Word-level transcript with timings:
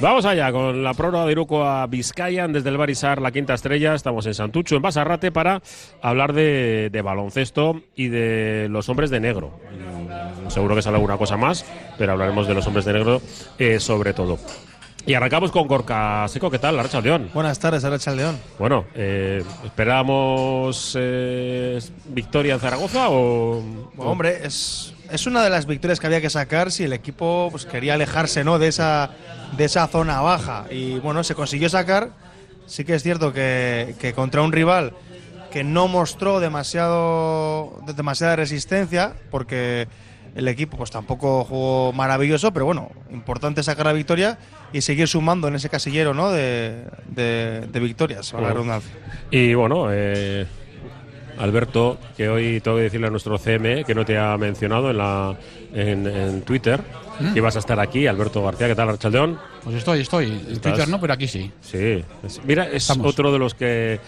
Vamos 0.00 0.26
allá 0.26 0.52
con 0.52 0.84
la 0.84 0.92
prórroga 0.92 1.24
de 1.24 1.32
Iruko 1.32 1.64
a 1.64 1.86
Vizcayan 1.86 2.52
desde 2.52 2.68
el 2.68 2.76
Barisar, 2.76 3.20
la 3.22 3.32
quinta 3.32 3.54
estrella. 3.54 3.94
Estamos 3.94 4.26
en 4.26 4.34
Santucho, 4.34 4.76
en 4.76 4.82
Basarrate, 4.82 5.32
para 5.32 5.62
hablar 6.02 6.34
de, 6.34 6.90
de 6.92 7.02
baloncesto 7.02 7.80
y 7.94 8.08
de 8.08 8.68
los 8.70 8.88
hombres 8.90 9.08
de 9.10 9.20
negro. 9.20 9.58
Mm, 9.72 10.50
Seguro 10.50 10.74
que 10.76 10.82
sale 10.82 10.96
alguna 10.96 11.16
cosa 11.16 11.36
más, 11.36 11.64
pero 11.98 12.12
hablaremos 12.12 12.46
de 12.46 12.54
los 12.54 12.66
hombres 12.66 12.84
de 12.84 12.92
negro 12.92 13.20
eh, 13.58 13.80
sobre 13.80 14.12
todo. 14.12 14.38
Y 15.06 15.14
arrancamos 15.14 15.50
con 15.50 15.66
Gorka 15.66 16.26
Seco. 16.28 16.50
¿Qué 16.50 16.58
tal, 16.58 16.78
Arracha 16.78 17.00
León? 17.00 17.30
Buenas 17.32 17.58
tardes, 17.58 17.84
Aracha 17.84 18.12
León. 18.12 18.38
Bueno, 18.58 18.84
eh, 18.94 19.42
¿esperamos 19.64 20.96
eh, 21.00 21.78
victoria 22.08 22.54
en 22.54 22.60
Zaragoza 22.60 23.08
o...? 23.10 23.62
Bueno, 23.94 24.10
hombre, 24.12 24.40
es, 24.44 24.92
es 25.10 25.26
una 25.26 25.42
de 25.42 25.50
las 25.50 25.66
victorias 25.66 26.00
que 26.00 26.06
había 26.06 26.20
que 26.20 26.30
sacar 26.30 26.72
si 26.72 26.84
el 26.84 26.92
equipo 26.92 27.48
pues, 27.50 27.66
quería 27.66 27.94
alejarse 27.94 28.44
¿no? 28.44 28.58
de, 28.58 28.68
esa, 28.68 29.10
de 29.56 29.64
esa 29.64 29.86
zona 29.88 30.20
baja. 30.20 30.66
Y 30.70 30.98
bueno, 30.98 31.24
se 31.24 31.34
consiguió 31.34 31.68
sacar. 31.68 32.10
Sí 32.66 32.84
que 32.84 32.94
es 32.94 33.02
cierto 33.02 33.32
que, 33.32 33.94
que 34.00 34.12
contra 34.12 34.42
un 34.42 34.52
rival 34.52 34.92
que 35.50 35.64
no 35.64 35.88
mostró 35.88 36.40
demasiado, 36.40 37.80
demasiada 37.96 38.36
resistencia, 38.36 39.14
porque 39.30 39.86
el 40.34 40.48
equipo 40.48 40.76
pues 40.76 40.90
tampoco 40.90 41.44
jugó 41.44 41.92
maravilloso, 41.94 42.52
pero 42.52 42.66
bueno, 42.66 42.90
importante 43.10 43.62
sacar 43.62 43.86
la 43.86 43.94
victoria 43.94 44.38
y 44.72 44.82
seguir 44.82 45.08
sumando 45.08 45.48
en 45.48 45.54
ese 45.54 45.70
casillero 45.70 46.12
¿no? 46.12 46.30
de, 46.30 46.84
de, 47.06 47.66
de 47.72 47.80
victorias, 47.80 48.32
valga 48.32 48.48
la 48.48 48.54
redundancia. 48.54 48.92
Y 49.30 49.54
bueno, 49.54 49.86
eh, 49.90 50.46
Alberto, 51.38 51.98
que 52.16 52.28
hoy 52.28 52.60
tengo 52.60 52.76
que 52.78 52.84
decirle 52.84 53.06
a 53.06 53.10
nuestro 53.10 53.38
CM 53.38 53.84
que 53.84 53.94
no 53.94 54.04
te 54.04 54.18
ha 54.18 54.36
mencionado 54.38 54.90
en, 54.90 54.98
la, 54.98 55.36
en, 55.74 56.06
en 56.06 56.42
Twitter, 56.42 56.80
que 57.32 57.38
ibas 57.38 57.56
a 57.56 57.58
estar 57.60 57.78
aquí. 57.80 58.06
Alberto 58.06 58.42
García, 58.42 58.68
¿qué 58.68 58.74
tal, 58.74 58.88
Archaldeón? 58.90 59.38
Pues 59.64 59.76
estoy, 59.76 60.00
estoy. 60.00 60.26
En 60.26 60.32
¿Estás? 60.52 60.60
Twitter 60.74 60.88
no, 60.88 61.00
pero 61.00 61.12
aquí 61.14 61.26
sí. 61.28 61.50
Sí. 61.60 62.04
mira, 62.44 62.64
es 62.68 62.88
Estamos. 62.88 63.06
otro 63.12 63.32
de 63.32 63.38
los 63.38 63.54
que 63.54 64.00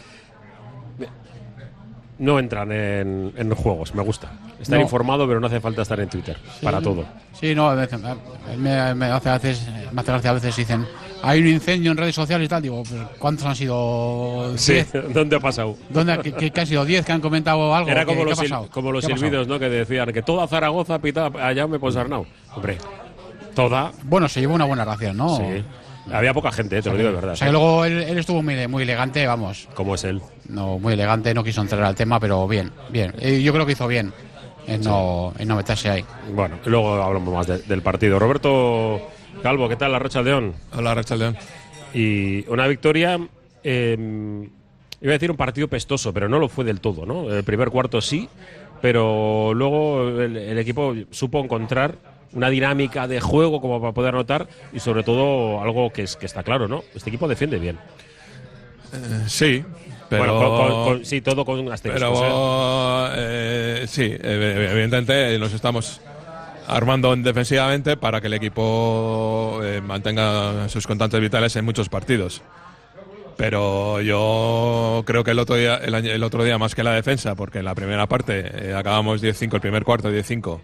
no 2.18 2.38
entran 2.38 2.72
en, 2.72 3.32
en 3.36 3.54
juegos. 3.54 3.94
Me 3.94 4.02
gusta. 4.02 4.32
Estar 4.60 4.76
No. 4.78 4.82
informado, 4.82 5.26
pero 5.28 5.38
no 5.38 5.46
hace 5.46 5.60
falta 5.60 5.82
estar 5.82 6.00
en 6.00 6.08
Twitter 6.08 6.36
para 6.62 6.80
todo. 6.80 7.04
Sí, 7.38 7.54
no, 7.54 7.70
me, 8.56 8.94
me 8.94 9.06
hace 9.06 9.28
a 9.28 9.38
veces, 9.38 9.68
me 9.92 10.00
hace 10.00 10.10
gracia 10.12 10.30
a 10.30 10.34
veces 10.34 10.56
dicen, 10.56 10.84
hay 11.22 11.40
un 11.40 11.48
incendio 11.48 11.90
en 11.92 11.96
redes 11.96 12.14
sociales 12.14 12.46
y 12.46 12.48
tal. 12.48 12.62
Digo, 12.62 12.82
¿pero 12.88 13.08
¿cuántos 13.18 13.46
han 13.46 13.56
sido? 13.56 14.52
Sí. 14.56 14.82
¿dónde 15.14 15.36
ha 15.36 15.40
pasado? 15.40 15.76
¿Dónde, 15.88 16.18
qué, 16.22 16.32
qué- 16.32 16.50
qué 16.50 16.60
han 16.60 16.66
sido? 16.66 16.86
¿10 16.86 17.04
que 17.04 17.12
han 17.12 17.20
comentado 17.20 17.74
algo? 17.74 17.88
Era 17.90 18.00
¿Qué- 18.00 18.06
como 18.06 18.24
los, 18.24 18.40
como 18.70 19.00
silbidos, 19.00 19.46
¿no? 19.48 19.58
Que 19.58 19.68
decían 19.68 20.12
que 20.12 20.22
toda 20.22 20.46
Zaragoza 20.46 20.98
pitaba 21.00 21.46
allá 21.46 21.66
me 21.66 21.78
Ponsarnau. 21.78 22.26
Hombre, 22.54 22.78
toda. 23.54 23.92
Bueno, 24.04 24.28
se 24.28 24.40
llevó 24.40 24.54
una 24.54 24.64
buena 24.64 24.84
ración, 24.84 25.16
¿no? 25.16 25.36
Sí. 25.36 25.64
Había 26.10 26.32
poca 26.32 26.50
gente, 26.50 26.78
eh, 26.78 26.82
te 26.82 26.88
lo 26.90 26.96
digo 26.96 27.10
de 27.10 27.14
verdad. 27.16 27.32
O 27.32 27.36
sea, 27.36 27.48
que 27.48 27.52
luego 27.52 27.84
él, 27.84 28.00
él 28.02 28.16
estuvo 28.18 28.42
muy, 28.42 28.66
muy 28.66 28.82
elegante, 28.82 29.26
vamos. 29.26 29.68
¿Cómo 29.74 29.94
es 29.94 30.04
él? 30.04 30.22
No, 30.48 30.78
muy 30.78 30.94
elegante, 30.94 31.34
no 31.34 31.44
quiso 31.44 31.60
entrar 31.60 31.82
al 31.82 31.94
tema, 31.94 32.18
pero 32.18 32.48
bien, 32.48 32.72
bien. 32.88 33.12
Eh, 33.20 33.42
yo 33.42 33.52
creo 33.52 33.66
que 33.66 33.72
hizo 33.72 33.86
bien 33.86 34.12
en 34.66 34.80
no, 34.82 35.34
en 35.38 35.46
no 35.48 35.56
meterse 35.56 35.90
ahí. 35.90 36.04
Bueno, 36.32 36.58
luego 36.64 36.94
hablamos 37.02 37.34
más 37.34 37.46
de- 37.46 37.58
del 37.58 37.82
partido. 37.82 38.18
Roberto 38.18 39.02
Calvo, 39.42 39.68
¿qué 39.68 39.76
tal 39.76 39.92
la 39.92 39.98
Rocha 39.98 40.22
León? 40.22 40.54
Hola, 40.76 40.94
Rachel 40.94 41.18
León. 41.18 41.36
Y 41.94 42.46
una 42.50 42.66
victoria, 42.66 43.18
eh, 43.64 43.96
iba 45.00 45.10
a 45.12 45.14
decir 45.14 45.30
un 45.30 45.36
partido 45.36 45.68
pestoso, 45.68 46.12
pero 46.12 46.28
no 46.28 46.38
lo 46.38 46.48
fue 46.48 46.64
del 46.64 46.80
todo, 46.80 47.06
¿no? 47.06 47.30
El 47.32 47.44
primer 47.44 47.70
cuarto 47.70 48.00
sí, 48.00 48.28
pero 48.82 49.52
luego 49.54 50.08
el, 50.20 50.36
el 50.36 50.58
equipo 50.58 50.94
supo 51.10 51.40
encontrar 51.42 51.94
una 52.32 52.50
dinámica 52.50 53.08
de 53.08 53.20
juego 53.20 53.60
como 53.60 53.80
para 53.80 53.92
poder 53.94 54.14
anotar 54.14 54.48
y 54.72 54.80
sobre 54.80 55.02
todo 55.02 55.62
algo 55.62 55.90
que, 55.92 56.02
es, 56.02 56.16
que 56.16 56.26
está 56.26 56.42
claro, 56.42 56.68
¿no? 56.68 56.82
Este 56.94 57.08
equipo 57.08 57.26
defiende 57.26 57.58
bien. 57.58 57.78
Eh, 58.92 59.24
sí, 59.28 59.64
pero. 60.10 60.24
Bueno, 60.34 60.38
con- 60.38 60.58
con- 60.72 60.84
con- 60.84 61.04
sí, 61.04 61.20
todo 61.22 61.44
con 61.44 61.70
asteriscos. 61.72 62.02
¿eh? 62.18 62.20
pero 62.20 63.08
eh, 63.16 63.84
sí, 63.86 64.02
eh, 64.04 64.68
evidentemente 64.72 65.38
nos 65.38 65.52
estamos 65.54 66.00
armando 66.68 67.12
en- 67.12 67.22
defensivamente 67.22 67.96
para 67.96 68.20
que 68.20 68.26
el 68.28 68.34
equipo 68.34 69.60
eh, 69.64 69.80
mantenga 69.80 70.68
sus 70.68 70.86
constantes 70.86 71.20
vitales 71.20 71.56
en 71.56 71.64
muchos 71.64 71.88
partidos. 71.88 72.42
Pero 73.36 74.00
yo 74.00 75.02
creo 75.06 75.22
que 75.24 75.30
el 75.30 75.38
otro 75.38 75.54
día, 75.56 75.76
el, 75.76 75.94
el 75.94 76.22
otro 76.24 76.42
día 76.44 76.58
más 76.58 76.74
que 76.74 76.82
la 76.82 76.92
defensa, 76.92 77.34
porque 77.36 77.60
en 77.60 77.64
la 77.64 77.74
primera 77.74 78.06
parte 78.06 78.68
eh, 78.70 78.74
acabamos 78.74 79.22
10-5, 79.22 79.54
el 79.54 79.60
primer 79.60 79.84
cuarto 79.84 80.10
10-5, 80.10 80.60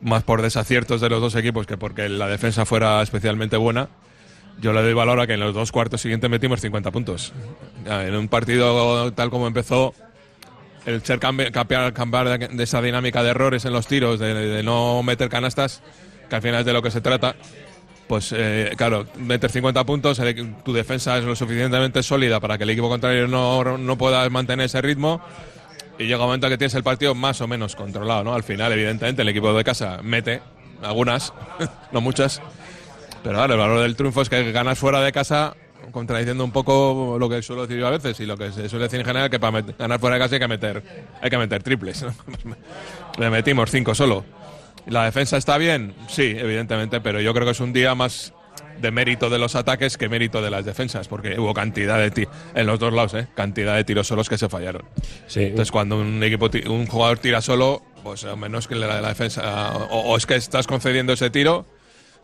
más 0.00 0.22
por 0.22 0.42
desaciertos 0.42 1.00
de 1.00 1.08
los 1.08 1.20
dos 1.20 1.34
equipos 1.36 1.66
que 1.66 1.76
porque 1.76 2.08
la 2.08 2.26
defensa 2.28 2.64
fuera 2.66 3.02
especialmente 3.02 3.56
buena. 3.56 3.88
Yo 4.60 4.72
le 4.72 4.82
doy 4.82 4.92
valor 4.92 5.18
a 5.18 5.26
que 5.26 5.34
en 5.34 5.40
los 5.40 5.54
dos 5.54 5.72
cuartos 5.72 6.00
siguientes 6.00 6.28
metimos 6.30 6.60
50 6.60 6.90
puntos. 6.90 7.32
En 7.86 8.14
un 8.14 8.28
partido 8.28 9.12
tal 9.12 9.30
como 9.30 9.46
empezó, 9.46 9.94
el 10.86 11.02
ser 11.04 11.20
cambi- 11.20 11.50
cambiar, 11.50 11.92
cambiar 11.92 12.38
de, 12.38 12.62
esa 12.62 12.80
dinámica 12.82 13.22
de 13.22 13.30
errores 13.30 13.64
en 13.64 13.72
los 13.72 13.86
tiros, 13.86 14.18
de, 14.18 14.62
no 14.62 15.02
meter 15.02 15.28
canastas, 15.28 15.82
que 16.28 16.36
al 16.36 16.42
final 16.42 16.60
es 16.60 16.66
de 16.66 16.72
lo 16.72 16.82
que 16.82 16.90
se 16.90 17.00
trata, 17.00 17.36
pues 18.08 18.34
eh, 18.36 18.72
claro, 18.76 19.06
meter 19.16 19.50
50 19.50 19.84
puntos, 19.84 20.20
tu 20.64 20.72
defensa 20.72 21.18
es 21.18 21.24
lo 21.24 21.36
suficientemente 21.36 22.02
sólida 22.02 22.40
para 22.40 22.58
que 22.58 22.64
el 22.64 22.70
equipo 22.70 22.88
contrario 22.88 23.28
no, 23.28 23.78
no 23.78 23.98
pueda 23.98 24.28
mantener 24.28 24.66
ese 24.66 24.80
ritmo. 24.82 25.20
Y 25.98 26.04
llega 26.04 26.18
un 26.20 26.26
momento 26.26 26.48
que 26.48 26.56
tienes 26.58 26.74
el 26.74 26.82
partido 26.82 27.14
más 27.14 27.40
o 27.42 27.46
menos 27.46 27.76
controlado, 27.76 28.24
¿no? 28.24 28.34
Al 28.34 28.42
final, 28.42 28.72
evidentemente, 28.72 29.22
el 29.22 29.28
equipo 29.28 29.52
de 29.52 29.62
casa 29.62 30.00
mete 30.02 30.40
algunas, 30.82 31.32
no 31.92 32.00
muchas. 32.00 32.40
Pero 33.22 33.36
claro, 33.36 33.52
el 33.54 33.60
valor 33.60 33.80
del 33.80 33.94
triunfo 33.94 34.22
es 34.22 34.28
que 34.28 34.50
ganas 34.52 34.78
fuera 34.78 35.00
de 35.00 35.12
casa, 35.12 35.54
contradiciendo 35.92 36.44
un 36.44 36.50
poco 36.50 37.16
lo 37.18 37.28
que 37.28 37.42
suelo 37.42 37.62
decir 37.62 37.78
yo 37.78 37.86
a 37.86 37.90
veces 37.90 38.18
y 38.20 38.26
lo 38.26 38.36
que 38.36 38.50
se 38.50 38.68
suele 38.68 38.84
decir 38.84 39.00
en 39.00 39.06
general, 39.06 39.30
que 39.30 39.38
para 39.38 39.62
ganar 39.62 40.00
fuera 40.00 40.16
de 40.16 40.20
casa 40.20 40.34
hay 40.34 40.40
que 40.40 40.48
meter, 40.48 40.82
hay 41.20 41.30
que 41.30 41.38
meter 41.38 41.62
triples. 41.62 42.04
Le 43.18 43.30
metimos 43.30 43.70
cinco 43.70 43.94
solo. 43.94 44.24
¿La 44.86 45.04
defensa 45.04 45.36
está 45.36 45.58
bien? 45.58 45.94
Sí, 46.08 46.34
evidentemente, 46.36 47.00
pero 47.00 47.20
yo 47.20 47.32
creo 47.32 47.44
que 47.44 47.52
es 47.52 47.60
un 47.60 47.72
día 47.72 47.94
más 47.94 48.32
de 48.80 48.90
mérito 48.90 49.30
de 49.30 49.38
los 49.38 49.54
ataques 49.54 49.96
que 49.96 50.08
mérito 50.08 50.42
de 50.42 50.50
las 50.50 50.64
defensas, 50.64 51.06
porque 51.06 51.38
hubo 51.38 51.54
cantidad 51.54 51.98
de 51.98 52.10
ti 52.10 52.26
en 52.54 52.66
los 52.66 52.80
dos 52.80 52.92
lados, 52.92 53.14
¿eh? 53.14 53.28
cantidad 53.34 53.76
de 53.76 53.84
tiros 53.84 54.08
solos 54.08 54.28
que 54.28 54.38
se 54.38 54.48
fallaron. 54.48 54.82
Sí. 55.28 55.44
Entonces, 55.44 55.70
cuando 55.70 56.00
un 56.00 56.22
equipo, 56.22 56.50
un 56.68 56.86
jugador 56.86 57.18
tira 57.18 57.40
solo, 57.40 57.82
pues 58.02 58.24
a 58.24 58.34
menos 58.34 58.66
que 58.66 58.74
la, 58.74 59.00
la 59.00 59.08
defensa, 59.08 59.76
o, 59.90 60.00
o 60.00 60.16
es 60.16 60.26
que 60.26 60.34
estás 60.34 60.66
concediendo 60.66 61.12
ese 61.12 61.30
tiro, 61.30 61.66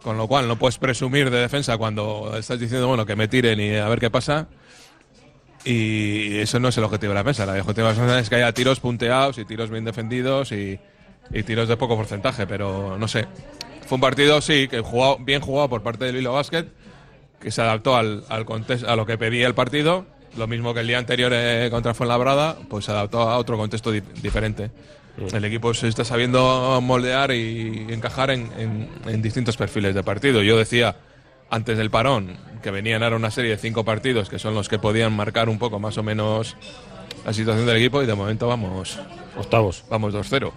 con 0.02 0.16
lo 0.16 0.26
cual 0.28 0.46
no 0.48 0.56
puedes 0.58 0.78
presumir 0.78 1.30
de 1.30 1.38
defensa 1.38 1.76
cuando 1.76 2.34
estás 2.38 2.58
diciendo, 2.60 2.86
bueno, 2.88 3.04
que 3.06 3.16
me 3.16 3.28
tiren 3.28 3.60
y 3.60 3.74
a 3.76 3.88
ver 3.88 3.98
qué 4.00 4.10
pasa. 4.10 4.46
Y 5.64 6.38
eso 6.38 6.60
no 6.60 6.68
es 6.68 6.78
el 6.78 6.84
objetivo 6.84 7.10
de 7.10 7.14
la 7.16 7.20
defensa. 7.22 7.42
El 7.44 7.60
objetivo 7.60 7.88
de 7.88 7.94
la 7.94 8.00
defensa 8.00 8.18
es 8.20 8.28
que 8.28 8.36
haya 8.36 8.52
tiros 8.52 8.80
punteados 8.80 9.38
y 9.38 9.44
tiros 9.44 9.70
bien 9.70 9.84
defendidos 9.84 10.52
y, 10.52 10.78
tiros 11.44 11.68
de 11.68 11.76
poco 11.76 11.96
porcentaje, 11.96 12.46
pero 12.46 12.96
no 12.98 13.08
sé. 13.08 13.26
Fue 13.86 13.96
un 13.96 14.00
partido, 14.00 14.40
sí, 14.40 14.68
que 14.68 14.82
bien 15.20 15.40
jugado 15.40 15.68
por 15.68 15.82
parte 15.82 16.04
del 16.06 16.16
Lilo 16.16 16.32
Basket, 16.32 16.66
que 17.40 17.50
se 17.50 17.60
adaptó 17.60 17.96
al, 17.96 18.24
al 18.28 18.46
context- 18.46 18.86
a 18.86 18.96
lo 18.96 19.04
que 19.04 19.18
pedía 19.18 19.46
el 19.46 19.54
partido. 19.54 20.06
Lo 20.36 20.46
mismo 20.46 20.72
que 20.74 20.80
el 20.80 20.86
día 20.86 20.98
anterior 20.98 21.32
eh, 21.34 21.68
contra 21.70 21.94
Fuenlabrada, 21.94 22.56
pues 22.68 22.84
se 22.84 22.92
adaptó 22.92 23.22
a 23.22 23.36
otro 23.38 23.56
contexto 23.56 23.90
di- 23.90 24.02
diferente. 24.22 24.70
El 25.32 25.44
equipo 25.44 25.74
se 25.74 25.88
está 25.88 26.04
sabiendo 26.04 26.78
moldear 26.82 27.32
y 27.32 27.86
encajar 27.90 28.30
en, 28.30 28.50
en- 28.58 28.88
en 29.06 29.22
distintos 29.22 29.56
perfiles 29.56 29.94
de 29.94 30.02
partido. 30.02 30.42
Yo 30.42 30.56
decía 30.56 30.96
antes 31.50 31.76
del 31.78 31.90
parón 31.90 32.36
que 32.62 32.70
venían 32.70 33.02
ahora 33.02 33.16
una 33.16 33.30
serie 33.30 33.52
de 33.52 33.56
cinco 33.56 33.84
partidos 33.84 34.28
que 34.28 34.38
son 34.38 34.54
los 34.54 34.68
que 34.68 34.78
podían 34.78 35.12
marcar 35.14 35.48
un 35.48 35.58
poco 35.58 35.78
más 35.80 35.96
o 35.98 36.02
menos 36.02 36.56
la 37.24 37.32
situación 37.32 37.66
del 37.66 37.76
equipo 37.76 38.02
y 38.02 38.06
de 38.06 38.14
momento 38.14 38.46
vamos, 38.48 38.98
Octavos 39.36 39.84
vamos 39.90 40.14
2-0. 40.14 40.52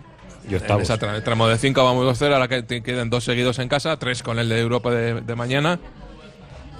y 0.46 0.50
En 0.50 0.56
octavos. 0.62 0.84
ese 0.84 0.94
tra- 1.00 1.24
tramo 1.24 1.48
de 1.48 1.58
5 1.58 1.84
vamos 1.84 2.20
2-0, 2.22 2.34
ahora 2.34 2.48
que 2.48 2.62
te 2.64 2.82
quedan 2.84 3.10
dos 3.10 3.24
seguidos 3.24 3.58
en 3.60 3.68
casa, 3.68 3.98
tres 3.98 4.22
con 4.24 4.38
el 4.40 4.50
de 4.50 4.60
Europa 4.60 4.92
de, 4.92 5.22
de 5.22 5.36
mañana. 5.36 5.80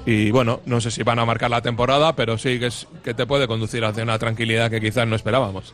Y 0.06 0.32
bueno, 0.32 0.62
no 0.66 0.82
sé 0.82 0.90
si 0.92 1.04
van 1.04 1.20
a 1.20 1.26
marcar 1.26 1.52
la 1.52 1.62
temporada, 1.62 2.16
pero 2.16 2.38
sí 2.38 2.60
que, 2.60 2.68
es, 2.68 2.88
que 3.04 3.14
te 3.14 3.26
puede 3.28 3.48
conducir 3.48 3.86
hacia 3.86 4.04
una 4.04 4.18
tranquilidad 4.18 4.70
que 4.72 4.82
quizás 4.82 5.08
no 5.08 5.16
esperábamos. 5.16 5.74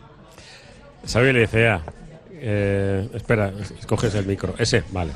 Xavi 1.06 1.34
Licea. 1.34 1.82
Eh, 2.40 3.10
espera, 3.14 3.52
escoges 3.80 4.14
el 4.16 4.26
micro. 4.26 4.54
Ese, 4.58 4.84
vale. 4.92 5.12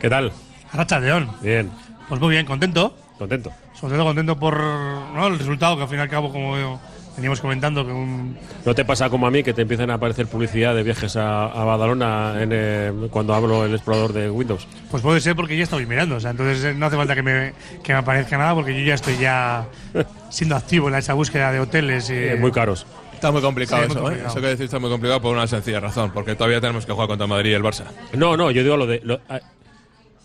¿Qué 0.00 0.08
tal? 0.10 0.32
Racha 0.72 0.98
León. 0.98 1.30
Bien, 1.40 1.70
Pues 2.08 2.20
muy 2.20 2.30
bien, 2.30 2.44
contento. 2.46 2.96
contento. 3.18 3.52
Sobre 3.74 3.94
todo 3.94 4.04
contento 4.06 4.38
por 4.38 4.58
¿no? 4.58 5.26
el 5.28 5.38
resultado, 5.38 5.76
que 5.76 5.82
al 5.82 5.88
fin 5.88 5.98
y 5.98 6.02
al 6.02 6.08
cabo, 6.08 6.32
como 6.32 6.80
veníamos 7.16 7.40
comentando, 7.40 7.86
que 7.86 7.92
un, 7.92 8.36
¿No 8.64 8.74
te 8.74 8.84
pasa 8.84 9.08
como 9.08 9.26
a 9.26 9.30
mí 9.30 9.42
que 9.42 9.54
te 9.54 9.62
empiezan 9.62 9.90
a 9.90 9.94
aparecer 9.94 10.26
publicidad 10.26 10.74
de 10.74 10.82
viajes 10.82 11.16
a, 11.16 11.44
a 11.46 11.64
Badalona 11.64 12.42
en, 12.42 12.50
eh, 12.52 12.92
cuando 13.10 13.34
hablo 13.34 13.64
el 13.64 13.72
explorador 13.74 14.12
de 14.12 14.30
Windows? 14.30 14.66
pues 14.90 15.02
puede 15.02 15.20
ser 15.20 15.34
porque 15.36 15.56
ya 15.56 15.64
estoy 15.64 15.86
mirando. 15.86 16.16
O 16.16 16.20
sea, 16.20 16.32
entonces 16.32 16.62
eh, 16.64 16.74
no 16.74 16.86
hace 16.86 16.96
falta 16.96 17.14
que 17.14 17.22
me, 17.22 17.52
que 17.82 17.92
me 17.92 17.98
aparezca 18.00 18.36
nada 18.38 18.54
porque 18.54 18.78
yo 18.78 18.84
ya 18.84 18.94
estoy 18.94 19.16
ya 19.18 19.66
siendo 20.30 20.56
activo 20.56 20.88
en 20.88 20.96
esa 20.96 21.14
búsqueda 21.14 21.52
de 21.52 21.60
hoteles. 21.60 22.10
Eh, 22.10 22.36
muy 22.40 22.50
caros. 22.52 22.86
Está 23.26 23.32
muy 23.32 23.42
complicado 23.42 23.82
Sí, 23.82 23.88
muy 23.88 23.96
eso, 23.96 24.10
¿eh? 24.12 24.24
Eso 24.26 24.40
que 24.40 24.46
decir 24.46 24.64
está 24.66 24.78
muy 24.78 24.88
complicado 24.90 25.20
por 25.20 25.34
una 25.34 25.46
sencilla 25.48 25.80
razón, 25.80 26.12
porque 26.12 26.34
todavía 26.36 26.60
tenemos 26.60 26.86
que 26.86 26.92
jugar 26.92 27.08
contra 27.08 27.26
Madrid 27.26 27.50
y 27.50 27.54
el 27.54 27.62
Barça. 27.62 27.84
No, 28.12 28.36
no, 28.36 28.50
yo 28.52 28.62
digo 28.62 28.76
lo 28.76 28.86
de. 28.86 29.00
lo- 29.02 29.20
ah, 29.28 29.40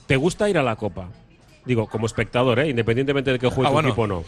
¿Te 0.06 0.16
gusta 0.18 0.50
ir 0.50 0.58
a 0.58 0.64
la 0.64 0.76
Copa? 0.76 1.08
digo, 1.64 1.88
como 1.88 2.08
espectador, 2.08 2.60
¿eh? 2.60 2.70
independientemente 2.70 3.32
de 3.32 3.38
que 3.40 3.48
juegue 3.48 3.68
Ah, 3.68 3.70
tu 3.70 3.74
bueno. 3.74 3.90
equipo 3.90 4.02
o 4.02 4.08
no. 4.08 4.24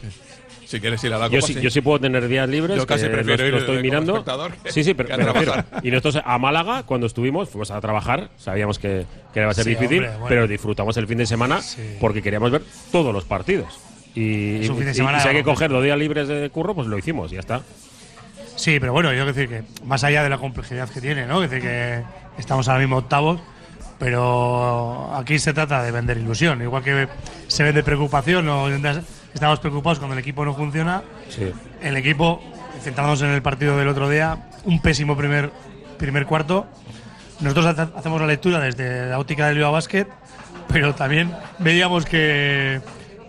Si 0.68 0.80
quieres 0.80 1.04
ir 1.04 1.14
a 1.14 1.18
la 1.18 1.28
Yo 1.30 1.40
Copa, 1.40 1.48
sí, 1.48 1.54
sí. 1.56 1.62
yo 1.62 1.70
sí 1.72 1.82
puedo 1.82 2.00
tener 2.00 2.28
días 2.28 2.48
libres. 2.48 2.78
Yo 2.78 2.86
casi 2.86 3.06
que 3.06 3.10
prefiero 3.10 3.42
lo, 3.44 3.48
ir 3.48 3.54
lo 3.54 3.60
estoy 3.60 3.82
mirando. 3.82 4.24
que- 4.64 4.72
sí, 4.72 4.84
sí, 4.84 4.94
pero. 4.94 5.16
Y 5.82 5.90
nosotros 5.92 6.24
a 6.26 6.38
Málaga, 6.38 6.84
cuando 6.84 7.08
estuvimos, 7.08 7.50
fuimos 7.50 7.72
a 7.72 7.82
trabajar. 7.82 8.30
Sabíamos 8.38 8.78
que, 8.80 9.06
que 9.34 9.40
iba 9.42 9.50
a 9.50 9.54
ser 9.54 9.64
Sí, 9.66 9.72
difícil, 9.72 9.98
hombre, 10.00 10.10
bueno. 10.12 10.26
pero 10.30 10.48
disfrutamos 10.48 10.96
el 10.98 11.08
fin 11.08 11.18
de 11.18 11.26
semana 11.26 11.62
Sí. 11.62 11.82
porque 12.00 12.22
queríamos 12.22 12.52
ver 12.52 12.62
todos 12.92 13.12
los 13.14 13.24
partidos. 13.26 13.80
Y, 14.16 14.60
si 14.94 15.02
hay 15.02 15.36
que 15.36 15.44
coger 15.44 15.72
los 15.72 15.84
días 15.84 15.98
libres 15.98 16.28
de 16.28 16.48
curro, 16.52 16.76
pues 16.76 16.88
lo 16.88 16.98
hicimos 17.00 17.32
y 17.32 17.36
ya 17.36 17.40
está. 17.40 17.62
Sí, 18.64 18.80
pero 18.80 18.94
bueno, 18.94 19.10
yo 19.12 19.26
quiero 19.26 19.34
decir 19.34 19.50
que 19.50 19.64
más 19.86 20.06
allá 20.06 20.24
de 20.24 20.30
la 20.30 20.38
complejidad 20.38 20.88
que 20.88 21.02
tiene, 21.02 21.26
¿no? 21.26 21.44
Es 21.44 21.50
decir, 21.52 21.68
que 21.68 22.02
estamos 22.38 22.66
ahora 22.70 22.80
mismo 22.80 22.96
octavos, 22.96 23.42
pero 24.00 25.14
aquí 25.16 25.38
se 25.38 25.52
trata 25.54 25.84
de 25.84 25.92
vender 25.92 26.18
ilusión. 26.18 26.62
Igual 26.62 26.82
que 26.82 27.10
se 27.48 27.62
vende 27.64 27.84
preocupación, 27.84 28.48
o 28.48 28.70
estamos 29.34 29.60
preocupados 29.60 30.00
cuando 30.00 30.14
el 30.14 30.20
equipo 30.20 30.46
no 30.46 30.54
funciona, 30.56 31.04
Sí. 31.28 31.52
el 31.82 31.98
equipo, 31.98 32.42
centrándonos 32.82 33.22
en 33.24 33.32
el 33.32 33.42
partido 33.42 33.78
del 33.78 33.90
otro 33.90 34.08
día, 34.10 34.38
un 34.64 34.82
pésimo 34.82 35.18
primer, 35.18 35.52
primer 35.98 36.26
cuarto. 36.26 36.66
Nosotros 37.42 37.66
hace- 37.66 37.92
hacemos 37.98 38.22
la 38.22 38.28
lectura 38.28 38.60
desde 38.62 39.08
la 39.10 39.20
óptica 39.20 39.48
del 39.48 39.56
Bilbao 39.56 39.74
Basket, 39.74 40.08
pero 40.70 40.96
también 40.96 41.36
veíamos 41.60 42.06
que 42.06 42.80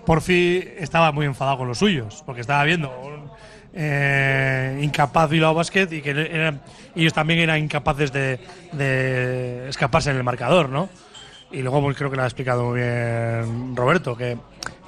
por 0.07 0.21
fin 0.21 0.63
estaba 0.79 1.11
muy 1.11 1.27
enfadado 1.27 1.59
con 1.59 1.67
los 1.67 1.79
suyos, 1.79 2.23
porque 2.25 2.41
estaba 2.41 2.63
viendo 2.63 2.97
un 3.01 3.34
eh, 3.75 4.81
incapaz 4.83 5.29
Bilbao 5.29 5.55
Basket 5.55 5.89
y 5.91 6.01
que 6.01 6.55
ellos 6.95 7.13
también 7.13 7.41
eran 7.41 7.59
incapaces 7.59 8.13
de, 8.13 9.69
escaparse 9.69 10.11
en 10.11 10.17
el 10.17 10.23
marcador, 10.23 10.69
¿no? 10.69 10.89
Y 11.51 11.63
luego 11.63 11.83
pues, 11.83 11.97
creo 11.97 12.11
que 12.11 12.17
lo 12.17 12.23
ha 12.23 12.27
explicado 12.27 12.65
muy 12.65 12.81
bien 12.81 13.77
Roberto, 13.77 14.17
que 14.17 14.39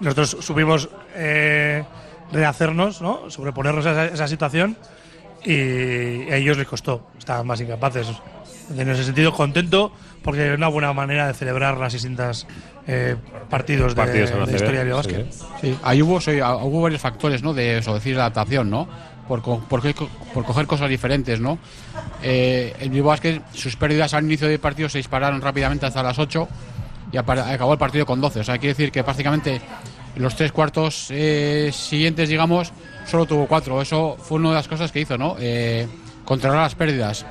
nosotros 0.00 0.36
supimos 0.40 0.88
eh, 1.14 1.84
rehacernos, 2.32 3.00
¿no? 3.02 3.30
sobreponernos 3.30 3.86
a 3.86 3.92
esa, 3.92 4.04
esa 4.06 4.28
situación 4.28 4.76
y 5.44 6.30
a 6.30 6.36
ellos 6.36 6.58
les 6.58 6.66
costó, 6.66 7.08
estaban 7.18 7.46
más 7.46 7.60
incapaces. 7.60 8.08
En 8.76 8.88
ese 8.88 9.04
sentido, 9.04 9.32
contento 9.32 9.92
porque 10.22 10.48
es 10.48 10.56
una 10.56 10.66
buena 10.66 10.92
manera 10.92 11.28
de 11.28 11.34
celebrar 11.34 11.78
las 11.78 11.92
distintas 11.92 12.48
eh, 12.86 13.16
partidos, 13.50 13.94
de- 13.94 14.02
Partidos 14.02 14.30
en 14.30 14.36
de, 14.36 14.42
ACB, 14.44 14.54
historia 14.54 14.82
sí. 14.84 14.90
básquet. 14.90 15.26
Sí, 15.60 15.78
ahí 15.82 16.02
hubo, 16.02 16.20
sí, 16.20 16.38
ah, 16.42 16.56
hubo 16.56 16.82
varios 16.82 17.00
factores, 17.00 17.42
¿no? 17.42 17.52
De 17.54 17.78
eso, 17.78 17.94
decir, 17.94 18.18
adaptación, 18.18 18.70
¿no? 18.70 18.88
Por, 19.26 19.42
co- 19.42 19.60
por, 19.68 19.82
qué 19.82 19.92
co- 19.94 20.08
por 20.32 20.44
coger 20.44 20.66
cosas 20.66 20.88
diferentes, 20.88 21.40
¿no? 21.40 21.58
Eh, 22.22 22.74
el 22.80 22.90
Bilbao 22.90 23.08
Basket, 23.10 23.40
sus 23.52 23.74
pérdidas 23.76 24.14
al 24.14 24.24
inicio 24.24 24.46
del 24.48 24.60
partido 24.60 24.88
se 24.88 24.98
dispararon 24.98 25.40
rápidamente 25.40 25.84
hasta 25.86 26.02
las 26.02 26.18
8 26.18 26.48
y 27.12 27.16
acabó 27.16 27.72
el 27.72 27.78
partido 27.78 28.06
con 28.06 28.20
12. 28.20 28.40
O 28.40 28.44
sea, 28.44 28.58
quiere 28.58 28.74
decir 28.74 28.92
que 28.92 29.02
prácticamente 29.04 29.60
los 30.16 30.34
tres 30.36 30.52
cuartos 30.52 31.08
eh, 31.10 31.70
siguientes, 31.72 32.28
digamos, 32.28 32.72
solo 33.06 33.26
tuvo 33.26 33.46
cuatro. 33.46 33.82
Eso 33.82 34.16
fue 34.20 34.38
una 34.38 34.50
de 34.50 34.54
las 34.56 34.68
cosas 34.68 34.90
que 34.92 35.00
hizo, 35.00 35.18
¿no? 35.18 35.36
Eh, 35.38 35.86
controlar 36.24 36.62
las 36.62 36.74
pérdidas. 36.74 37.26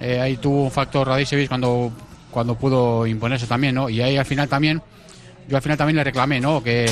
Eh, 0.00 0.18
ahí 0.20 0.36
tuvo 0.38 0.64
un 0.64 0.70
factor 0.70 1.06
Radicevich 1.06 1.48
cuando, 1.48 1.92
cuando 2.30 2.54
pudo 2.56 3.06
imponerse 3.06 3.46
también, 3.46 3.74
¿no? 3.74 3.88
Y 3.88 4.00
ahí 4.00 4.16
al 4.16 4.24
final 4.26 4.48
también, 4.48 4.80
yo 5.48 5.56
al 5.56 5.62
final 5.62 5.78
también 5.78 5.96
le 5.96 6.04
reclamé, 6.04 6.40
¿no? 6.40 6.62
Que 6.62 6.86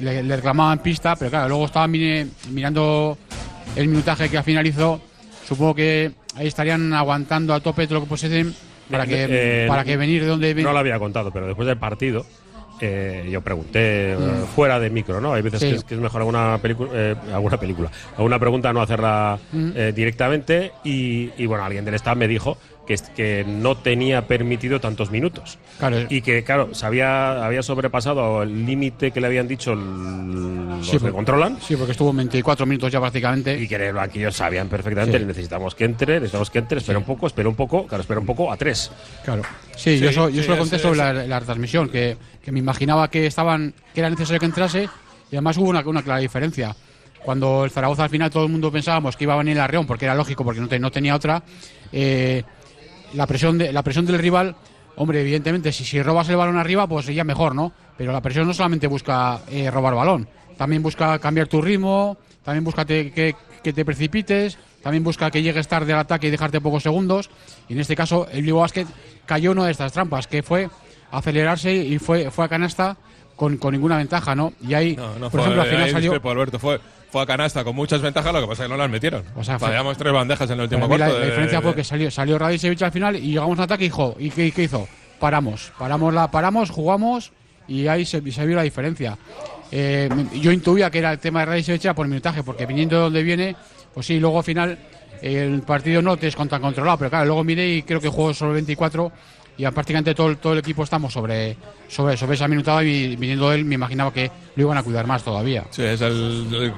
le, 0.00 0.22
le 0.22 0.36
reclamaba 0.36 0.72
en 0.72 0.78
pista, 0.80 1.16
pero 1.16 1.30
claro, 1.30 1.48
luego 1.48 1.66
estaba 1.66 1.86
mire- 1.86 2.26
mirando 2.50 3.16
el 3.76 3.88
minutaje 3.88 4.28
que 4.28 4.38
al 4.38 4.44
final 4.44 4.66
hizo. 4.66 5.00
Supongo 5.46 5.74
que 5.74 6.12
ahí 6.36 6.46
estarían 6.46 6.92
aguantando 6.92 7.52
a 7.54 7.60
tope 7.60 7.86
todo 7.86 7.96
lo 7.96 8.04
que 8.04 8.08
pusiesen 8.08 8.54
para 8.90 9.06
que, 9.06 9.26
Eh, 9.28 9.66
para 9.68 9.84
que 9.84 9.96
venir 9.96 10.22
de 10.22 10.28
donde 10.28 10.54
No 10.54 10.72
lo 10.72 10.78
había 10.78 10.98
contado, 10.98 11.30
pero 11.32 11.46
después 11.46 11.66
del 11.66 11.76
partido 11.78 12.24
eh, 12.82 13.28
yo 13.30 13.40
pregunté 13.40 14.12
eh, 14.12 14.16
fuera 14.54 14.78
de 14.78 14.90
micro, 14.90 15.20
¿no? 15.20 15.34
Hay 15.34 15.42
veces. 15.42 15.60
Sí. 15.60 15.68
que, 15.70 15.74
es, 15.76 15.84
que 15.84 15.94
es 15.94 16.00
mejor 16.00 16.20
alguna 16.22 16.58
película, 16.62 16.90
eh, 16.94 17.14
alguna 17.32 17.58
película, 17.58 17.90
alguna 18.16 18.38
pregunta 18.38 18.72
no 18.72 18.80
hacerla 18.82 19.38
Mm. 19.52 19.70
eh, 19.74 19.92
directamente 19.94 20.72
y, 20.84 21.30
y, 21.36 21.46
bueno, 21.46 21.64
alguien 21.64 21.84
del 21.84 21.94
staff 21.94 22.16
me 22.16 22.28
dijo 22.28 22.56
que, 22.86 22.94
es- 22.94 23.02
que 23.02 23.44
no 23.46 23.76
tenía 23.76 24.26
permitido 24.26 24.80
tantos 24.80 25.10
minutos 25.10 25.58
Claro, 25.78 25.98
y 26.08 26.22
que 26.22 26.42
claro, 26.42 26.74
se 26.74 26.84
había, 26.86 27.44
había 27.44 27.62
sobrepasado 27.62 28.42
el 28.42 28.66
límite 28.66 29.10
que 29.12 29.20
le 29.20 29.26
habían 29.28 29.46
dicho 29.46 29.74
los 29.74 30.86
Sí, 30.86 30.92
que 30.92 30.98
porque- 31.00 31.14
controlan 31.14 31.58
Sí, 31.60 31.76
porque 31.76 31.92
estuvo 31.92 32.12
24 32.12 32.66
minutos 32.66 32.90
ya 32.90 33.00
prácticamente. 33.00 33.56
y 33.58 33.68
que 33.68 33.76
en 33.76 33.82
el 33.82 33.92
banquillo 33.94 34.30
sabían 34.32 34.68
perfectamente 34.68 35.18
Sí. 35.18 35.24
necesitamos 35.24 35.74
que 35.74 35.84
entre, 35.84 36.14
necesitamos 36.14 36.50
que 36.50 36.58
entre, 36.58 36.78
espera 36.78 36.98
un 36.98 37.04
poco, 37.04 37.26
espera 37.26 37.48
un 37.48 37.54
poco, 37.54 37.86
claro, 37.86 38.00
espera 38.02 38.20
un 38.20 38.26
poco 38.26 38.50
a 38.52 38.56
tres. 38.56 38.90
Claro. 39.24 39.42
Sí, 39.76 39.98
yo, 39.98 40.10
yo 40.10 40.28
sí, 40.30 40.42
se 40.42 40.48
lo 40.48 40.54
es- 40.54 40.58
conté 40.60 40.78
sobre 40.78 40.98
la, 40.98 41.12
la 41.12 41.40
retransmisión, 41.40 41.88
que, 41.88 42.16
que 42.44 42.52
me 42.52 42.58
imaginaba 42.58 43.08
que 43.08 43.26
estaban 43.26 43.72
que 43.94 44.00
era 44.00 44.10
necesario 44.10 44.38
que 44.40 44.46
entrase 44.46 44.84
y 45.30 45.36
además 45.36 45.56
hubo 45.56 45.70
una, 45.70 45.80
una 45.86 46.02
clara 46.02 46.20
diferencia. 46.20 46.74
Cuando 47.24 47.64
el 47.64 47.70
Zaragoza 47.70 48.04
al 48.04 48.10
final 48.10 48.30
todo 48.30 48.44
el 48.44 48.50
mundo 48.50 48.72
pensábamos 48.72 49.16
que 49.16 49.24
iba 49.24 49.34
a 49.34 49.38
venir 49.38 49.54
el 49.56 49.60
Arreón, 49.62 49.86
porque 49.86 50.04
era 50.06 50.14
lógico, 50.14 50.44
porque 50.44 50.60
no, 50.60 50.68
te- 50.68 50.78
no 50.78 50.90
tenía 50.90 51.14
otra, 51.14 51.42
eh, 51.92 52.42
la, 53.14 53.26
presión 53.26 53.58
de, 53.58 53.72
la 53.72 53.82
presión 53.82 54.06
del 54.06 54.18
rival, 54.18 54.54
hombre, 54.96 55.20
evidentemente, 55.20 55.72
si, 55.72 55.84
si 55.84 56.02
robas 56.02 56.28
el 56.30 56.36
balón 56.36 56.56
arriba, 56.58 56.86
pues 56.86 57.06
ya 57.06 57.24
mejor, 57.24 57.54
¿no? 57.54 57.72
Pero 57.96 58.12
la 58.12 58.20
presión 58.22 58.46
no 58.46 58.54
solamente 58.54 58.86
busca 58.86 59.40
eh, 59.50 59.70
robar 59.70 59.94
balón, 59.94 60.28
también 60.56 60.82
busca 60.82 61.18
cambiar 61.18 61.46
tu 61.48 61.60
ritmo, 61.60 62.16
también 62.44 62.64
busca 62.64 62.84
te- 62.84 63.10
que, 63.12 63.34
que 63.62 63.72
te 63.74 63.84
precipites, 63.84 64.56
también 64.82 65.04
busca 65.04 65.30
que 65.30 65.42
llegues 65.42 65.68
tarde 65.68 65.92
al 65.92 65.98
ataque 66.00 66.28
y 66.28 66.30
dejarte 66.30 66.58
pocos 66.62 66.82
segundos. 66.82 67.28
Y 67.68 67.74
en 67.74 67.80
este 67.80 67.94
caso, 67.94 68.26
el 68.32 68.40
Bilbao 68.42 68.62
Basket 68.62 68.86
cayó 69.30 69.52
una 69.52 69.64
de 69.66 69.70
estas 69.70 69.92
trampas, 69.92 70.26
que 70.26 70.42
fue 70.42 70.68
acelerarse 71.12 71.72
y 71.72 71.98
fue, 72.00 72.30
fue 72.32 72.44
a 72.44 72.48
canasta 72.48 72.96
con, 73.36 73.56
con 73.58 73.72
ninguna 73.72 73.96
ventaja, 73.96 74.34
¿no? 74.34 74.52
Y 74.66 74.74
ahí, 74.74 74.96
No, 74.96 75.14
no 75.18 75.30
por 75.30 75.30
fue, 75.30 75.40
ejemplo, 75.42 75.62
al 75.62 75.68
final 75.68 75.90
salió. 75.90 76.20
Alberto, 76.30 76.58
fue, 76.58 76.80
fue 77.10 77.22
a 77.22 77.26
canasta 77.26 77.62
con 77.62 77.76
muchas 77.76 78.02
ventajas, 78.02 78.32
lo 78.32 78.40
que 78.40 78.46
pasa 78.48 78.64
es 78.64 78.66
que 78.68 78.72
no 78.72 78.76
las 78.76 78.90
metieron. 78.90 79.22
O 79.36 79.44
sea, 79.44 79.56
Fallamos 79.58 79.96
tres 79.96 80.12
bandejas 80.12 80.50
en 80.50 80.54
el 80.58 80.62
último 80.64 80.82
la, 80.82 80.86
cuarto. 80.88 81.06
la 81.14 81.20
de- 81.20 81.26
diferencia 81.26 81.62
fue 81.62 81.74
que 81.76 81.84
salió, 81.84 82.10
salió 82.10 82.38
Radicevich 82.38 82.82
al 82.82 82.92
final 82.92 83.14
y 83.16 83.30
llegamos 83.32 83.56
al 83.58 83.64
ataque 83.64 83.84
y 83.84 83.88
dijo, 83.88 84.16
¿y 84.18 84.30
qué, 84.30 84.50
qué 84.50 84.64
hizo? 84.64 84.88
Paramos, 85.20 85.72
paramos, 85.78 86.12
la, 86.12 86.30
paramos, 86.30 86.70
jugamos 86.70 87.32
y 87.68 87.86
ahí 87.86 88.04
se, 88.04 88.20
se 88.32 88.46
vio 88.46 88.56
la 88.56 88.62
diferencia. 88.62 89.16
Eh, 89.72 90.08
yo 90.34 90.50
intuía 90.50 90.90
que 90.90 90.98
era 90.98 91.12
el 91.12 91.18
tema 91.20 91.40
de 91.40 91.46
Radicevich 91.46 91.84
era 91.84 91.94
por 91.94 92.04
el 92.06 92.10
minutaje, 92.10 92.42
porque 92.42 92.66
viniendo 92.66 92.96
de 92.96 93.02
donde 93.02 93.22
viene, 93.22 93.56
pues 93.94 94.06
sí, 94.06 94.18
luego 94.18 94.38
al 94.38 94.44
final 94.44 94.78
el 95.22 95.62
partido 95.62 96.02
no 96.02 96.16
te 96.16 96.28
es 96.28 96.36
tan 96.36 96.48
controlado, 96.60 96.98
pero 96.98 97.10
claro, 97.10 97.26
luego 97.26 97.44
miré 97.44 97.68
y 97.68 97.82
creo 97.82 98.00
que 98.00 98.08
jugó 98.08 98.32
solo 98.34 98.52
24 98.52 99.12
y 99.58 99.64
a 99.64 99.70
prácticamente 99.72 100.14
todo, 100.14 100.28
el- 100.28 100.38
todo 100.38 100.52
el 100.54 100.60
equipo 100.60 100.82
estamos 100.84 101.12
sobre, 101.12 101.56
sobre, 101.88 102.16
sobre 102.16 102.34
esa 102.34 102.48
minutada 102.48 102.82
y 102.82 103.16
viniendo 103.16 103.52
él 103.52 103.64
me 103.64 103.74
imaginaba 103.74 104.12
que 104.12 104.30
lo 104.56 104.62
iban 104.62 104.78
a 104.78 104.82
cuidar 104.82 105.06
más 105.06 105.22
todavía. 105.22 105.64
Sí, 105.70 105.82
es 105.82 106.00
el, 106.00 106.72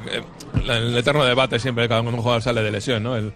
el- 0.57 0.71
el 0.71 0.97
eterno 0.97 1.25
debate 1.25 1.59
siempre 1.59 1.88
cada 1.88 2.00
un 2.00 2.17
jugador 2.17 2.43
sale 2.43 2.62
de 2.62 2.71
lesión, 2.73 3.02
¿no? 3.02 3.17
El, 3.17 3.33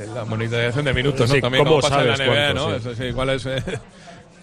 el- 0.00 0.14
la 0.14 0.24
monitorización 0.24 0.84
de 0.86 0.94
minutos, 0.94 1.28
Sí, 1.28 1.36
¿no? 1.36 1.42
También 1.42 1.64
¿cómo 1.64 1.76
como 1.76 1.82
pasa 1.82 2.00
en 2.02 2.08
la 2.08 2.16
sabes 2.16 2.30
NBA, 2.30 2.54
¿no? 2.54 2.64
cuánto? 2.64 2.80
Sí. 2.80 2.88
Eso 2.90 3.02
sí, 3.02 3.08
igual 3.08 3.30
es... 3.30 3.46
eh, 3.46 3.62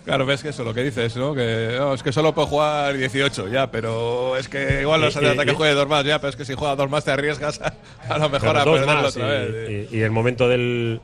Claro, 0.06 0.26
ves 0.26 0.44
que 0.44 0.50
eso, 0.50 0.64
lo 0.66 0.74
que 0.74 0.84
dices, 0.84 1.16
¿no? 1.16 1.34
Que 1.34 1.76
no, 1.80 1.94
es 1.94 2.04
que 2.04 2.12
solo 2.12 2.34
puedo 2.34 2.48
jugar 2.48 2.98
18, 2.98 3.48
ya, 3.48 3.72
pero 3.72 4.36
es 4.36 4.50
que 4.50 4.82
igual 4.82 5.00
los 5.00 5.16
Y- 5.16 5.20
de 5.20 5.30
ataque 5.30 5.52
y- 5.52 5.56
juegue 5.56 5.74
dos 5.74 5.88
más, 5.88 6.04
ya, 6.04 6.20
pero 6.20 6.30
es 6.32 6.36
que 6.36 6.44
si 6.44 6.56
juega 6.56 6.76
dos 6.76 6.90
más 6.90 7.06
te 7.06 7.12
arriesgas 7.12 7.62
a, 7.62 7.74
a 8.14 8.18
lo 8.18 8.30
mejor 8.30 8.50
a 8.58 8.64
perderlo 8.66 8.86
más, 8.86 9.16
otra 9.16 9.28
y, 9.28 9.52
vez. 9.52 9.90
y- 9.92 9.98
y 9.98 10.02
el 10.02 10.12
momento 10.12 10.50
del 10.50 11.00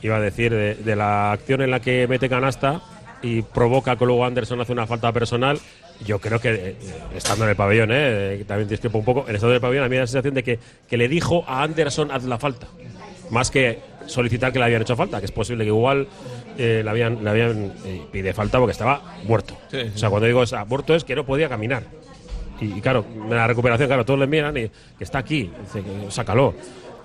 iba 0.00 0.16
a 0.16 0.20
decir 0.20 0.52
de, 0.54 0.76
de 0.76 0.96
la 0.96 1.32
acción 1.32 1.60
en 1.60 1.70
la 1.70 1.80
que 1.80 2.06
mete 2.08 2.28
canasta 2.28 2.80
y 3.20 3.42
provoca 3.42 3.96
que 3.96 4.06
luego 4.06 4.24
Anderson 4.24 4.60
hace 4.60 4.72
una 4.72 4.86
falta 4.86 5.12
personal 5.12 5.58
yo 6.06 6.20
creo 6.20 6.40
que 6.40 6.54
eh, 6.54 6.76
estando 7.16 7.42
en 7.44 7.50
el 7.50 7.56
pabellón 7.56 7.90
eh, 7.92 8.44
también 8.46 8.68
discrepo 8.68 8.98
un 8.98 9.04
poco 9.04 9.24
en 9.28 9.34
estando 9.34 9.50
en 9.52 9.56
el 9.56 9.60
pabellón 9.60 9.84
a 9.84 9.88
mí 9.88 9.90
me 9.90 9.96
da 9.96 10.02
la 10.02 10.06
sensación 10.06 10.34
de 10.34 10.44
que, 10.44 10.58
que 10.88 10.96
le 10.96 11.08
dijo 11.08 11.44
a 11.48 11.64
Anderson 11.64 12.12
haz 12.12 12.22
la 12.24 12.38
falta 12.38 12.68
más 13.30 13.50
que 13.50 13.80
solicitar 14.08 14.52
que 14.52 14.58
le 14.58 14.64
habían 14.64 14.82
hecho 14.82 14.96
falta 14.96 15.20
que 15.20 15.26
es 15.26 15.32
posible 15.32 15.62
que 15.64 15.68
igual 15.68 16.08
eh, 16.58 16.80
le 16.82 16.90
habían, 16.90 17.22
le 17.22 17.30
habían 17.30 17.72
eh, 17.84 18.02
pide 18.10 18.32
falta 18.32 18.58
porque 18.58 18.72
estaba 18.72 19.00
muerto 19.24 19.54
Sí, 19.70 19.78
sí. 19.82 19.90
o 19.94 19.98
sea 19.98 20.10
cuando 20.10 20.26
digo 20.26 20.42
es, 20.42 20.52
ah, 20.52 20.64
muerto 20.64 20.94
es 20.94 21.04
que 21.04 21.14
no 21.14 21.24
podía 21.24 21.48
caminar 21.48 21.84
y, 22.60 22.78
y 22.78 22.80
claro, 22.80 23.04
la 23.30 23.46
recuperación, 23.46 23.86
claro, 23.86 24.04
todos 24.04 24.18
le 24.18 24.26
miran 24.26 24.56
y 24.56 24.68
que 24.98 25.04
está 25.04 25.18
aquí, 25.18 25.48
dice, 25.62 25.84
sácalo. 26.10 26.54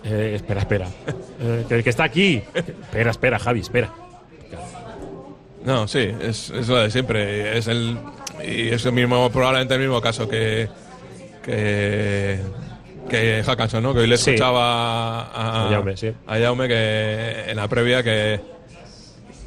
Eh, 0.04 0.34
espera, 0.36 0.62
espera. 0.62 0.88
Que, 1.70 1.84
que 1.84 1.90
está 1.92 2.06
aquí. 2.06 2.42
Espera, 2.56 3.12
espera, 3.12 3.38
Javi, 3.38 3.60
espera. 3.60 3.94
No, 5.64 5.88
sí, 5.88 6.10
es, 6.22 6.50
es 6.50 6.68
lo 6.68 6.78
de 6.78 6.90
siempre. 6.92 7.58
Es 7.58 7.68
el, 7.68 7.98
y 8.46 8.70
es 8.70 8.86
el 8.86 8.94
mismo, 8.94 9.30
probablemente 9.30 9.76
el 9.76 9.80
mismo 9.82 10.02
caso 10.02 10.28
que, 10.28 10.68
que, 11.44 12.40
que 13.10 13.44
Hackanson, 13.46 13.84
¿no? 13.84 13.94
Que 13.94 14.02
hoy 14.02 14.08
le 14.08 14.18
Sí. 14.18 14.32
escuchaba 14.32 15.22
a, 15.24 15.68
A 15.68 15.70
Jaume, 15.70 15.98
sí. 15.98 16.12
a 16.28 16.38
Jaume 16.40 16.68
que 16.68 17.44
en 17.48 17.56
la 17.58 17.68
previa 17.68 18.02
que, 18.04 18.40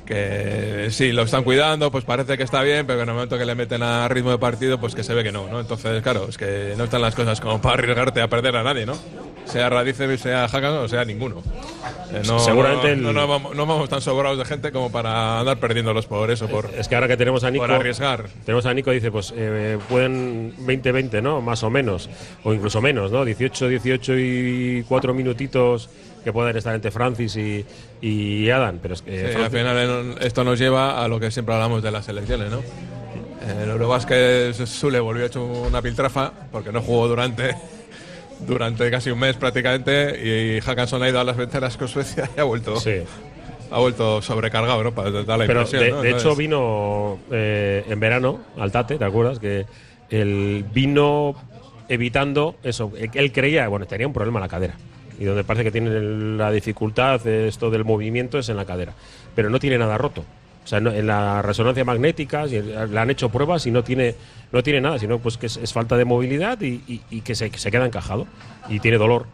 que 0.06 0.88
sí, 0.90 1.12
lo 1.12 1.22
están 1.22 1.44
cuidando, 1.44 1.90
pues 1.90 2.04
parece 2.04 2.36
que 2.36 2.44
está 2.44 2.62
bien, 2.62 2.86
pero 2.86 3.02
en 3.02 3.08
el 3.08 3.14
momento 3.14 3.36
que 3.36 3.44
le 3.44 3.54
meten 3.54 3.82
a 3.82 4.08
ritmo 4.08 4.30
de 4.30 4.38
partido, 4.38 4.78
pues 4.78 4.94
que 4.94 5.02
se 5.02 5.12
ve 5.12 5.22
que 5.22 5.32
no, 5.32 5.48
¿no? 5.48 5.60
Entonces, 5.60 6.02
claro, 6.02 6.26
es 6.28 6.38
que 6.38 6.74
no 6.76 6.84
están 6.84 7.02
las 7.02 7.14
cosas 7.14 7.40
como 7.40 7.60
para 7.60 7.74
arriesgarte 7.74 8.22
a 8.22 8.28
perder 8.28 8.56
a 8.56 8.62
nadie, 8.62 8.86
¿no? 8.86 8.94
Sea 9.44 9.68
Radice, 9.68 10.18
sea 10.18 10.44
Hakan 10.44 10.64
o 10.64 10.88
sea 10.88 11.04
ninguno. 11.04 11.42
Eh, 12.12 12.22
no, 12.26 12.38
Seguramente 12.38 12.96
no, 12.96 13.12
no 13.12 13.28
vamos, 13.28 13.54
no 13.54 13.64
vamos 13.66 13.88
tan 13.88 14.00
sobrados 14.00 14.38
de 14.38 14.44
gente 14.44 14.72
como 14.72 14.90
para 14.90 15.40
andar 15.40 15.58
perdiéndolos 15.58 16.06
por 16.06 16.30
eso, 16.30 16.48
por, 16.48 16.70
Es 16.76 16.88
que 16.88 16.94
ahora 16.96 17.08
que 17.08 17.16
tenemos 17.16 17.44
a 17.44 17.50
Nico. 17.50 17.64
por 17.64 17.72
arriesgar. 17.72 18.28
Tenemos 18.44 18.66
a 18.66 18.74
Nico, 18.74 18.90
dice, 18.90 19.10
pues 19.10 19.32
eh, 19.36 19.78
pueden 19.88 20.56
20-20, 20.66 21.22
¿no? 21.22 21.40
Más 21.40 21.62
o 21.62 21.70
menos. 21.70 22.10
O 22.42 22.52
incluso 22.52 22.80
menos, 22.80 23.12
¿no? 23.12 23.24
18, 23.24 23.68
18 23.68 24.18
y 24.18 24.84
4 24.88 25.14
minutitos 25.14 25.90
que 26.26 26.32
pueden 26.32 26.56
estar 26.56 26.74
entre 26.74 26.90
Francis 26.90 27.36
y, 27.36 27.64
y 28.02 28.50
Adam. 28.50 28.80
Pero 28.82 28.94
es 28.94 29.02
que. 29.02 29.12
Sí, 29.12 29.24
Francis- 29.32 29.44
al 29.44 29.50
final 29.52 29.76
eh, 29.78 30.14
esto 30.26 30.42
nos 30.42 30.58
lleva 30.58 31.02
a 31.02 31.06
lo 31.06 31.20
que 31.20 31.30
siempre 31.30 31.54
hablamos 31.54 31.84
de 31.84 31.92
las 31.92 32.08
elecciones, 32.08 32.50
¿no? 32.50 32.58
Eh, 32.58 33.64
luego 33.78 33.96
es 33.96 34.04
que 34.06 34.52
Sule 34.66 34.98
volvió 34.98 35.24
hecho 35.24 35.44
una 35.44 35.80
piltrafa 35.80 36.32
porque 36.50 36.72
no 36.72 36.82
jugó 36.82 37.06
durante 37.06 37.54
durante 38.40 38.90
casi 38.90 39.10
un 39.10 39.20
mes 39.20 39.36
prácticamente 39.36 40.56
y 40.58 40.60
Hackanson 40.60 41.00
ha 41.04 41.08
ido 41.08 41.20
a 41.20 41.24
las 41.24 41.36
ventanas 41.36 41.76
con 41.76 41.86
Suecia 41.86 42.28
y 42.36 42.40
ha 42.40 42.44
vuelto 42.44 42.74
Sí. 42.80 42.96
ha 43.70 43.78
vuelto 43.78 44.20
sobrecargado, 44.20 44.82
¿no? 44.82 44.92
Para 44.92 45.10
dar 45.22 45.38
la 45.38 45.46
Pero 45.46 45.60
impresión, 45.60 45.82
de, 45.84 45.90
¿no? 45.92 46.02
de 46.02 46.10
hecho 46.10 46.34
vino 46.34 47.18
eh, 47.30 47.84
en 47.88 48.00
verano 48.00 48.40
al 48.58 48.72
Tate, 48.72 48.98
¿te 48.98 49.04
acuerdas? 49.04 49.38
Que 49.38 49.64
él 50.10 50.64
vino 50.74 51.36
evitando 51.88 52.56
eso. 52.64 52.90
Él 52.96 53.30
creía, 53.32 53.68
bueno, 53.68 53.86
tenía 53.86 54.08
un 54.08 54.12
problema 54.12 54.40
en 54.40 54.42
la 54.42 54.48
cadera. 54.48 54.74
Y 55.18 55.24
donde 55.24 55.44
parece 55.44 55.64
que 55.64 55.70
tiene 55.70 55.90
la 56.36 56.50
dificultad 56.50 57.20
de 57.22 57.48
esto 57.48 57.70
del 57.70 57.84
movimiento 57.84 58.38
es 58.38 58.48
en 58.48 58.56
la 58.56 58.64
cadera. 58.64 58.92
Pero 59.34 59.48
no 59.50 59.58
tiene 59.58 59.78
nada 59.78 59.96
roto. 59.98 60.22
O 60.64 60.68
sea, 60.68 60.80
no- 60.80 60.90
en 60.90 61.06
la 61.06 61.42
resonancia 61.42 61.84
magnética 61.84 62.44
le 62.46 62.98
han 62.98 63.10
hecho 63.10 63.28
pruebas 63.30 63.66
y 63.66 63.70
no 63.70 63.84
tiene, 63.84 64.14
no 64.52 64.62
tiene 64.62 64.80
nada, 64.80 64.98
sino 64.98 65.18
pues 65.20 65.36
que 65.38 65.46
es, 65.46 65.56
es 65.58 65.72
falta 65.72 65.96
de 65.96 66.04
movilidad 66.04 66.60
y, 66.60 66.82
y- 66.88 67.02
y 67.10 67.20
que, 67.20 67.34
se, 67.34 67.50
que 67.50 67.58
se 67.58 67.70
queda 67.70 67.86
encajado. 67.86 68.26
Y 68.68 68.80
tiene 68.80 68.98
dolor. 68.98 69.26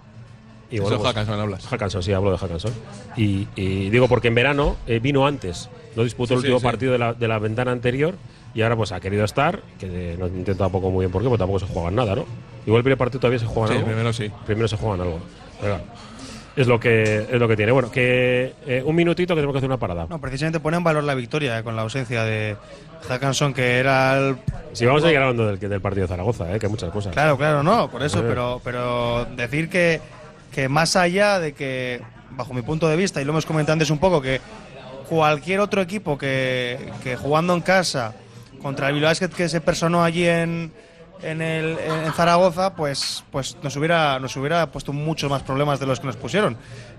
Y 0.71 0.77
Eso 0.77 0.85
bueno, 0.85 0.99
pues- 0.99 1.09
Hackanson 1.09 1.41
hablas. 1.41 1.67
Hackanson, 1.67 2.03
sí, 2.03 2.12
hablo 2.12 2.31
de 2.33 2.39
Hackanson. 2.39 2.73
Y, 3.17 3.49
y 3.57 3.91
digo 3.91 4.09
porque 4.09 4.29
en 4.29 4.35
verano 4.35 4.77
eh, 4.87 5.01
vino 5.01 5.27
antes, 5.27 5.69
no 5.97 6.05
disputó 6.05 6.35
el 6.35 6.41
Sí, 6.41 6.47
último 6.47 6.59
sí, 6.59 6.62
sí. 6.62 6.67
partido 6.71 6.93
de 6.93 6.99
la, 6.99 7.12
de 7.15 7.29
la 7.29 7.39
ventana 7.39 7.73
anterior 7.73 8.15
y 8.55 8.61
ahora 8.62 8.77
pues 8.77 8.93
ha 8.93 9.01
querido 9.01 9.25
estar, 9.25 9.62
que 9.81 10.17
no 10.19 10.27
entiendo 10.27 10.55
tampoco 10.65 10.91
muy 10.91 11.05
bien 11.05 11.11
por 11.12 11.23
qué, 11.23 11.29
porque 11.29 11.39
tampoco 11.41 11.61
se 11.61 11.67
juegan 11.67 11.95
nada, 11.95 12.15
¿no? 12.15 12.27
Igual 12.67 12.79
el 12.81 12.85
primer 12.85 12.99
partido 12.99 13.21
todavía 13.21 13.39
se 13.39 13.47
juegan 13.47 13.69
Sí, 13.71 13.75
algo. 13.77 13.87
primero 13.87 14.12
sí. 14.12 14.31
Primero 14.47 14.69
se 14.69 14.77
juegan 14.77 15.01
algo. 15.01 15.19
Pero 15.62 15.81
es 16.54 16.66
lo 16.66 16.78
que 16.78 17.26
es 17.31 17.40
lo 17.40 17.49
que 17.49 17.57
tiene. 17.57 17.73
Bueno, 17.73 17.90
que 17.90 18.54
eh, 18.66 18.83
un 18.85 18.95
minutito 18.95 19.35
que 19.35 19.38
tenemos 19.38 19.54
que 19.54 19.59
hacer 19.59 19.71
una 19.71 19.78
parada. 19.78 20.07
No, 20.09 20.21
precisamente 20.21 20.61
pone 20.61 20.76
en 20.76 20.85
valor 20.85 21.04
la 21.04 21.14
victoria 21.14 21.59
eh, 21.59 21.62
con 21.62 21.76
la 21.76 21.83
ausencia 21.83 22.25
de 22.25 22.57
Hackanson, 23.09 23.54
que 23.54 23.78
era 23.78 24.19
el. 24.19 24.37
Si 24.73 24.85
vamos 24.85 25.02
a 25.02 25.07
seguir 25.07 25.21
hablando 25.21 25.47
del, 25.47 25.59
del 25.59 25.81
partido 25.81 26.02
de 26.02 26.09
Zaragoza, 26.09 26.54
eh, 26.54 26.59
que 26.59 26.66
hay 26.66 26.71
muchas 26.71 26.90
cosas. 26.90 27.12
Claro, 27.12 27.38
claro, 27.38 27.62
no, 27.62 27.90
por 27.90 28.02
eso, 28.02 28.23
pero, 28.23 28.61
pero 28.62 29.25
decir 29.37 29.71
que, 29.71 30.00
que 30.52 30.69
más 30.69 30.97
allá 30.97 31.38
de 31.38 31.52
que, 31.52 32.02
bajo 32.31 32.52
mi 32.52 32.62
punto 32.62 32.88
de 32.88 32.97
vista, 32.97 33.23
y 33.23 33.25
lo 33.25 33.33
hemos 33.33 33.47
comentado 33.47 33.75
antes 33.75 33.90
un 33.90 33.99
poco, 33.99 34.21
que 34.21 34.40
cualquier 35.09 35.61
otro 35.61 35.81
equipo 35.81 36.19
que, 36.19 36.90
que 37.02 37.16
jugando 37.16 37.54
en 37.54 37.61
casa 37.61 38.14
contra 38.62 38.88
el 38.88 38.95
Bilbao 38.95 39.12
que 39.37 39.49
se 39.49 39.61
personó 39.61 40.04
allí 40.04 40.26
en, 40.26 40.73
en, 41.23 41.43
el, 41.43 41.79
en 41.79 42.12
Zaragoza, 42.12 42.75
pues, 42.75 43.25
pues 43.31 43.57
nos, 43.62 43.76
hubiera, 43.76 44.19
nos 44.19 44.37
hubiera 44.37 44.71
puesto 44.71 44.93
muchos 44.93 45.31
más 45.31 45.43
problemas 45.43 45.81
de 45.81 45.87
los 45.87 46.00
que 46.00 46.07
nos 46.07 46.17
pusieron. 46.17 46.57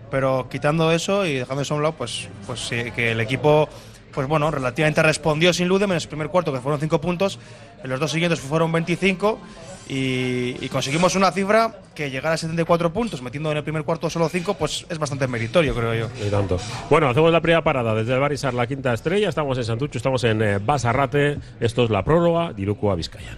Pero 0.10 0.48
quitando 0.50 0.92
eso 0.92 1.25
y 1.25 1.36
dejando 1.36 1.62
eso 1.62 1.74
a 1.74 1.77
un 1.77 1.84
lado, 1.84 1.96
pues, 1.96 2.30
pues 2.46 2.60
sí, 2.60 2.92
que 2.92 3.12
el 3.12 3.20
equipo, 3.20 3.68
pues 4.13 4.27
bueno, 4.27 4.51
relativamente 4.51 5.01
respondió 5.01 5.53
sin 5.53 5.68
Ludem 5.68 5.92
en 5.92 5.98
el 5.98 6.08
primer 6.08 6.30
cuarto, 6.30 6.53
que 6.53 6.60
fueron 6.60 6.80
5 6.80 7.01
puntos, 7.01 7.39
en 7.84 7.89
los 7.89 8.00
dos 8.00 8.12
siguientes 8.12 8.39
fueron 8.39 8.72
25 8.72 9.39
y, 9.89 10.56
y 10.62 10.70
conseguimos 10.70 11.15
una 11.15 11.32
cifra 11.32 11.75
que 11.96 12.10
llegar 12.10 12.34
a 12.34 12.38
74 12.38 12.94
puntos, 12.94 13.22
metiendo 13.22 13.51
en 13.51 13.58
el 13.58 13.63
primer 13.63 13.84
cuarto 13.84 14.10
solo 14.10 14.30
5, 14.30 14.53
pues 14.53 14.86
es 14.88 15.00
bastante 15.00 15.27
meritorio, 15.27 15.74
creo 15.74 15.94
yo. 15.94 16.10
Y 16.25 16.30
tanto. 16.30 16.58
Bueno, 16.89 17.10
hacemos 17.10 17.32
la 17.32 17.42
primera 17.42 17.63
parada 17.63 17.94
desde 17.96 18.13
el 18.13 18.20
Barisar, 18.20 18.53
la 18.53 18.68
quinta 18.68 18.94
estrella. 18.94 19.30
Estamos 19.30 19.58
en 19.58 19.65
Santucho, 19.65 19.98
estamos 19.98 20.24
en 20.24 20.42
eh, 20.42 20.60
Basarrate. 20.60 21.39
Esto 21.60 21.84
es 21.86 21.89
la 21.89 22.03
prórroga 22.03 22.53
de 22.53 22.62
Iruko 22.62 22.92
a 22.92 22.96
Vizcaya. 22.96 23.38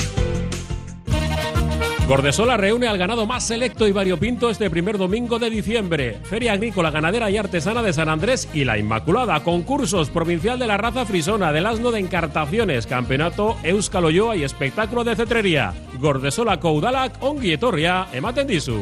Gordesola 2.07 2.57
reúne 2.57 2.87
al 2.87 2.97
ganado 2.97 3.25
más 3.25 3.45
selecto 3.45 3.87
y 3.87 3.91
variopinto 3.91 4.49
este 4.49 4.69
primer 4.69 4.97
domingo 4.97 5.39
de 5.39 5.49
diciembre. 5.49 6.19
Feria 6.23 6.53
Agrícola, 6.53 6.91
Ganadera 6.91 7.29
y 7.29 7.37
Artesana 7.37 7.81
de 7.81 7.93
San 7.93 8.09
Andrés 8.09 8.49
y 8.53 8.65
La 8.65 8.77
Inmaculada. 8.77 9.41
Concursos 9.43 10.09
Provincial 10.09 10.59
de 10.59 10.67
la 10.67 10.77
Raza 10.77 11.05
Frisona, 11.05 11.53
del 11.53 11.65
Asno 11.65 11.91
de 11.91 11.99
Encartaciones, 11.99 12.85
Campeonato 12.85 13.55
Euskal 13.63 14.05
Oyoa 14.05 14.35
y 14.35 14.43
Espectáculo 14.43 15.03
de 15.03 15.15
Cetrería. 15.15 15.73
Gordesola 15.99 16.59
Koudalak, 16.59 17.13
Ongi 17.21 17.53
Etorria, 17.53 18.07
ematen 18.11 18.47
dizu. 18.47 18.81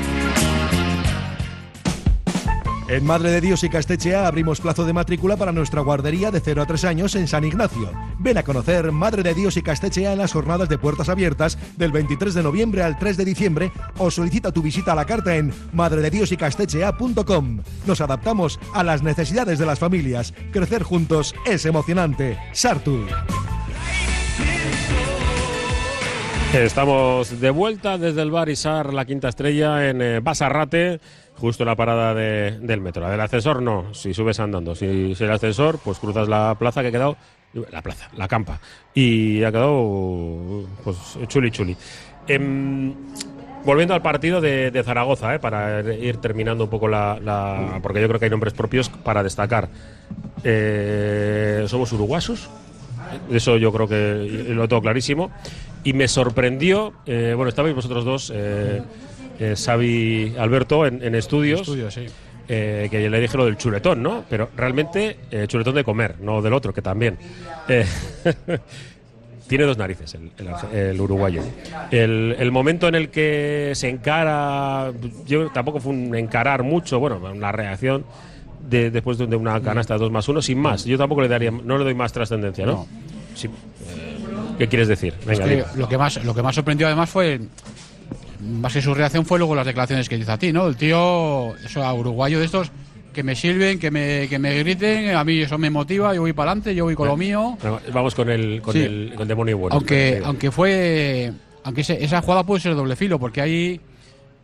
En 2.91 3.05
Madre 3.05 3.31
de 3.31 3.39
Dios 3.39 3.63
y 3.63 3.69
Castechea 3.69 4.27
abrimos 4.27 4.59
plazo 4.59 4.83
de 4.83 4.91
matrícula 4.91 5.37
para 5.37 5.53
nuestra 5.53 5.79
guardería 5.79 6.29
de 6.29 6.41
0 6.41 6.61
a 6.61 6.65
3 6.65 6.83
años 6.83 7.15
en 7.15 7.25
San 7.25 7.45
Ignacio. 7.45 7.89
Ven 8.19 8.37
a 8.37 8.43
conocer 8.43 8.91
Madre 8.91 9.23
de 9.23 9.33
Dios 9.33 9.55
y 9.55 9.61
Castechea 9.61 10.11
en 10.11 10.17
las 10.17 10.33
jornadas 10.33 10.67
de 10.67 10.77
puertas 10.77 11.07
abiertas 11.07 11.57
del 11.77 11.93
23 11.93 12.33
de 12.33 12.43
noviembre 12.43 12.83
al 12.83 12.99
3 12.99 13.15
de 13.15 13.23
diciembre 13.23 13.71
o 13.97 14.11
solicita 14.11 14.51
tu 14.51 14.61
visita 14.61 14.91
a 14.91 14.95
la 14.95 15.05
carta 15.05 15.37
en 15.37 15.53
madredediosycastechea.com. 15.71 17.61
Nos 17.87 18.01
adaptamos 18.01 18.59
a 18.73 18.83
las 18.83 19.03
necesidades 19.03 19.57
de 19.57 19.65
las 19.65 19.79
familias. 19.79 20.33
Crecer 20.51 20.83
juntos 20.83 21.33
es 21.45 21.65
emocionante. 21.65 22.37
Sartu. 22.51 23.05
Estamos 26.53 27.39
de 27.39 27.49
vuelta 27.49 27.97
desde 27.97 28.21
el 28.21 28.29
bar 28.29 28.49
Isar, 28.49 28.93
la 28.93 29.05
quinta 29.05 29.29
estrella, 29.29 29.89
en 29.89 30.01
eh, 30.01 30.19
Basarrate, 30.19 30.99
justo 31.41 31.65
la 31.65 31.75
parada 31.75 32.13
de- 32.13 32.59
del 32.61 32.79
metro. 32.79 33.01
La 33.01 33.09
del 33.09 33.19
ascensor 33.19 33.61
no, 33.61 33.93
si 33.93 34.13
subes 34.13 34.39
andando. 34.39 34.75
Si, 34.75 35.15
si 35.15 35.23
el 35.23 35.31
ascensor, 35.31 35.79
pues 35.83 35.97
cruzas 35.99 36.27
la 36.29 36.55
plaza 36.57 36.81
que 36.81 36.89
ha 36.89 36.91
quedado, 36.91 37.17
la 37.71 37.81
plaza, 37.81 38.09
la 38.15 38.27
campa. 38.27 38.59
Y 38.93 39.43
ha 39.43 39.51
quedado, 39.51 40.65
pues, 40.83 40.97
chuli 41.27 41.49
chuli. 41.51 41.75
Em, 42.27 42.93
volviendo 43.65 43.95
al 43.95 44.01
partido 44.03 44.39
de, 44.39 44.81
Zaragoza, 44.85 45.33
eh, 45.35 45.39
para 45.39 45.81
ir 45.93 46.17
terminando 46.17 46.65
un 46.65 46.69
poco 46.69 46.87
la, 46.87 47.79
Porque 47.81 47.99
yo 48.01 48.07
creo 48.07 48.19
que 48.19 48.25
hay 48.25 48.31
nombres 48.31 48.53
propios 48.53 48.89
para 48.89 49.23
destacar. 49.23 49.67
Eh, 50.43 51.65
¿Somos 51.67 51.91
uruguasos? 51.91 52.49
Eso 53.29 53.57
yo 53.57 53.71
creo 53.73 53.87
que 53.87 54.45
lo 54.53 54.67
tengo 54.67 54.81
clarísimo. 54.81 55.31
Y 55.83 55.93
me 55.93 56.07
sorprendió, 56.07 56.93
eh, 57.07 57.33
bueno, 57.35 57.49
estabais 57.49 57.73
vosotros 57.73 58.05
dos, 58.05 58.31
eh, 59.41 59.55
Xavi 59.57 60.35
Alberto, 60.37 60.85
en, 60.85 61.03
en 61.03 61.15
estudios. 61.15 61.61
Estudios, 61.61 61.93
sí. 61.93 62.05
eh, 62.47 62.87
que 62.91 63.09
le 63.09 63.19
dije 63.19 63.37
lo 63.37 63.45
del 63.45 63.57
chuletón, 63.57 64.01
¿no? 64.03 64.23
Pero 64.29 64.49
realmente 64.55 65.17
eh, 65.31 65.45
chuletón 65.47 65.75
de 65.75 65.83
comer, 65.83 66.15
no 66.21 66.41
del 66.41 66.53
otro, 66.53 66.73
que 66.73 66.81
también. 66.81 67.17
Eh, 67.67 67.85
tiene 69.47 69.65
dos 69.65 69.77
narices 69.77 70.15
el, 70.15 70.31
el 70.73 71.01
uruguayo. 71.01 71.41
El, 71.91 72.35
el 72.39 72.51
momento 72.51 72.87
en 72.87 72.95
el 72.95 73.09
que 73.09 73.71
se 73.75 73.89
encara, 73.89 74.91
yo 75.25 75.49
tampoco 75.49 75.79
fue 75.79 75.91
un 75.91 76.15
encarar 76.15 76.63
mucho, 76.63 76.99
bueno, 76.99 77.17
una 77.17 77.51
reacción 77.51 78.05
de, 78.69 78.91
después 78.91 79.17
de 79.17 79.35
una 79.35 79.59
canasta 79.61 79.95
de 79.95 79.99
2 80.01 80.11
más 80.11 80.29
1, 80.29 80.41
sin 80.41 80.59
más. 80.59 80.85
Yo 80.85 80.97
tampoco 80.97 81.21
le 81.21 81.27
daría, 81.27 81.51
no 81.51 81.77
le 81.77 81.83
doy 81.83 81.95
más 81.95 82.13
trascendencia, 82.13 82.65
¿no? 82.65 82.87
Sí. 83.35 83.49
¿Qué 84.57 84.67
quieres 84.67 84.87
decir? 84.87 85.15
Es 85.27 85.39
que 85.39 85.65
lo 85.75 85.89
que 85.89 85.97
más 85.97 86.23
lo 86.23 86.35
que 86.35 86.43
más 86.43 86.53
sorprendió 86.55 86.85
además 86.87 87.09
fue 87.09 87.41
más 88.41 88.73
que 88.73 88.81
su 88.81 88.93
reacción 88.93 89.25
fue 89.25 89.37
luego 89.39 89.55
las 89.55 89.65
declaraciones 89.65 90.09
que 90.09 90.17
hizo 90.17 90.31
a 90.31 90.37
ti, 90.37 90.51
¿no? 90.51 90.67
El 90.67 90.75
tío, 90.75 91.55
eso 91.57 91.83
a 91.83 91.93
uruguayo 91.93 92.39
de 92.39 92.45
estos 92.45 92.71
que 93.13 93.23
me 93.23 93.35
sirven, 93.35 93.77
que 93.77 93.91
me, 93.91 94.27
que 94.29 94.39
me 94.39 94.57
griten, 94.59 95.13
a 95.15 95.23
mí 95.23 95.39
eso 95.41 95.57
me 95.57 95.69
motiva, 95.69 96.15
yo 96.15 96.21
voy 96.21 96.31
para 96.33 96.51
adelante, 96.51 96.73
yo 96.73 96.85
voy 96.85 96.95
con 96.95 97.07
lo 97.09 97.17
mío. 97.17 97.57
Vamos 97.93 98.15
con 98.15 98.29
el, 98.29 98.61
con 98.61 98.73
Sí. 98.73 98.79
el, 98.83 99.13
con 99.15 99.27
demonio 99.27 99.57
bueno. 99.57 99.75
aunque 99.75 100.21
aunque 100.23 100.49
fue 100.51 101.31
aunque 101.63 101.81
esa 101.81 102.21
jugada 102.21 102.43
puede 102.45 102.61
ser 102.61 102.73
doble 102.73 102.95
filo 102.95 103.19
porque 103.19 103.41
ahí 103.41 103.81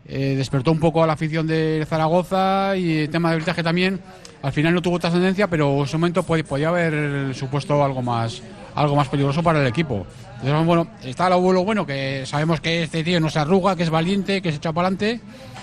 eh, 0.07 0.35
despertó 0.37 0.71
un 0.71 0.79
poco 0.79 1.03
a 1.03 1.07
la 1.07 1.13
afición 1.13 1.47
de 1.47 1.85
Zaragoza 1.89 2.75
y 2.77 2.99
el 2.99 3.09
tema 3.09 3.29
del 3.29 3.37
arbitraje 3.37 3.63
también 3.63 3.99
al 4.41 4.51
final 4.53 4.73
no 4.73 4.81
tuvo 4.81 4.99
trascendencia 4.99 5.47
pero 5.47 5.77
en 5.79 5.83
ese 5.85 5.97
momento 5.97 6.23
pod- 6.23 6.43
podía 6.43 6.69
haber 6.69 7.33
supuesto 7.33 7.83
algo 7.83 8.01
más 8.01 8.41
algo 8.81 8.95
más 8.95 9.07
peligroso 9.09 9.43
para 9.43 9.61
el 9.61 9.67
equipo 9.67 10.05
Entonces, 10.41 10.65
bueno 10.65 10.87
está 11.03 11.29
lo 11.29 11.51
lo 11.51 11.63
bueno 11.63 11.85
que 11.85 12.25
sabemos 12.25 12.61
que 12.61 12.83
este 12.83 13.03
tío 13.03 13.19
no 13.19 13.29
se 13.29 13.39
arruga 13.39 13.75
que 13.75 13.83
es 13.83 13.89
valiente 13.89 14.41
que 14.41 14.51
se 14.51 14.57
echa 14.57 14.71
para 14.71 14.87
adelante 14.87 15.21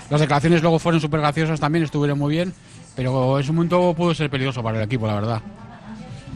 las 0.09 0.21
declaraciones 0.21 0.61
luego 0.61 0.79
fueron 0.79 1.01
súper 1.01 1.21
graciosas 1.21 1.59
también 1.59 1.83
estuvieron 1.83 2.19
muy 2.19 2.33
bien 2.33 2.53
pero 2.95 3.37
en 3.37 3.43
ese 3.43 3.51
momento 3.51 3.93
pudo 3.93 4.13
ser 4.13 4.29
peligroso 4.29 4.61
para 4.61 4.77
el 4.77 4.83
equipo 4.83 5.07
la 5.07 5.15
verdad 5.15 5.41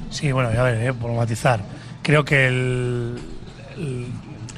Sí, 0.10 0.32
bueno, 0.32 0.50
a 0.50 0.64
ver, 0.64 0.88
eh, 0.88 0.94
por 0.94 1.12
matizar. 1.12 1.62
Creo 2.02 2.26
que 2.26 2.48
el, 2.48 3.20
el, 3.78 4.08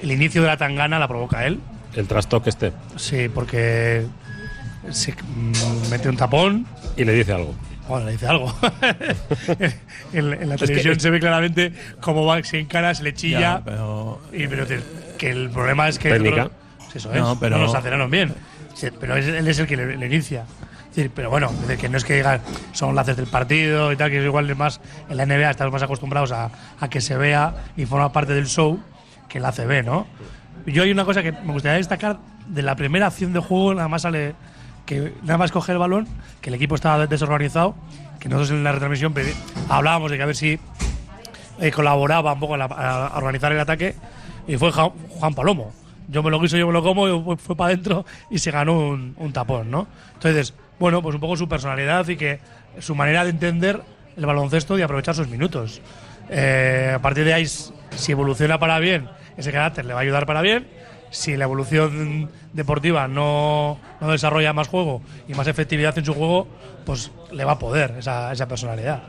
el 0.01 0.12
inicio 0.12 0.42
de 0.42 0.48
la 0.48 0.58
tangana 0.58 1.00
la 1.00 1.08
provoca 1.08 1.46
él. 1.46 1.60
El 1.94 2.08
trastoque 2.08 2.50
este. 2.50 2.72
Sí, 2.96 3.28
porque 3.30 4.06
se 4.90 5.12
mm, 5.12 5.90
mete 5.90 6.10
un 6.10 6.18
tapón. 6.18 6.66
Y 6.96 7.04
le 7.04 7.13
dice 7.13 7.34
algo. 7.34 7.54
Bueno, 7.91 8.05
le 8.07 8.12
dice 8.13 8.27
algo. 8.27 8.53
en, 10.13 10.33
en 10.33 10.50
la 10.50 10.55
Es 10.55 10.62
que- 10.62 10.67
televisión 10.67 11.00
se 11.00 11.10
ve 11.10 11.19
claramente 11.19 11.74
cómo 12.00 12.25
va, 12.25 12.43
se 12.43 12.60
encara, 12.60 12.93
se 12.95 13.03
le 13.03 13.13
chilla. 13.13 13.39
Ya, 13.39 13.62
pero- 13.63 14.19
y, 14.33 14.48
pero 14.48 14.65
te- 14.65 14.81
que 15.17 15.29
el 15.29 15.50
problema 15.50 15.88
es 15.88 16.00
que. 16.00 16.10
Técnica. 16.10 16.45
otros- 16.45 16.95
Eso 16.95 17.13
es, 17.13 17.19
No, 17.21 17.33
no, 17.36 17.39
pero- 17.39 17.57
lo 17.57 17.69
sancionaron 17.71 18.10
bien. 18.10 18.33
Sí, 18.74 18.88
pero 19.00 19.15
es- 19.15 19.27
él 19.27 19.48
es 19.48 19.60
el 19.60 19.67
que 19.67 19.77
le, 19.77 19.98
le 19.98 20.05
inicia. 20.05 20.45
Es 20.89 20.95
decir, 20.95 21.12
pero 21.15 21.29
bueno, 21.29 21.48
es 21.50 21.62
decir, 21.62 21.77
que 21.77 21.89
no 21.89 21.98
es 21.98 22.03
que 22.03 22.15
digan 22.15 22.41
son 22.74 22.95
laces 22.95 23.15
del 23.15 23.27
partido 23.27 23.91
y 23.93 23.95
tal, 23.95 24.10
que 24.10 24.19
es 24.19 24.25
igual 24.25 24.48
de 24.48 24.55
más 24.55 24.81
en 25.10 25.15
la 25.17 25.25
NBA 25.25 25.50
estamos 25.51 25.71
más 25.71 25.83
acostumbrados 25.83 26.31
a, 26.33 26.50
a 26.79 26.89
que 26.89 27.00
se 27.00 27.15
vea 27.15 27.53
y 27.77 27.86
forma 27.86 28.12
parte 28.12 28.33
del 28.33 28.48
show 28.48 28.77
que 29.29 29.38
en 29.38 29.43
la 29.43 29.51
CB, 29.53 29.83
¿no? 29.86 30.05
Yo 30.65 30.83
hay 30.83 30.91
una 30.91 31.05
cosa 31.05 31.24
que 31.24 31.31
me 31.31 31.53
gustaría 31.53 31.77
destacar 31.77 32.19
de 32.48 32.62
la 32.62 32.75
primera 32.75 33.07
acción 33.07 33.31
de 33.31 33.39
juego, 33.39 33.74
nada 33.74 33.88
más 33.88 34.01
sale 34.01 34.33
que 34.86 35.14
nada 35.24 35.38
más 35.38 35.52
coge 35.52 35.72
el 35.72 35.78
balón, 35.78 36.08
que 36.42 36.50
el 36.50 36.56
equipo 36.56 36.76
estaba 36.76 37.06
desorganizado, 37.08 37.76
que 38.20 38.30
nosotros 38.30 38.52
en 38.52 38.64
la 38.64 38.72
retransmisión 38.72 39.14
hablábamos 39.70 40.12
de 40.12 40.18
que 40.18 40.24
a 40.24 40.26
ver 40.26 40.36
si 40.36 40.60
eh, 41.60 41.72
colaboraba 41.72 42.34
un 42.34 42.40
poco 42.40 42.58
la- 42.58 42.66
a 42.66 43.18
organizar 43.18 43.52
el 43.52 43.60
ataque 43.60 43.96
y 44.48 44.58
fue 44.58 44.72
Juan 44.72 45.34
Palomo. 45.36 45.74
Yo 46.08 46.24
me 46.24 46.30
lo 46.32 46.40
guiso, 46.42 46.58
yo 46.58 46.68
me 46.68 46.74
lo 46.74 46.84
como, 46.84 47.24
fue, 47.24 47.38
fue 47.38 47.56
para 47.56 47.68
adentro 47.74 48.06
y 48.30 48.40
se 48.40 48.52
ganó 48.52 48.74
un, 48.90 49.14
un 49.18 49.32
tapón, 49.32 49.72
¿no? 49.72 49.88
Entonces, 50.14 50.54
bueno, 50.80 51.02
pues 51.02 51.16
un 51.16 51.22
poco 51.22 51.38
su 51.38 51.48
personalidad 51.48 52.08
y 52.10 52.18
que 52.18 52.40
su 52.80 52.96
manera 52.96 53.24
de 53.24 53.30
entender 53.30 53.82
el 54.18 54.26
baloncesto 54.26 54.78
y 54.78 54.82
aprovechar 54.82 55.16
sus 55.16 55.28
minutos. 55.30 55.82
Eh, 56.30 56.92
a 56.96 57.00
partir 57.00 57.24
de 57.24 57.34
ahí, 57.34 57.46
si 57.48 58.12
evoluciona 58.12 58.60
para 58.60 58.80
bien, 58.80 59.08
ese 59.38 59.52
carácter 59.52 59.86
le 59.86 59.94
va 59.94 60.00
a 60.00 60.04
ayudar 60.04 60.26
para 60.26 60.42
bien. 60.42 60.68
Si 61.12 61.38
la 61.38 61.44
evolución 61.46 62.30
deportiva 62.53 63.08
no, 63.08 63.77
no 64.00 64.12
desarrolla 64.12 64.53
más 64.53 64.68
juego 64.70 65.01
y 65.27 65.34
más 65.36 65.46
efectividad 65.48 65.96
en 65.98 66.06
su 66.06 66.13
juego, 66.13 66.48
pues 66.86 67.12
le 67.32 67.44
va 67.46 67.51
a 67.53 67.60
poder 67.60 67.96
esa, 68.00 68.32
esa 68.32 68.48
personalidad. 68.48 69.04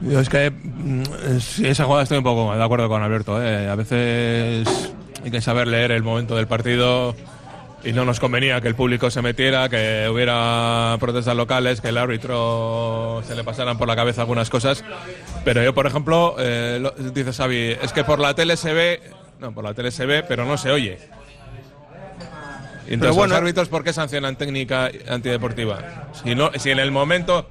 Yo 0.00 0.20
es 0.20 0.28
que 0.28 0.50
mm, 0.50 1.02
sí, 1.40 1.66
esa 1.66 1.84
jugada 1.84 2.02
estoy 2.04 2.18
un 2.18 2.24
poco 2.24 2.54
de 2.56 2.62
acuerdo 2.64 2.88
con 2.88 3.02
Alberto. 3.02 3.42
¿eh? 3.42 3.68
A 3.68 3.74
veces 3.74 4.92
hay 5.24 5.30
que 5.30 5.40
saber 5.40 5.66
leer 5.68 5.90
el 5.90 6.02
momento 6.02 6.34
del 6.36 6.46
partido 6.46 7.14
y 7.84 7.92
no 7.92 8.04
nos 8.04 8.18
convenía 8.20 8.60
que 8.60 8.68
el 8.68 8.74
público 8.74 9.10
se 9.10 9.22
metiera, 9.22 9.68
que 9.68 10.08
hubiera 10.12 10.96
protestas 10.98 11.36
locales, 11.36 11.80
que 11.80 11.88
el 11.88 11.98
árbitro 11.98 13.22
se 13.26 13.34
le 13.34 13.44
pasaran 13.44 13.76
por 13.78 13.86
la 13.88 13.96
cabeza 13.96 14.22
algunas 14.22 14.50
cosas. 14.50 14.84
Pero 15.44 15.62
yo, 15.62 15.74
por 15.74 15.86
ejemplo, 15.86 16.36
eh, 16.38 16.78
lo- 16.80 16.90
dice 16.92 17.32
Xavi, 17.32 17.76
es 17.82 17.92
que 17.92 18.02
por 18.04 18.18
la 18.18 18.34
tele 18.34 18.56
se 18.56 18.72
ve, 18.72 19.00
no, 19.40 19.52
por 19.52 19.64
la 19.64 19.74
tele 19.74 19.90
se 19.90 20.06
ve, 20.06 20.22
pero 20.22 20.44
no 20.44 20.56
se 20.56 20.70
oye. 20.70 20.98
Y 22.88 22.94
entonces, 22.94 23.16
bueno- 23.16 23.34
los 23.34 23.40
árbitros, 23.42 23.68
¿por 23.68 23.84
qué 23.84 23.92
sancionan 23.92 24.36
técnica 24.36 24.90
antideportiva? 25.08 26.08
Si, 26.22 26.34
no, 26.34 26.50
si 26.56 26.70
en 26.70 26.78
el 26.78 26.90
momento 26.90 27.48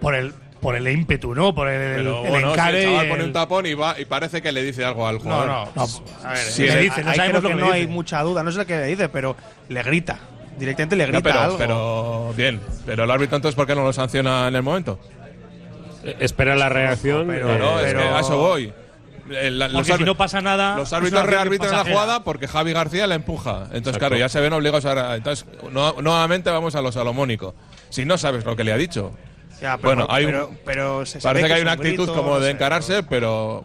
Por 0.00 0.14
el, 0.14 0.32
por 0.60 0.76
el 0.76 0.86
ímpetu, 0.88 1.34
¿no? 1.34 1.54
Por 1.54 1.68
el, 1.68 1.96
pero 1.96 2.24
el 2.24 2.30
bueno, 2.30 2.46
si 2.48 2.52
encare. 2.52 2.82
el 2.84 2.90
chaval 2.90 3.08
pone 3.08 3.24
un 3.24 3.32
tapón 3.32 3.66
y 3.66 3.74
va 3.74 3.98
y 3.98 4.04
parece 4.04 4.40
que 4.42 4.52
le 4.52 4.62
dice 4.62 4.84
algo 4.84 5.06
al 5.08 5.16
No, 5.16 5.20
jugador. 5.22 5.46
no. 5.48 5.68
No, 5.74 5.82
a 6.24 6.28
ver, 6.32 6.38
Sí, 6.38 6.62
le 6.66 6.80
dice, 6.82 7.02
no 7.02 7.10
Ahí 7.10 7.16
sabemos 7.16 7.40
creo 7.40 7.42
lo 7.42 7.48
que 7.48 7.54
que 7.62 7.68
no 7.68 7.72
hay 7.72 7.86
mucha 7.86 8.22
duda, 8.22 8.42
no 8.42 8.52
sé 8.52 8.58
lo 8.58 8.66
que 8.66 8.76
le 8.76 8.86
dice, 8.86 9.08
pero 9.08 9.36
le 9.68 9.82
grita. 9.82 10.18
Directamente 10.58 10.96
le 10.96 11.06
grita 11.06 11.22
pero, 11.22 11.40
algo. 11.40 11.58
pero 11.58 12.32
bien. 12.36 12.60
Pero 12.86 13.04
el 13.04 13.10
árbitro 13.10 13.36
entonces, 13.36 13.56
¿por 13.56 13.66
qué 13.66 13.74
no 13.74 13.82
lo 13.84 13.92
sanciona 13.92 14.46
en 14.48 14.54
el 14.56 14.62
momento? 14.62 14.98
Eh, 16.04 16.16
Espera 16.20 16.54
la 16.56 16.68
reacción. 16.68 17.26
Pero- 17.26 17.54
eh, 17.54 17.58
no, 17.58 17.80
es 17.80 17.86
pero- 17.86 17.98
que 18.00 18.06
a 18.06 18.20
eso 18.20 18.38
voy. 18.38 18.72
El- 19.30 19.58
Porque 19.72 19.90
los 19.90 19.98
si 19.98 20.04
no 20.04 20.16
pasa 20.16 20.40
nada. 20.40 20.76
los 20.76 20.92
árbitros 20.92 21.24
rearbitran 21.26 21.72
la 21.72 21.84
jugada 21.84 22.22
porque 22.24 22.46
Javi 22.48 22.72
García 22.72 23.06
la 23.06 23.14
empuja. 23.14 23.50
Entonces, 23.64 23.78
Exacto. 23.78 23.98
claro, 24.00 24.16
ya 24.16 24.28
se 24.28 24.40
ven 24.40 24.52
obligados 24.52 24.84
a. 24.86 25.16
Entonces, 25.16 25.46
no- 25.72 25.94
nuevamente 26.02 26.50
vamos 26.50 26.74
a 26.74 26.80
lo 26.82 26.92
salomónico. 26.92 27.54
Si 27.90 28.04
no 28.04 28.18
sabes 28.18 28.44
lo 28.44 28.56
que 28.56 28.64
le 28.64 28.72
ha 28.72 28.76
dicho. 28.76 29.12
Ya, 29.60 29.76
pero- 29.78 29.88
bueno, 29.96 30.06
hay 30.10 30.24
un- 30.26 30.30
pero- 30.32 30.50
pero 30.64 31.06
se 31.06 31.18
parece 31.20 31.40
sabe 31.40 31.48
que 31.48 31.54
hay 31.54 31.62
una 31.62 31.72
un 31.72 31.78
actitud 31.78 32.04
grito, 32.06 32.14
como 32.14 32.40
de 32.40 32.50
encararse, 32.50 33.02
pero. 33.02 33.64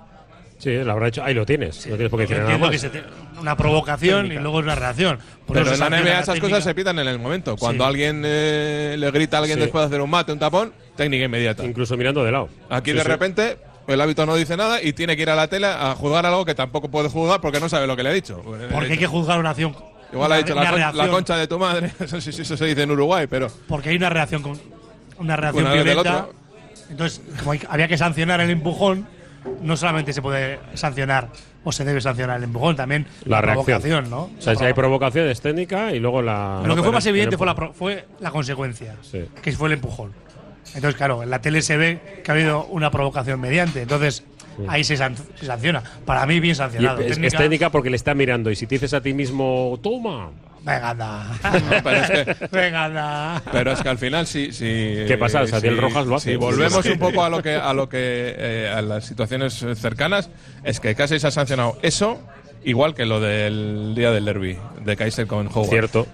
Sí, 0.58 0.71
lo 0.78 0.91
habrá 0.91 1.08
hecho. 1.08 1.24
Ahí 1.24 1.34
lo 1.34 1.43
tienes. 1.43 1.88
No 1.88 1.95
tienes 1.95 2.10
por 2.12 2.24
qué 2.26 2.36
nada 2.36 2.56
más. 2.60 2.69
que 2.69 2.78
se 2.78 2.89
te- 2.91 3.04
una 3.39 3.58
provocación 3.58 4.28
y 4.32 4.36
luego 4.36 4.60
es 4.60 4.65
una 4.65 4.76
reacción. 4.76 5.17
Por 5.47 5.56
Pero 5.58 5.71
eso 5.71 5.74
en 5.74 5.80
la 5.91 5.97
NBA 6.00 6.12
esas 6.13 6.26
técnica. 6.36 6.47
cosas 6.50 6.63
se 6.63 6.76
pitan 6.76 7.00
en 7.00 7.08
el 7.08 7.17
momento. 7.17 7.58
Cuando 7.58 7.84
Sí. 7.84 7.88
alguien 7.89 8.21
eh, 8.24 8.95
le 8.97 9.10
grita 9.10 9.38
a 9.38 9.39
alguien 9.39 9.58
Sí. 9.58 9.62
después 9.63 9.82
de 9.82 9.88
hacer 9.88 10.02
un 10.02 10.10
mate, 10.12 10.32
un 10.32 10.38
tapón, 10.38 10.71
técnica 10.95 11.26
inmediata. 11.26 11.65
Incluso 11.65 11.97
mirando 11.97 12.24
de 12.24 12.32
lado. 12.32 12.50
Aquí 12.69 12.91
Sí, 12.91 12.97
de 12.97 13.02
sí. 13.04 13.08
repente 13.08 13.58
el 13.88 14.02
hábito 14.02 14.26
no 14.26 14.36
dice 14.36 14.56
nada 14.58 14.82
y 14.82 14.94
tiene 14.94 15.15
que 15.15 15.24
ir 15.24 15.30
a 15.30 15.36
la 15.36 15.48
tele 15.48 15.67
a 15.67 15.94
juzgar 15.96 16.26
algo 16.26 16.46
que 16.46 16.56
tampoco 16.56 16.89
puede 16.89 17.10
juzgar 17.10 17.41
porque 17.41 17.60
no 17.60 17.70
sabe 17.70 17.88
lo 17.88 17.96
que 17.96 18.04
le 18.04 18.10
ha 18.10 18.13
dicho. 18.13 18.41
Porque 18.72 18.94
hay 18.94 18.98
que 18.98 19.08
juzgar 19.08 19.39
una 19.39 19.52
acción. 19.52 19.76
Igual 20.13 20.28
una- 20.28 20.36
ha 20.36 20.38
dicho 20.39 20.56
la, 20.56 20.70
con- 20.91 20.98
la 20.98 21.08
concha 21.10 21.38
de 21.38 21.48
tu 21.48 21.58
madre. 21.60 21.91
Eso 22.00 22.20
sí, 22.20 22.32
sí, 22.32 22.41
eso 22.41 22.58
se 22.58 22.65
dice 22.65 22.84
en 22.84 22.91
Uruguay, 22.91 23.28
pero. 23.30 23.48
Porque 23.67 23.89
hay 23.89 23.96
una 23.96 24.10
reacción 24.10 24.41
con 24.41 24.60
una 25.17 25.36
reacción 25.38 25.65
Una 25.65 25.74
violenta. 25.74 26.02
otro. 26.26 26.34
Entonces, 26.89 27.22
como 27.39 27.54
hay- 27.54 27.62
había 27.70 27.88
que 27.88 27.98
sancionar 27.98 28.41
el 28.41 28.50
empujón, 28.50 29.08
no 29.62 29.78
solamente 29.78 30.12
se 30.13 30.22
puede 30.22 30.60
sancionar 30.74 31.30
o 31.63 31.72
se 31.72 31.86
debe 31.86 32.02
sancionar 32.02 32.38
el 32.38 32.44
empujón, 32.44 32.76
también 32.76 33.08
La 33.24 33.39
reacción. 33.41 33.65
provocación, 33.65 34.10
¿no? 34.10 34.24
O 34.38 34.41
sea, 34.41 34.56
si 34.56 34.65
hay 34.65 34.74
provocación 34.74 35.28
es 35.30 35.39
técnica 35.41 35.94
y 35.94 36.00
luego 36.00 36.22
la. 36.22 36.62
Lo 36.65 36.76
que 36.76 36.84
fue 36.84 36.91
más 36.91 37.06
evidente 37.06 37.38
fue 37.38 37.46
la, 37.48 37.56
pro- 37.56 37.72
fue 37.74 38.06
la 38.20 38.32
consecuencia, 38.32 38.96
Sí. 39.02 39.24
que 39.41 39.52
fue 39.54 39.67
el 39.70 39.74
empujón. 39.76 40.12
Entonces, 40.76 40.96
claro, 40.96 41.24
en 41.24 41.30
la 41.30 41.42
tele 41.42 41.62
se 41.62 41.78
ve 41.78 42.22
que 42.24 42.32
ha 42.32 42.34
habido 42.34 42.66
una 42.66 42.92
provocación 42.92 43.40
mediante. 43.42 43.82
Entonces, 43.82 44.24
ahí 44.68 44.84
se, 44.84 44.96
san- 44.98 45.16
se 45.18 45.46
sanciona. 45.46 45.84
Para 46.06 46.26
mí, 46.26 46.40
bien 46.40 46.56
sancionado. 46.56 47.00
es, 47.00 47.08
es 47.12 47.18
Técnica- 47.18 47.38
técnica 47.38 47.70
porque 47.72 47.90
le 47.90 47.96
está 47.98 48.14
mirando. 48.14 48.50
Y 48.52 48.56
si 48.56 48.68
te 48.68 48.76
dices 48.76 48.94
a 48.94 49.02
ti 49.02 49.14
mismo, 49.14 49.78
toma. 49.84 50.30
Venga, 50.64 50.90
anda. 50.92 51.26
No, 51.44 51.84
pero, 51.84 51.98
es 51.98 52.10
que, 52.12 52.48
Venga, 52.52 52.86
anda. 52.86 53.42
pero 53.52 53.72
es 53.72 53.82
que 53.82 53.90
al 53.90 53.98
final, 53.98 54.28
sí. 54.28 54.52
sí 54.52 54.66
¿Qué 55.08 55.18
pasa? 55.20 55.46
Sadiel 55.48 55.78
Rojas 55.78 56.06
lo 56.06 56.16
hace. 56.18 56.32
Si 56.32 56.36
volvemos 56.38 56.86
un 56.86 57.00
poco 57.00 57.24
a 57.24 57.30
lo 57.30 57.42
que 57.42 57.56
a 57.56 57.74
lo 57.74 57.90
que 57.90 57.98
eh, 58.38 58.70
a 58.74 58.82
las 58.84 59.06
situaciones 59.06 59.66
cercanas, 59.76 60.30
es 60.64 60.80
que 60.80 60.94
casi 60.94 61.20
se 61.20 61.26
ha 61.28 61.32
sancionado 61.32 61.80
eso, 61.82 62.22
igual 62.64 62.94
que 62.94 63.06
lo 63.08 63.20
del 63.20 63.94
día 63.96 64.12
del 64.12 64.24
derby 64.26 64.58
de 64.86 64.96
Kaiser 64.96 65.26
con 65.26 65.48
Howard. 65.48 65.70
Cierto. 65.70 66.08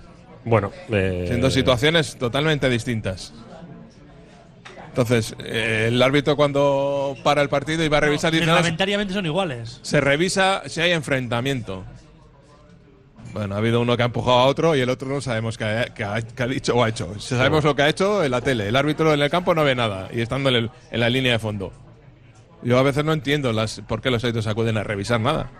Bueno. 0.45 0.71
eh, 0.89 1.25
Siendo 1.27 1.51
situaciones 1.51 2.15
totalmente 2.15 2.69
distintas. 2.69 3.33
Entonces, 4.97 5.35
eh, 5.45 5.89
el 5.89 6.01
árbitro 6.01 6.35
cuando 6.35 7.15
para 7.23 7.43
el 7.43 7.49
partido 7.49 7.83
y 7.83 7.87
va 7.87 7.97
a 7.97 8.01
revisar 8.01 8.33
"No, 8.33 8.39
Reglamentariamente 8.39 9.13
son 9.13 9.27
iguales. 9.27 9.79
se 9.83 10.01
revisa 10.01 10.63
si 10.65 10.81
hay 10.81 10.91
enfrentamiento. 10.91 11.83
Bueno, 13.31 13.53
ha 13.53 13.59
habido 13.59 13.79
uno 13.79 13.95
que 13.95 14.01
ha 14.01 14.07
empujado 14.07 14.39
a 14.39 14.45
otro 14.45 14.75
y 14.75 14.79
el 14.79 14.89
otro 14.89 15.07
no 15.07 15.21
sabemos 15.21 15.55
qué 15.55 15.65
ha, 15.65 15.85
qué 15.93 16.03
ha- 16.03 16.21
qué 16.23 16.41
ha 16.43 16.47
dicho 16.47 16.75
o 16.75 16.83
ha 16.83 16.89
hecho. 16.89 17.13
Sabemos 17.19 17.63
lo 17.63 17.75
que 17.75 17.83
ha 17.83 17.89
hecho 17.89 18.23
en 18.23 18.31
la 18.31 18.41
tele. 18.41 18.69
El 18.69 18.75
árbitro 18.75 19.13
en 19.13 19.21
el 19.21 19.29
campo 19.29 19.53
no 19.53 19.63
ve 19.63 19.75
nada 19.75 20.09
y 20.11 20.21
estando 20.21 20.49
en, 20.49 20.55
el- 20.55 20.71
en 20.89 20.99
la 20.99 21.09
línea 21.11 21.33
de 21.33 21.39
fondo. 21.39 21.71
Yo 22.63 22.79
a 22.79 22.81
veces 22.81 23.05
no 23.05 23.13
entiendo 23.13 23.53
las, 23.53 23.81
por 23.87 24.01
qué 24.01 24.09
los 24.09 24.23
árbitros 24.23 24.47
acuden 24.47 24.77
a 24.77 24.83
revisar 24.83 25.19
nada. 25.21 25.51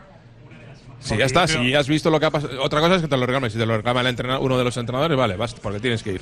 Si 0.99 1.09
Porque 1.09 1.19
ya 1.19 1.25
está, 1.27 1.45
creo- 1.45 1.61
si 1.61 1.75
has 1.75 1.87
visto 1.87 2.09
lo 2.09 2.19
que 2.19 2.25
ha 2.25 2.31
pasado. 2.31 2.59
Otra 2.63 2.79
cosa 2.81 2.95
es 2.95 3.03
que 3.03 3.07
te 3.07 3.15
lo 3.17 3.27
reclame. 3.27 3.51
Si 3.51 3.59
te 3.59 3.67
lo 3.67 3.77
reclama 3.77 4.01
el 4.01 4.15
uno 4.41 4.57
de 4.57 4.63
los 4.63 4.75
entrenadores, 4.77 5.15
vale, 5.15 5.35
vas, 5.35 5.53
porque 5.53 5.79
tienes 5.79 6.01
que 6.01 6.13
ir. 6.13 6.21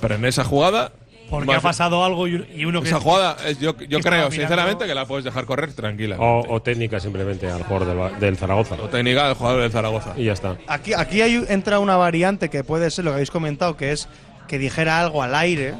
Pero 0.00 0.16
en 0.16 0.24
esa 0.24 0.42
jugada. 0.42 0.90
Porque 1.32 1.54
ha 1.54 1.60
pasado 1.60 2.04
algo 2.04 2.28
y 2.28 2.46
y 2.54 2.64
uno 2.64 2.82
que. 2.82 2.88
Esa 2.88 3.00
jugada, 3.00 3.36
es- 3.46 3.58
yo, 3.58 3.76
yo 3.88 4.00
creo, 4.00 4.30
sinceramente, 4.30 4.86
que 4.86 4.94
la 4.94 5.06
puedes 5.06 5.24
dejar 5.24 5.44
correr 5.46 5.72
tranquila. 5.72 6.16
O, 6.18 6.44
o 6.48 6.62
técnica 6.62 7.00
simplemente 7.00 7.50
al 7.50 7.62
jugador 7.64 8.18
del, 8.20 8.36
Zaragoza. 8.36 8.76
O 8.76 8.88
técnica 8.88 9.26
del 9.26 9.34
jugador 9.34 9.62
del 9.62 9.72
Zaragoza. 9.72 10.12
Y 10.16 10.24
ya 10.24 10.32
está. 10.34 10.56
Aquí, 10.66 10.92
aquí 10.94 11.22
hay, 11.22 11.44
entra 11.48 11.78
una 11.78 11.96
variante 11.96 12.48
que 12.50 12.62
puede 12.64 12.90
ser 12.90 13.04
lo 13.06 13.10
que 13.12 13.14
habéis 13.14 13.30
comentado, 13.30 13.76
que 13.76 13.92
es 13.92 14.08
que 14.46 14.58
dijera 14.58 15.00
algo 15.00 15.22
al 15.22 15.34
aire. 15.34 15.74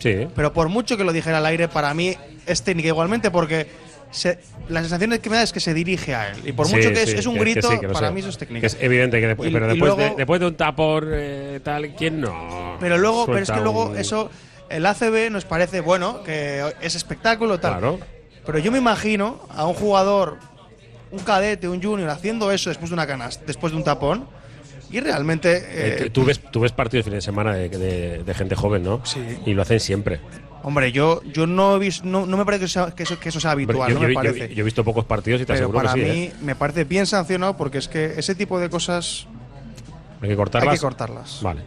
Sí. 0.00 0.26
Pero 0.34 0.52
por 0.52 0.68
mucho 0.68 0.96
que 0.96 1.04
lo 1.04 1.12
dijera 1.12 1.38
al 1.38 1.46
aire, 1.46 1.68
para 1.68 1.94
mí 1.94 2.14
es 2.46 2.62
técnica 2.62 2.88
igualmente 2.88 3.30
porque 3.30 3.66
se- 4.10 4.38
la 4.68 4.80
sensación 4.80 5.16
que 5.18 5.30
me 5.30 5.36
da 5.36 5.42
es 5.42 5.52
que 5.52 5.60
se 5.60 5.72
dirige 5.72 6.14
a 6.14 6.30
él. 6.30 6.36
Y 6.44 6.52
por 6.52 6.66
Sí, 6.66 6.76
mucho 6.76 6.90
que 6.92 7.02
es, 7.02 7.10
sí, 7.10 7.16
es 7.18 7.26
un 7.26 7.34
que- 7.34 7.38
que 7.40 7.44
grito, 7.52 7.70
sí, 7.70 7.78
que 7.80 7.86
lo 7.86 7.92
para 7.92 8.08
sé. 8.08 8.12
mí 8.14 8.20
eso 8.20 8.28
es 8.28 8.38
técnica. 8.38 8.66
Es 8.66 8.76
evidente 8.80 9.20
que 9.20 9.26
después, 9.28 9.48
Y- 9.50 9.52
pero 9.52 9.66
y 9.66 9.68
después, 9.70 9.96
de, 9.96 10.02
luego- 10.02 10.16
después 10.16 10.40
de 10.40 10.46
un 10.46 10.54
tapón 10.56 11.04
eh, 11.12 11.60
tal, 11.62 11.94
¿quién 11.94 12.20
no? 12.20 12.76
Pero 12.80 12.98
luego, 12.98 13.24
pero 13.26 13.38
es 13.38 13.50
que 13.50 13.60
luego 13.60 13.86
un- 13.90 13.96
eso, 13.98 14.30
el 14.70 14.84
ACB 14.86 15.30
nos 15.30 15.44
parece 15.44 15.80
bueno, 15.80 16.22
que 16.22 16.64
es 16.80 16.94
espectáculo, 16.94 17.58
tal. 17.60 17.72
Claro. 17.72 17.98
Pero 18.44 18.58
yo 18.58 18.70
me 18.72 18.78
imagino 18.78 19.40
a 19.50 19.66
un 19.66 19.74
jugador, 19.74 20.38
un 21.10 21.18
cadete, 21.20 21.68
un 21.68 21.82
junior, 21.82 22.08
haciendo 22.10 22.50
eso 22.52 22.70
después 22.70 22.90
de 22.90 22.94
una 22.94 23.06
canasta, 23.06 23.42
después 23.46 23.72
de 23.72 23.78
un 23.78 23.84
tapón, 23.84 24.26
y 24.90 25.00
realmente. 25.00 25.56
Eh, 25.56 26.04
eh, 26.06 26.10
tú, 26.10 26.24
ves, 26.24 26.40
tú 26.52 26.60
ves 26.60 26.70
partidos 26.72 27.04
de 27.04 27.10
fin 27.10 27.16
de 27.18 27.22
semana 27.22 27.54
de, 27.54 27.68
de- 27.68 28.22
de 28.24 28.34
gente 28.34 28.54
joven, 28.54 28.84
¿no? 28.84 29.04
Sí. 29.04 29.20
Y 29.44 29.52
lo 29.54 29.62
hacen 29.62 29.80
siempre. 29.80 30.20
Hombre, 30.62 30.90
yo, 30.92 31.22
yo 31.32 31.46
no 31.46 31.76
he 31.76 31.78
visto, 31.78 32.04
no, 32.06 32.24
no 32.26 32.36
me 32.36 32.44
parece 32.44 32.64
que, 32.64 32.68
sea- 32.68 32.90
que 32.92 33.02
eso, 33.04 33.18
que 33.20 33.28
eso 33.28 33.38
sea 33.40 33.52
habitual, 33.52 33.88
yo, 33.88 33.94
no 33.96 34.02
yo- 34.02 34.08
me 34.08 34.14
yo- 34.14 34.20
parece. 34.20 34.54
yo 34.54 34.60
he 34.62 34.64
visto 34.64 34.84
pocos 34.84 35.04
partidos 35.04 35.40
y 35.40 35.44
te 35.44 35.52
Pero 35.52 35.58
aseguro 35.66 35.78
para 35.80 35.94
que 35.94 36.04
sí. 36.04 36.10
mí 36.10 36.22
¿eh? 36.24 36.32
me 36.42 36.54
parece 36.56 36.84
bien 36.84 37.06
sancionado 37.06 37.56
porque 37.56 37.78
es 37.78 37.88
que 37.88 38.14
ese 38.16 38.34
tipo 38.34 38.58
de 38.58 38.68
cosas 38.70 39.26
Hay 40.22 40.28
que 40.28 40.36
cortarlas. 40.36 40.70
hay 40.72 40.76
que 40.76 40.80
cortarlas. 40.82 41.38
Vale. 41.42 41.62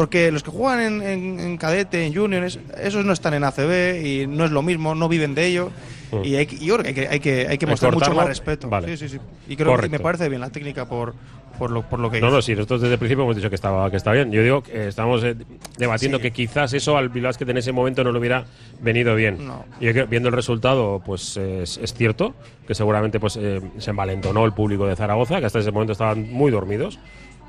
Porque 0.00 0.32
los 0.32 0.42
que 0.42 0.50
juegan 0.50 0.80
en, 0.80 1.02
en- 1.02 1.40
en 1.40 1.56
cadete, 1.58 2.06
en 2.06 2.14
juniors, 2.14 2.58
esos 2.82 3.04
no 3.04 3.12
están 3.12 3.34
en 3.34 3.44
ACB 3.44 4.00
y 4.02 4.26
no 4.26 4.46
es 4.46 4.50
lo 4.50 4.62
mismo, 4.62 4.94
no 4.94 5.10
viven 5.10 5.34
de 5.34 5.44
ello. 5.44 5.70
Mm. 6.10 6.24
Y 6.24 6.36
hay, 6.36 6.46
que- 6.46 6.56
yo 6.56 6.78
creo 6.78 6.84
que 6.84 6.88
hay 6.88 6.94
que, 6.94 7.08
hay 7.08 7.20
que, 7.20 7.40
hay 7.42 7.48
que 7.48 7.58
que 7.58 7.66
mostrar 7.66 7.92
mucho 7.92 8.06
cortarlo. 8.06 8.20
más 8.22 8.28
respeto. 8.28 8.70
Vale. 8.70 8.96
Sí, 8.96 9.08
sí, 9.08 9.18
sí. 9.18 9.18
Y 9.46 9.56
creo 9.56 9.66
que 9.72 9.76
Correcto. 9.76 9.92
me 9.98 10.00
parece 10.00 10.28
bien 10.30 10.40
la 10.40 10.48
técnica 10.48 10.88
por, 10.88 11.12
por, 11.58 11.70
lo, 11.70 11.82
por 11.82 11.98
lo 11.98 12.10
que 12.10 12.18
No, 12.18 12.28
hizo. 12.28 12.36
no, 12.36 12.40
sí, 12.40 12.54
nosotros 12.54 12.80
desde 12.80 12.94
el 12.94 12.98
principio 12.98 13.24
hemos 13.24 13.36
dicho 13.36 13.50
que 13.50 13.56
estaba, 13.56 13.90
que 13.90 13.98
está 13.98 14.10
bien. 14.12 14.32
Yo 14.32 14.42
digo 14.42 14.62
que 14.62 14.88
estamos 14.88 15.22
eh, 15.22 15.36
debatiendo 15.76 16.16
Sí. 16.16 16.22
que 16.22 16.30
quizás 16.30 16.72
eso 16.72 16.96
al 16.96 17.12
que 17.12 17.44
en 17.50 17.58
ese 17.58 17.72
momento 17.72 18.02
no 18.02 18.10
le 18.10 18.18
hubiera 18.18 18.46
venido 18.80 19.14
bien. 19.14 19.46
No. 19.46 19.66
Y 19.80 19.92
viendo 20.08 20.30
el 20.30 20.34
resultado, 20.34 21.02
pues 21.04 21.36
es, 21.36 21.76
es 21.76 21.92
cierto 21.92 22.34
que 22.66 22.74
seguramente 22.74 23.20
pues 23.20 23.36
eh, 23.36 23.60
se 23.76 23.90
envalentonó 23.90 24.46
el 24.46 24.54
público 24.54 24.86
de 24.86 24.96
Zaragoza, 24.96 25.40
que 25.40 25.44
hasta 25.44 25.58
ese 25.58 25.70
momento 25.72 25.92
estaban 25.92 26.32
muy 26.32 26.50
dormidos. 26.50 26.98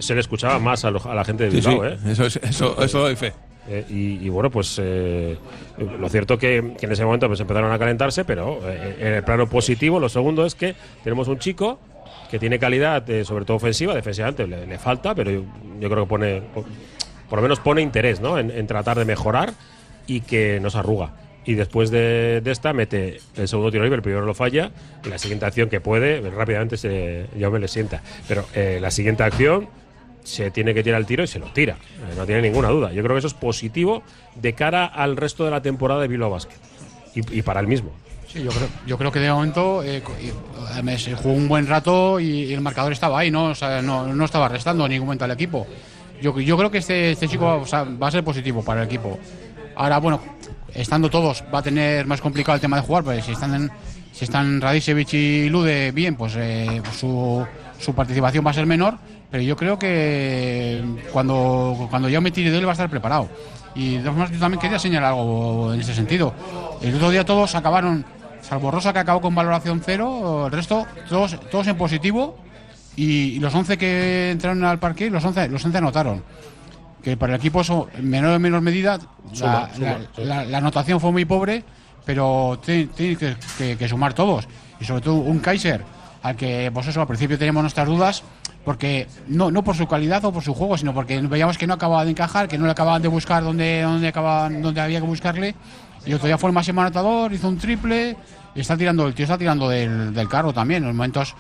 Se 0.01 0.13
le 0.13 0.21
escuchaba 0.21 0.59
más 0.59 0.83
a, 0.85 0.91
lo- 0.91 1.03
a 1.09 1.15
la 1.15 1.23
gente 1.23 1.45
de 1.45 1.51
Sí, 1.51 1.61
sí, 1.61 1.69
Bilbao, 1.69 1.85
¿eh? 1.87 1.97
eso, 2.07 2.25
es- 2.25 2.37
eso, 2.43 2.81
eso 2.83 2.99
doy 2.99 3.15
fe. 3.15 3.33
Eh, 3.69 3.85
y, 3.89 4.25
y 4.25 4.29
bueno, 4.29 4.49
pues 4.49 4.79
eh, 4.81 5.37
lo 5.99 6.09
cierto 6.09 6.37
que, 6.37 6.73
que 6.79 6.85
en 6.87 6.91
ese 6.91 7.05
momento 7.05 7.27
pues 7.27 7.39
empezaron 7.39 7.71
a 7.71 7.77
calentarse, 7.77 8.25
pero 8.25 8.59
eh, 8.67 8.97
en 8.99 9.13
el 9.13 9.23
plano 9.23 9.47
positivo, 9.47 9.99
lo 9.99 10.09
segundo 10.09 10.45
es 10.45 10.55
que 10.55 10.75
tenemos 11.03 11.27
un 11.27 11.37
chico 11.37 11.79
que 12.31 12.39
tiene 12.39 12.57
calidad, 12.57 13.07
eh, 13.09 13.23
sobre 13.23 13.45
todo 13.45 13.57
ofensiva, 13.57 13.93
defensivamente 13.93 14.47
le, 14.47 14.65
le 14.65 14.79
falta, 14.79 15.13
pero 15.13 15.29
yo, 15.29 15.43
yo 15.79 15.89
creo 15.89 16.03
que 16.05 16.09
pone, 16.09 16.41
por, 16.53 16.63
por 17.29 17.37
lo 17.39 17.43
menos 17.43 17.59
pone 17.59 17.81
interés 17.81 18.19
¿no? 18.19 18.39
en, 18.39 18.49
en 18.49 18.65
tratar 18.67 18.97
de 18.97 19.05
mejorar 19.05 19.53
y 20.07 20.21
que 20.21 20.59
no 20.59 20.69
se 20.71 20.79
arruga. 20.79 21.11
Y 21.45 21.53
después 21.55 21.91
de, 21.91 22.41
de 22.43 22.51
esta 22.51 22.71
mete 22.73 23.19
el 23.35 23.47
segundo 23.47 23.71
tiro 23.71 23.83
libre, 23.83 23.97
el 23.97 24.01
primero 24.03 24.25
lo 24.25 24.33
falla, 24.33 24.71
y 25.05 25.09
la 25.09 25.17
siguiente 25.17 25.45
acción 25.45 25.69
que 25.69 25.81
puede, 25.81 26.21
rápidamente 26.31 26.77
se, 26.77 27.25
ya 27.37 27.49
me 27.49 27.59
le 27.59 27.67
sienta. 27.67 28.01
Pero 28.27 28.45
eh, 28.53 28.79
la 28.81 28.91
siguiente 28.91 29.23
acción 29.23 29.67
se 30.23 30.51
tiene 30.51 30.73
que 30.73 30.83
tirar 30.83 30.99
el 30.99 31.05
tiro 31.07 31.23
y 31.23 31.27
se 31.27 31.39
lo 31.39 31.47
tira. 31.47 31.73
Eh, 31.73 32.13
no 32.17 32.25
tiene 32.25 32.41
ninguna 32.41 32.69
duda. 32.69 32.91
Yo 32.91 33.01
creo 33.03 33.15
que 33.15 33.19
eso 33.19 33.27
es 33.27 33.33
positivo 33.33 34.03
de 34.35 34.53
cara 34.53 34.85
al 34.85 35.17
resto 35.17 35.45
de 35.45 35.51
la 35.51 35.61
temporada 35.61 36.01
de 36.01 36.07
Bilbao 36.07 36.29
Basket. 36.29 36.55
Y, 37.15 37.39
y 37.39 37.41
para 37.41 37.59
él 37.59 37.67
mismo. 37.67 37.91
Sí, 38.27 38.41
yo 38.43 38.49
creo, 38.51 38.67
yo 38.87 38.97
creo 38.97 39.11
que 39.11 39.19
de 39.19 39.29
momento 39.31 39.83
eh, 39.83 40.01
eh, 40.01 41.15
jugó 41.21 41.33
un 41.33 41.49
buen 41.49 41.67
rato 41.67 42.19
y, 42.19 42.53
el 42.53 42.61
marcador 42.61 42.93
estaba 42.93 43.19
ahí, 43.19 43.29
¿no? 43.31 43.53
No, 43.83 44.07
no 44.13 44.25
estaba 44.25 44.47
restando 44.47 44.85
en 44.85 44.91
ningún 44.91 45.07
momento 45.07 45.25
al 45.25 45.31
equipo. 45.31 45.67
Yo, 46.21 46.39
yo 46.39 46.57
creo 46.57 46.71
que 46.71 46.77
este, 46.77 47.11
este 47.11 47.27
chico 47.27 47.65
va 48.01 48.07
a 48.07 48.11
ser 48.11 48.23
positivo 48.23 48.63
para 48.63 48.81
el 48.83 48.87
equipo. 48.87 49.19
Ahora, 49.75 49.97
bueno, 49.97 50.21
estando 50.73 51.09
todos, 51.09 51.43
va 51.53 51.59
a 51.59 51.63
tener 51.63 52.05
más 52.05 52.21
complicado 52.21 52.55
el 52.55 52.61
tema 52.61 52.77
de 52.77 52.83
jugar, 52.83 53.03
porque 53.03 53.21
si 53.21 53.31
están, 53.33 53.53
en- 53.55 53.71
si 54.13 54.23
están 54.25 54.61
Radicevich 54.61 55.13
y 55.13 55.49
Lude 55.49 55.91
bien, 55.91 56.15
pues 56.15 56.35
eh, 56.37 56.81
su, 56.97 57.45
su 57.79 57.93
participación 57.93 58.45
va 58.45 58.51
a 58.51 58.53
ser 58.53 58.65
menor, 58.65 58.97
pero 59.31 59.41
yo 59.43 59.55
creo 59.55 59.79
que 59.79 60.83
cuando, 61.13 61.87
cuando 61.89 62.09
ya 62.09 62.19
me 62.21 62.31
tire 62.31 62.51
de 62.51 62.57
él 62.57 62.65
va 62.65 62.71
a 62.71 62.73
estar 62.73 62.89
preparado. 62.89 63.29
Y 63.73 63.95
de 63.97 64.03
formas, 64.03 64.29
yo 64.31 64.37
también 64.39 64.59
quería 64.59 64.77
señalar 64.77 65.11
algo 65.13 65.73
en 65.73 65.79
ese 65.79 65.95
sentido. 65.95 66.33
El 66.81 66.93
otro 66.95 67.09
día 67.09 67.23
todos 67.23 67.55
acabaron, 67.55 68.03
salvo 68.41 68.69
Rosa 68.71 68.91
que 68.91 68.99
acabó 68.99 69.21
con 69.21 69.33
valoración 69.33 69.81
cero, 69.85 70.47
el 70.47 70.51
resto 70.51 70.85
todos, 71.07 71.39
todos 71.49 71.67
en 71.67 71.77
positivo 71.77 72.37
y, 72.97 73.05
y 73.35 73.39
los 73.39 73.55
11 73.55 73.77
que 73.77 74.31
entraron 74.31 74.63
al 74.65 74.79
parque, 74.79 75.09
los 75.09 75.23
11, 75.23 75.47
los 75.47 75.63
11 75.63 75.77
anotaron. 75.77 76.23
Que 77.01 77.15
para 77.17 77.33
el 77.33 77.39
equipo 77.39 77.61
eso, 77.61 77.87
en 77.97 78.09
menor 78.09 78.35
o 78.35 78.39
menor 78.39 78.61
medida, 78.61 78.99
Suma, 79.31 79.69
la, 79.69 79.73
suma, 79.73 79.87
la- 79.87 79.97
sí. 79.99 80.23
la- 80.23 80.45
la 80.45 80.57
anotación 80.57 80.99
fue 80.99 81.11
muy 81.13 81.23
pobre, 81.25 81.63
pero 82.05 82.59
tienen 82.63 82.89
tiene 82.89 83.15
que, 83.15 83.35
que- 83.57 83.77
que 83.77 83.87
sumar 83.87 84.13
todos. 84.13 84.47
Y 84.79 84.83
sobre 84.85 85.01
todo 85.01 85.15
un 85.15 85.39
Kaiser, 85.39 85.81
al 86.23 86.35
que 86.35 86.69
pues 86.73 86.87
eso, 86.87 87.01
al 87.01 87.07
principio 87.07 87.37
teníamos 87.37 87.63
nuestras 87.63 87.87
dudas, 87.87 88.23
porque 88.63 89.07
no, 89.27 89.49
no 89.51 89.63
por 89.63 89.75
su 89.75 89.87
calidad 89.87 90.23
o 90.25 90.31
por 90.31 90.43
su 90.43 90.53
juego, 90.53 90.77
sino 90.77 90.93
porque 90.93 91.19
veíamos 91.21 91.57
que 91.57 91.65
no 91.67 91.73
acababa 91.73 92.05
de 92.05 92.11
encajar, 92.11 92.47
que 92.47 92.57
no 92.57 92.65
le 92.65 92.71
acababan 92.71 93.01
de 93.01 93.07
buscar 93.07 93.43
donde, 93.43 93.81
donde, 93.81 94.07
acababan, 94.07 94.61
donde 94.61 94.81
había 94.81 94.99
que 94.99 95.07
buscarle. 95.07 95.55
Y 96.05 96.13
otro 96.13 96.27
día 96.27 96.37
fue 96.37 96.49
el 96.49 96.53
máximo 96.53 96.81
anotador, 96.81 97.31
hizo 97.33 97.47
un 97.47 97.57
triple, 97.57 98.15
y 98.55 98.59
está 98.59 98.75
tirando, 98.77 99.07
el 99.07 99.13
tío 99.13 99.23
está 99.23 99.37
tirando 99.37 99.67
del, 99.69 100.13
del 100.13 100.27
carro 100.27 100.51
también, 100.53 100.83
en 100.83 100.87
los 100.89 100.95
momentos 100.95 101.33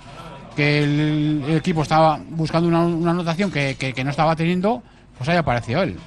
que 0.55 0.83
el, 0.83 1.43
el 1.47 1.57
equipo 1.57 1.81
estaba 1.83 2.19
buscando 2.29 2.67
una, 2.67 2.81
una 2.85 3.11
anotación 3.11 3.49
que, 3.51 3.75
que- 3.79 3.93
que 3.93 4.03
no 4.03 4.09
estaba 4.09 4.35
teniendo, 4.35 4.81
pues 5.17 5.29
ahí 5.29 5.37
apareció 5.37 5.81
él. 5.81 5.97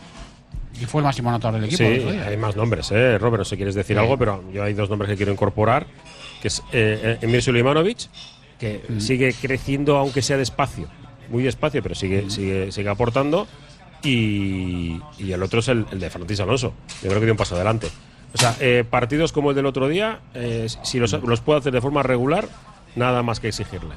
Y 0.80 0.84
fue 0.86 1.00
el 1.00 1.04
máximo 1.04 1.28
anotador 1.30 1.60
del 1.60 1.70
equipo. 1.70 1.84
Sí, 1.84 2.18
hay 2.18 2.36
más 2.36 2.56
nombres, 2.56 2.90
¿eh, 2.90 3.16
Robert? 3.18 3.44
Si 3.44 3.56
quieres 3.56 3.74
decir 3.76 3.96
Sí. 3.96 4.00
algo, 4.02 4.18
pero 4.18 4.42
yo 4.52 4.64
hay 4.64 4.74
dos 4.74 4.90
nombres 4.90 5.08
que 5.10 5.16
quiero 5.16 5.30
incorporar, 5.32 5.86
que 6.42 6.48
es 6.48 6.62
eh, 6.72 7.18
Emir 7.22 7.40
Sulimanovic, 7.42 8.08
que 8.58 8.82
sigue 8.98 9.32
creciendo 9.34 9.96
aunque 9.96 10.22
sea 10.22 10.36
despacio, 10.36 10.88
muy 11.30 11.42
despacio, 11.42 11.82
pero 11.82 11.94
Mm. 11.94 11.96
sigue, 11.98 12.30
sigue, 12.30 12.72
sigue 12.72 12.88
aportando, 12.88 13.46
y, 14.02 15.00
y 15.18 15.32
el 15.32 15.42
otro 15.42 15.60
es 15.60 15.68
el, 15.68 15.86
el 15.90 15.98
de 16.00 16.10
Francis 16.10 16.40
Alonso. 16.40 16.74
Yo 17.02 17.08
creo 17.08 17.20
que 17.20 17.26
dio 17.26 17.32
un 17.34 17.38
paso 17.38 17.54
adelante. 17.54 17.88
O 18.34 18.38
sea, 18.38 18.54
eh, 18.60 18.84
partidos 18.88 19.32
como 19.32 19.50
el 19.50 19.56
del 19.56 19.66
otro 19.66 19.88
día, 19.88 20.20
eh, 20.34 20.66
si 20.82 20.98
los, 20.98 21.12
los 21.12 21.40
puede 21.40 21.60
hacer 21.60 21.72
de 21.72 21.80
forma 21.80 22.02
regular, 22.02 22.48
nada 22.96 23.22
más 23.22 23.40
que 23.40 23.48
exigirle. 23.48 23.94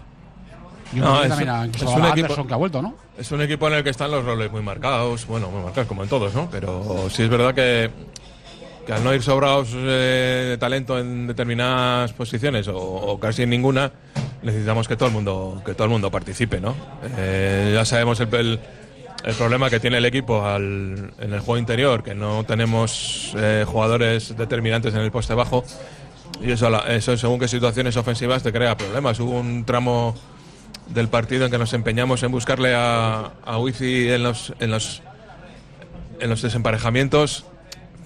Y 0.94 0.98
No, 1.00 1.22
es- 1.22 1.30
también 1.30 1.50
a, 1.50 1.66
incluso 1.66 1.90
es 1.90 1.96
un 1.98 2.06
equipo- 2.06 2.48
que 2.48 2.54
ha 2.54 2.58
vuelto, 2.58 2.82
¿no? 2.82 2.96
Es 3.18 3.32
un 3.32 3.42
equipo 3.42 3.68
en 3.68 3.74
el 3.74 3.84
que 3.84 3.90
están 3.90 4.12
los 4.12 4.24
roles 4.24 4.52
muy 4.52 4.62
marcados, 4.62 5.26
bueno, 5.28 5.50
muy 5.50 5.62
marcados 5.64 5.88
como 5.88 6.04
en 6.04 6.10
todos, 6.10 6.34
¿no? 6.34 6.50
Pero 6.50 7.10
sí 7.10 7.24
es 7.24 7.30
verdad 7.30 7.54
que, 7.54 7.90
que 8.86 8.94
al 8.94 9.04
no 9.04 9.14
ir 9.14 9.22
sobrados 9.24 9.70
eh, 9.74 10.46
de 10.52 10.58
talento 10.58 10.98
en 11.00 11.28
determinadas 11.28 12.14
posiciones 12.14 12.68
o, 12.70 12.78
o 12.78 13.20
casi 13.20 13.42
en 13.44 13.50
ninguna, 13.50 13.92
necesitamos 14.42 14.88
que 14.88 14.96
todo 14.96 15.08
el 15.10 15.14
mundo 15.14 15.62
que 15.66 15.74
todo 15.74 15.86
el 15.86 15.90
mundo 15.90 16.12
participe, 16.12 16.60
¿no? 16.62 16.76
Eh, 17.18 17.72
ya 17.74 17.86
sabemos 17.86 18.20
el, 18.20 18.34
el- 18.34 18.60
problema 19.36 19.70
que 19.70 19.80
tiene 19.80 19.98
el 19.98 20.06
equipo 20.06 20.46
al- 20.46 21.12
en 21.20 21.34
el 21.34 21.40
juego 21.40 21.58
interior, 21.58 22.04
que 22.04 22.14
no 22.16 22.44
tenemos 22.46 23.34
eh, 23.38 23.66
jugadores 23.68 24.38
determinantes 24.38 24.94
en 24.94 25.02
el 25.02 25.12
poste 25.12 25.34
bajo 25.34 25.64
y 26.42 26.52
eso, 26.52 26.86
eso 26.88 27.18
según 27.18 27.40
qué 27.40 27.48
situaciones 27.48 27.98
ofensivas 27.98 28.44
te 28.44 28.52
crea 28.54 28.78
problemas. 28.78 29.20
Hubo 29.20 29.40
un 29.40 29.66
tramo 29.66 30.16
del 30.88 31.08
partido 31.10 31.46
en 31.46 31.52
que 31.52 31.58
nos 31.58 31.74
empeñamos 31.74 32.24
en 32.24 32.32
buscarle 32.32 32.74
a, 32.76 33.32
a 33.46 33.58
Wifi 33.58 34.10
en 34.10 34.24
los, 34.24 34.54
en 34.60 34.72
los 34.72 35.02
en 36.20 36.30
los 36.30 36.42
desemparejamientos, 36.42 37.46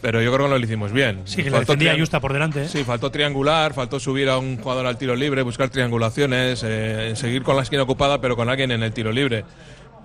pero 0.01 0.21
yo 0.21 0.31
creo 0.33 0.45
que 0.47 0.51
no 0.53 0.57
lo 0.57 0.65
hicimos 0.65 0.91
bien. 0.91 1.21
Sí, 1.25 1.43
que 1.43 1.49
defendía 1.51 1.93
triang- 1.93 1.99
Justa 1.99 2.19
por 2.19 2.33
delante. 2.33 2.63
¿eh? 2.63 2.67
Sí, 2.67 2.83
faltó 2.83 3.11
triangular, 3.11 3.73
faltó 3.73 3.99
subir 3.99 4.29
a 4.29 4.37
un 4.37 4.57
jugador 4.57 4.85
al 4.87 4.97
tiro 4.97 5.15
libre, 5.15 5.41
buscar 5.43 5.69
triangulaciones, 5.69 6.63
eh, 6.65 7.13
seguir 7.15 7.43
con 7.43 7.55
la 7.55 7.61
esquina 7.63 7.83
ocupada, 7.83 8.19
pero 8.19 8.35
con 8.35 8.49
alguien 8.49 8.71
en 8.71 8.83
el 8.83 8.91
tiro 8.93 9.11
libre. 9.11 9.45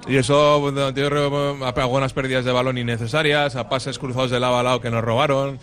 Y 0.07 0.17
eso 0.17 0.67
a 0.67 1.69
algunas 1.83 2.13
pérdidas 2.13 2.45
de 2.45 2.53
balón 2.53 2.79
innecesarias, 2.79 3.57
a 3.57 3.69
pases 3.69 3.99
cruzados 3.99 4.31
de 4.31 4.39
lado 4.39 4.59
a 4.59 4.63
lado 4.63 4.81
que 4.81 4.91
nos 4.91 5.03
robaron. 5.03 5.59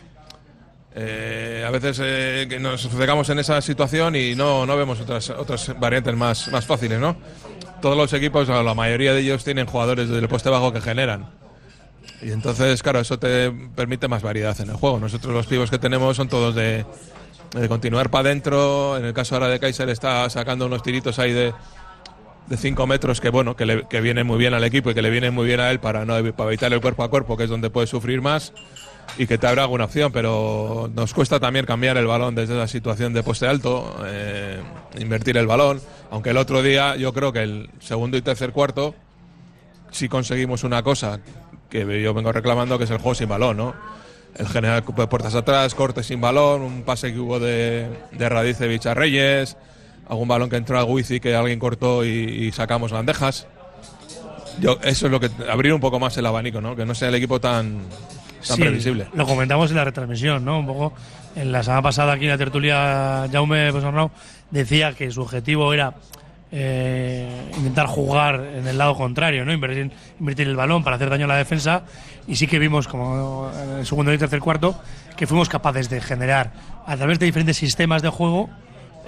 Eh, 0.96 1.64
a 1.68 1.72
veces 1.72 2.00
eh, 2.04 2.46
que 2.48 2.60
nos 2.60 2.88
cegamos 2.90 3.28
en 3.30 3.40
esa 3.40 3.62
situación 3.62 4.16
y 4.16 4.36
no, 4.36 4.66
no 4.66 4.78
vemos 4.78 5.00
otras, 5.00 5.30
otras 5.32 5.74
variantes 5.80 6.16
más, 6.16 6.50
más 6.52 6.66
fáciles, 6.68 7.00
¿no? 7.00 7.16
Todos 7.82 7.98
los 7.98 8.14
equipos, 8.14 8.48
la 8.48 8.74
mayoría 8.74 9.14
de 9.14 9.22
ellos, 9.22 9.44
tienen 9.44 9.66
jugadores 9.66 10.08
del 10.10 10.28
poste 10.28 10.50
bajo 10.50 10.72
que 10.72 10.82
generan. 10.82 11.30
Y 12.22 12.32
entonces, 12.32 12.82
claro, 12.82 13.00
eso 13.00 13.20
te 13.20 13.52
permite 13.52 14.08
más 14.08 14.22
variedad 14.22 14.60
en 14.62 14.70
el 14.70 14.76
juego. 14.76 15.00
Nosotros 15.00 15.34
los 15.34 15.48
pibos 15.48 15.70
que 15.70 15.78
tenemos 15.78 16.16
son 16.16 16.30
todos 16.30 16.56
de, 16.56 16.86
de 17.54 17.70
continuar 17.70 18.10
para 18.10 18.30
adentro. 18.30 18.98
En 18.98 19.06
el 19.06 19.14
caso 19.14 19.36
ahora 19.36 19.48
de 19.48 19.60
Kaiser 19.60 19.90
está 19.90 20.30
sacando 20.30 20.66
unos 20.66 20.84
tiritos 20.84 21.20
ahí 21.20 21.34
de, 21.34 21.54
de 22.48 22.58
5 22.58 22.88
metros 22.88 23.22
que 23.22 23.30
bueno, 23.30 23.56
que, 23.56 23.66
le, 23.66 23.88
que 23.88 24.02
viene 24.02 24.24
muy 24.24 24.38
bien 24.38 24.54
al 24.54 24.64
equipo 24.64 24.92
y 24.92 24.94
que 24.94 25.02
le 25.02 25.10
viene 25.10 25.32
muy 25.32 25.46
bien 25.46 25.60
a 25.60 25.72
él 25.72 25.80
para 25.80 26.06
no 26.06 26.14
para 26.34 26.50
evitar 26.50 26.72
el 26.74 26.82
cuerpo 26.82 27.04
a 27.04 27.10
cuerpo, 27.10 27.38
que 27.38 27.46
es 27.46 27.50
donde 27.50 27.70
puede 27.70 27.88
sufrir 27.88 28.22
más 28.22 28.54
y 29.18 29.28
que 29.28 29.38
te 29.38 29.48
abre 29.48 29.62
alguna 29.62 29.86
opción, 29.86 30.12
pero 30.12 30.90
nos 30.94 31.14
cuesta 31.14 31.40
también 31.40 31.66
cambiar 31.66 31.98
el 31.98 32.08
balón 32.08 32.36
desde 32.36 32.56
la 32.56 32.68
situación 32.68 33.14
de 33.14 33.22
poste 33.22 33.48
alto, 33.48 33.96
eh, 34.06 34.62
invertir 34.98 35.38
el 35.38 35.46
balón, 35.46 35.82
aunque 36.10 36.32
el 36.32 36.38
otro 36.38 36.64
día 36.64 36.96
yo 36.96 37.14
creo 37.14 37.32
que 37.32 37.44
el 37.44 37.70
segundo 37.80 38.18
y 38.18 38.22
tercer 38.22 38.52
cuarto 38.52 38.96
si 39.92 40.10
conseguimos 40.10 40.64
una 40.64 40.82
cosa 40.82 41.20
que 41.74 42.02
yo 42.02 42.14
vengo 42.14 42.32
reclamando, 42.32 42.78
que 42.78 42.84
es 42.84 42.92
el 42.92 42.98
juego 43.00 43.16
sin 43.16 43.28
balón, 43.28 43.58
¿no? 43.58 43.74
El 44.36 44.48
general 44.48 44.84
de 44.86 45.08
puertas 45.08 45.34
atrás, 45.34 45.74
corte 45.74 46.04
sin 46.04 46.22
balón, 46.22 46.62
un 46.62 46.84
pase 46.84 47.12
que 47.12 47.20
hubo 47.20 47.40
de, 47.40 47.88
de 48.12 48.30
Radicevich 48.30 48.86
a 48.86 48.94
Reyes, 48.94 49.58
algún 50.08 50.28
balón 50.28 50.50
que 50.50 50.56
entró 50.58 50.78
a 50.80 50.84
Wizi 50.84 51.20
que 51.20 51.36
alguien 51.36 51.58
cortó 51.58 52.06
y, 52.06 52.10
y 52.10 52.52
sacamos 52.52 52.92
bandejas. 52.92 53.48
Yo, 54.60 54.78
eso 54.84 55.08
es 55.08 55.12
lo 55.12 55.20
que 55.20 55.32
abrir 55.52 55.74
un 55.74 55.82
poco 55.82 56.00
más 56.00 56.16
el 56.18 56.26
abanico, 56.28 56.62
¿no? 56.62 56.76
Que 56.76 56.86
no 56.86 56.94
sea 56.94 57.10
el 57.10 57.16
equipo 57.16 57.42
tan, 57.42 57.80
tan 58.48 58.56
Sí, 58.56 58.62
previsible. 58.62 59.08
Lo 59.14 59.26
comentamos 59.26 59.72
en 59.72 59.78
la 59.78 59.86
retransmisión, 59.86 60.46
¿no? 60.46 60.60
Un 60.60 60.68
poco 60.68 60.94
en 61.36 61.52
la 61.52 61.64
semana 61.64 61.82
pasada 61.82 62.14
aquí 62.14 62.26
en 62.26 62.32
la 62.32 62.38
tertulia, 62.38 63.28
Jaume 63.32 63.72
Besarnau 63.72 64.12
decía 64.52 64.94
que 64.94 65.10
su 65.10 65.24
objetivo 65.24 65.74
era 65.74 65.96
eh, 66.56 67.28
intentar 67.58 67.88
jugar 67.88 68.36
en 68.56 68.68
el 68.68 68.78
lado 68.78 68.96
contrario, 68.96 69.44
¿no? 69.44 69.52
Invertir, 69.52 69.92
el 70.48 70.56
balón 70.56 70.84
para 70.84 70.98
hacer 70.98 71.10
daño 71.10 71.26
a 71.26 71.30
la 71.30 71.36
defensa. 71.36 71.82
Y 72.28 72.36
sí 72.36 72.46
que 72.46 72.60
vimos, 72.60 72.88
como 72.88 73.50
en 73.52 73.80
el 73.80 73.86
segundo 73.88 74.14
y 74.14 74.20
tercer 74.20 74.40
cuarto, 74.40 74.80
que 75.18 75.26
fuimos 75.26 75.50
capaces 75.50 75.90
de 75.90 76.00
generar 76.00 76.52
a 76.86 76.96
través 76.96 77.18
de 77.18 77.26
diferentes 77.26 77.58
sistemas 77.58 78.04
de 78.04 78.10
juego 78.10 78.52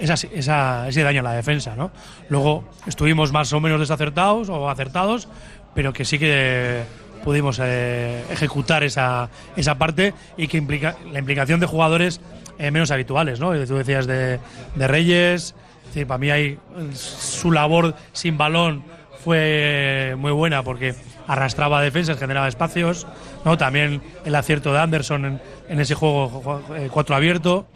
esa, 0.00 0.14
ese 0.14 1.02
daño 1.02 1.20
a 1.20 1.22
la 1.22 1.32
defensa, 1.34 1.76
¿no? 1.76 1.92
Luego 2.28 2.64
estuvimos 2.84 3.30
más 3.30 3.52
o 3.52 3.60
menos 3.60 3.78
desacertados 3.78 4.48
o 4.48 4.68
acertados, 4.68 5.28
pero 5.72 5.92
que 5.92 6.04
sí 6.04 6.18
que 6.18 6.82
pudimos 7.22 7.60
eh, 7.62 8.24
ejecutar 8.30 8.82
esa, 8.82 9.30
esa 9.56 9.78
parte 9.78 10.14
y 10.36 10.48
que 10.48 10.56
implica 10.58 10.96
la 11.12 11.20
implicación 11.20 11.60
de 11.60 11.66
jugadores 11.66 12.20
eh, 12.58 12.72
menos 12.72 12.90
habituales, 12.90 13.38
¿no? 13.38 13.52
Tú 13.66 13.76
decías 13.76 14.08
de, 14.08 14.40
de 14.74 14.88
Reyes, 14.88 15.54
es 15.54 15.54
decir, 15.96 16.06
para 16.06 16.18
mí 16.18 16.30
hay 16.30 16.58
su 16.94 17.50
labor 17.50 17.94
sin 18.12 18.36
balón 18.36 18.84
fue 19.26 20.14
muy 20.18 20.30
buena 20.30 20.62
porque 20.62 20.94
arrastraba 21.26 21.82
defensas, 21.82 22.16
generaba 22.18 22.46
espacios, 22.46 23.08
¿no? 23.44 23.58
También 23.58 24.00
el 24.24 24.34
acierto 24.34 24.72
de 24.72 24.78
Anderson 24.78 25.40
en, 25.68 25.80
ese 25.80 25.94
juego 25.96 26.62
eh, 26.76 26.88
cuatro 26.92 27.16
abierto. 27.16 27.66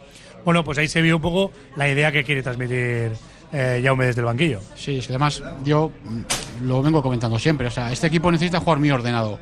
Bueno, 0.45 0.63
pues 0.63 0.77
ahí 0.77 0.87
se 0.87 1.01
vio 1.01 1.17
un 1.17 1.21
poco 1.21 1.51
la 1.75 1.89
idea 1.89 2.11
que 2.11 2.23
quiere 2.23 2.41
transmitir 2.41 3.11
eh, 3.51 3.81
Jaume 3.83 4.05
desde 4.05 4.21
el 4.21 4.25
banquillo. 4.25 4.61
Sí, 4.75 4.99
es 4.99 5.09
además 5.09 5.43
yo 5.65 5.91
lo 6.63 6.81
vengo 6.81 7.03
comentando 7.03 7.37
siempre. 7.37 7.67
O 7.67 7.71
sea, 7.71 7.91
este 7.91 8.07
equipo 8.07 8.31
necesita 8.31 8.61
jugar 8.61 8.79
muy 8.79 8.91
ordenado. 8.91 9.37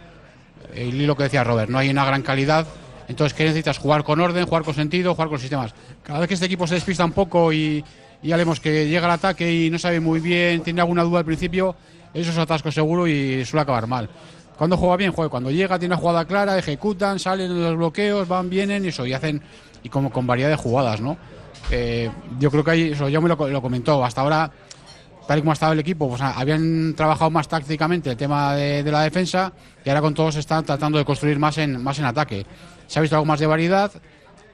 Y 0.76 1.06
lo 1.06 1.16
que 1.16 1.24
decía 1.24 1.44
Robert, 1.44 1.70
no 1.70 1.78
hay 1.78 1.90
una 1.90 2.06
gran 2.06 2.24
calidad. 2.24 2.66
Entonces, 3.08 3.36
¿qué 3.36 3.44
necesitas? 3.44 3.78
Jugar 3.78 4.04
con 4.04 4.20
orden, 4.20 4.46
jugar 4.46 4.64
con 4.64 4.74
sentido, 4.74 5.14
jugar 5.14 5.30
con 5.30 5.40
sistemas. 5.40 5.76
Cada 6.02 6.20
vez 6.20 6.28
que 6.28 6.34
este 6.34 6.48
equipo 6.48 6.66
se 6.66 6.76
despista 6.76 7.06
un 7.06 7.12
poco 7.12 7.54
y, 7.54 7.84
y 8.22 8.30
ya 8.30 8.38
vemos 8.38 8.60
que 8.60 8.88
llega 8.88 9.06
al 9.06 9.12
ataque 9.12 9.52
y 9.52 9.70
no 9.70 9.80
sabe 9.80 10.00
muy 10.00 10.20
bien, 10.20 10.62
tiene 10.62 10.82
alguna 10.82 11.04
duda 11.04 11.20
al 11.20 11.26
principio, 11.26 11.76
eso 12.14 12.32
es 12.32 12.38
atasco 12.38 12.72
seguro 12.72 13.08
y 13.08 13.46
suele 13.46 13.62
acabar 13.62 13.88
mal. 13.88 14.10
Cuando 14.58 14.76
juega 14.76 14.98
bien, 14.98 15.12
juega. 15.14 15.30
Cuando 15.30 15.52
llega, 15.52 15.80
tiene 15.80 15.94
una 15.96 16.02
jugada 16.02 16.26
clara, 16.26 16.58
ejecutan, 16.58 17.18
salen 17.18 17.62
los 17.62 17.78
bloqueos, 17.78 18.28
van, 18.28 18.50
vienen 18.50 18.84
y 18.84 18.90
eso, 18.90 19.06
y 19.06 19.14
hacen, 19.14 19.42
y 19.84 19.88
como 19.90 20.12
con 20.12 20.28
variedad 20.28 20.50
de 20.50 20.58
jugadas, 20.58 21.00
¿no? 21.00 21.18
Eh, 21.72 22.10
yo 22.40 22.52
creo 22.52 22.64
que 22.64 22.72
ahí, 22.72 22.92
eso 22.92 23.08
ya 23.08 23.22
me 23.22 23.30
lo, 23.30 23.38
comentó, 23.62 24.04
hasta 24.04 24.22
ahora 24.22 24.52
tal 25.28 25.38
y 25.38 25.42
como 25.42 25.52
ha 25.52 25.54
estado 25.54 25.74
el 25.74 25.80
equipo, 25.80 26.10
pues 26.10 26.22
a- 26.22 26.34
habían 26.34 26.94
trabajado 26.96 27.30
más 27.30 27.48
tácticamente 27.48 28.10
el 28.10 28.18
tema 28.18 28.56
de, 28.56 28.84
la 28.84 29.04
defensa 29.04 29.54
y 29.86 29.88
ahora 29.90 30.02
con 30.02 30.14
todos 30.14 30.36
están 30.36 30.66
tratando 30.66 30.98
de 30.98 31.06
construir 31.06 31.38
más 31.40 31.58
en, 31.60 31.82
más 31.82 32.00
en 32.00 32.06
ataque. 32.06 32.46
Se 32.88 33.00
ha 33.00 33.02
visto 33.02 33.16
algo 33.16 33.26
más 33.28 33.40
de 33.40 33.46
variedad. 33.46 33.92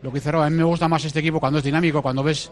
Lo 0.02 0.12
que 0.12 0.20
dice 0.20 0.32
Rob, 0.32 0.44
a 0.44 0.50
mí 0.50 0.58
me 0.58 0.66
gusta 0.66 0.88
más 0.88 1.04
este 1.06 1.20
equipo 1.20 1.40
cuando 1.40 1.60
es 1.60 1.64
dinámico, 1.66 2.02
cuando 2.02 2.22
ves 2.22 2.52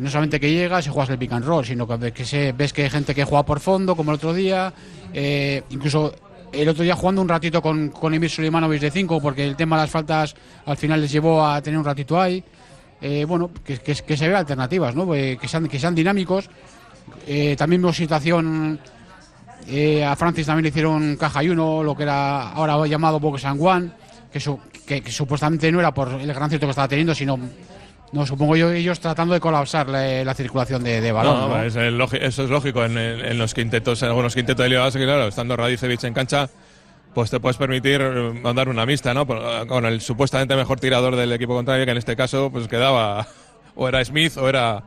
no 0.00 0.10
solamente 0.10 0.40
que 0.40 0.50
llegas 0.50 0.86
y 0.86 0.90
juegas 0.90 1.10
el 1.10 1.18
pick 1.18 1.32
and 1.32 1.44
roll, 1.44 1.64
sino 1.64 1.86
que, 1.86 2.12
que 2.12 2.24
se- 2.24 2.52
ves 2.52 2.72
que 2.72 2.82
hay 2.84 2.90
gente 2.90 3.14
que 3.14 3.24
juega 3.24 3.44
por 3.44 3.60
fondo, 3.60 3.94
como 3.94 4.10
el 4.10 4.16
otro 4.16 4.32
día, 4.34 4.72
eh, 5.12 5.62
incluso 5.70 6.14
el 6.52 6.68
otro 6.68 6.82
día 6.82 6.96
jugando 6.96 7.22
un 7.22 7.28
ratito 7.28 7.62
con, 7.62 7.90
con 7.90 8.12
Emir 8.12 8.28
Suleimanovic 8.30 8.80
de 8.80 8.90
5, 8.90 9.20
porque 9.20 9.46
el 9.46 9.54
tema 9.56 9.76
de 9.76 9.82
las 9.82 9.90
faltas 9.90 10.34
al 10.66 10.76
final 10.76 11.00
les 11.00 11.12
llevó 11.12 11.46
a 11.46 11.60
tener 11.62 11.78
un 11.78 11.84
ratito 11.84 12.20
ahí. 12.20 12.42
Eh, 13.00 13.24
bueno, 13.26 13.50
que, 13.64 13.94
se 13.94 14.28
vea 14.28 14.38
alternativas, 14.38 14.94
¿no? 14.94 15.14
Eh, 15.14 15.38
que, 15.40 15.46
sean, 15.48 15.68
que 15.68 15.78
sean 15.78 15.94
dinámicos. 15.94 16.50
También 17.56 17.80
veo 17.82 17.92
situación. 17.92 18.78
eh, 19.68 20.04
a 20.04 20.16
Francis 20.16 20.46
también 20.46 20.64
le 20.64 20.68
hicieron 20.70 21.16
caja 21.16 21.42
y 21.44 21.48
uno, 21.50 21.82
lo 21.82 21.96
que 21.96 22.02
era 22.02 22.50
ahora 22.50 22.86
llamado 22.86 23.20
Box 23.20 23.44
and 23.44 23.60
One, 23.62 23.90
que, 24.32 24.40
su- 24.40 24.58
que 24.86 25.02
supuestamente 25.10 25.70
no 25.70 25.78
era 25.80 25.92
por 25.94 26.08
el 26.08 26.32
gran 26.34 26.48
cierto 26.48 26.66
que 26.66 26.70
estaba 26.70 26.88
teniendo, 26.88 27.14
sino, 27.14 27.38
no 28.12 28.26
supongo 28.26 28.56
yo, 28.56 28.70
ellos 28.72 28.98
tratando 29.00 29.34
de 29.34 29.40
colapsar 29.40 29.88
la, 29.88 30.24
la 30.24 30.34
circulación 30.34 30.82
de, 30.82 31.00
de 31.00 31.12
balón. 31.12 31.38
No, 31.38 31.48
¿no? 31.48 31.62
es 31.62 31.76
el 31.76 31.96
logi- 31.98 32.18
eso 32.20 32.44
es 32.44 32.50
lógico 32.50 32.84
en, 32.84 32.98
en- 32.98 33.24
en 33.24 33.38
los 33.38 33.54
quintetos, 33.54 34.02
en 34.02 34.08
algunos 34.08 34.34
quintetos 34.34 34.64
de 34.64 34.68
Liga 34.70 34.90
claro, 34.90 35.28
estando 35.28 35.56
Radicevic 35.56 36.02
en 36.04 36.14
cancha, 36.14 36.48
pues 37.14 37.30
te 37.30 37.38
puedes 37.40 37.56
permitir 37.56 38.00
mandar 38.42 38.68
una 38.68 38.84
mixta, 38.86 39.14
¿no? 39.14 39.26
Con 39.26 39.84
el 39.86 40.00
supuestamente 40.00 40.54
mejor 40.56 40.78
tirador 40.80 41.16
del 41.16 41.32
equipo 41.32 41.54
contrario, 41.54 41.84
que 41.84 41.92
en 41.92 41.98
este 41.98 42.16
caso 42.16 42.50
pues 42.50 42.66
quedaba 42.68 43.26
o 43.76 43.88
era 43.88 44.04
Smith 44.04 44.36
o 44.36 44.48
era 44.48 44.82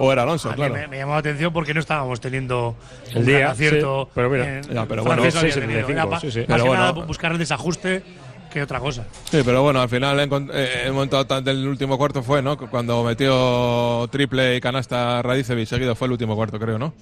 o 0.00 0.12
era 0.12 0.22
Alonso, 0.24 0.48
A 0.48 0.52
mí 0.52 0.56
claro. 0.56 0.74
me, 0.74 0.86
me 0.86 0.98
llamó 0.98 1.12
la 1.12 1.18
atención 1.20 1.50
porque 1.52 1.72
no 1.72 1.80
estábamos 1.80 2.20
teniendo 2.20 2.76
El 3.14 3.24
día, 3.24 3.54
sí, 3.54 3.68
pero 4.14 4.28
mira. 4.28 4.58
en- 4.58 4.62
Ya, 4.64 4.84
pero 4.84 5.02
Francés 5.02 5.32
bueno, 5.34 5.40
había 5.40 5.52
sí, 5.54 5.60
tenido. 5.60 5.80
75, 5.80 5.92
Era 5.92 6.10
pa- 6.10 6.20
sí, 6.20 6.30
sí. 6.30 6.38
Más 6.40 6.46
Pero 6.48 6.62
que 6.64 6.68
bueno. 6.68 6.82
nada 6.84 6.92
buscar 7.06 7.32
el 7.32 7.38
desajuste 7.38 8.02
que 8.50 8.62
otra 8.62 8.80
cosa. 8.80 9.04
Sí, 9.30 9.40
pero 9.44 9.62
bueno, 9.62 9.80
al 9.80 9.88
final 9.88 10.18
el 10.20 10.92
momento 10.92 11.26
tan- 11.26 11.44
del 11.44 11.66
último 11.66 11.98
cuarto 11.98 12.22
fue, 12.22 12.42
¿no? 12.42 12.56
Cuando 12.56 13.02
metió 13.04 14.08
triple 14.10 14.56
y 14.56 14.60
canasta 14.60 15.20
Radicevic 15.22 15.66
seguido 15.68 15.94
fue 15.94 16.06
el 16.06 16.12
último 16.12 16.34
cuarto, 16.36 16.58
creo, 16.58 16.78
¿no? 16.78 16.94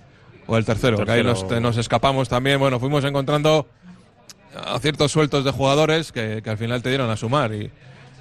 O 0.49 0.57
el 0.57 0.65
tercero, 0.65 1.05
que 1.05 1.11
ahí 1.11 1.23
nos, 1.25 1.77
escapamos 1.77 2.29
también. 2.29 2.59
Bueno, 2.59 2.79
fuimos 2.79 3.05
encontrando 3.05 3.67
aciertos 4.65 5.13
sueltos 5.13 5.45
de 5.45 5.51
jugadores 5.51 6.13
que, 6.13 6.41
que 6.43 6.51
al 6.51 6.59
final 6.59 6.83
te 6.83 6.89
dieron 6.89 7.11
a 7.11 7.17
sumar 7.17 7.53
y, 7.53 7.71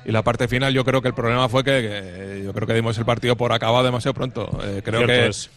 y 0.05 0.11
la 0.11 0.21
parte 0.23 0.47
final 0.47 0.73
yo 0.73 0.83
creo 0.83 1.01
que 1.01 1.07
el 1.09 1.13
problema 1.13 1.47
fue 1.49 1.63
que, 1.63 1.71
que 1.81 2.41
yo 2.43 2.53
creo 2.53 2.67
que 2.67 2.73
dimos 2.73 2.97
el 2.97 3.05
partido 3.05 3.35
por 3.35 3.53
acabado 3.53 3.83
demasiado 3.83 4.13
pronto. 4.13 4.49
Eh, 4.63 4.81
creo 4.83 5.01
Cierto 5.05 5.13
que 5.13 5.27
es. 5.27 5.49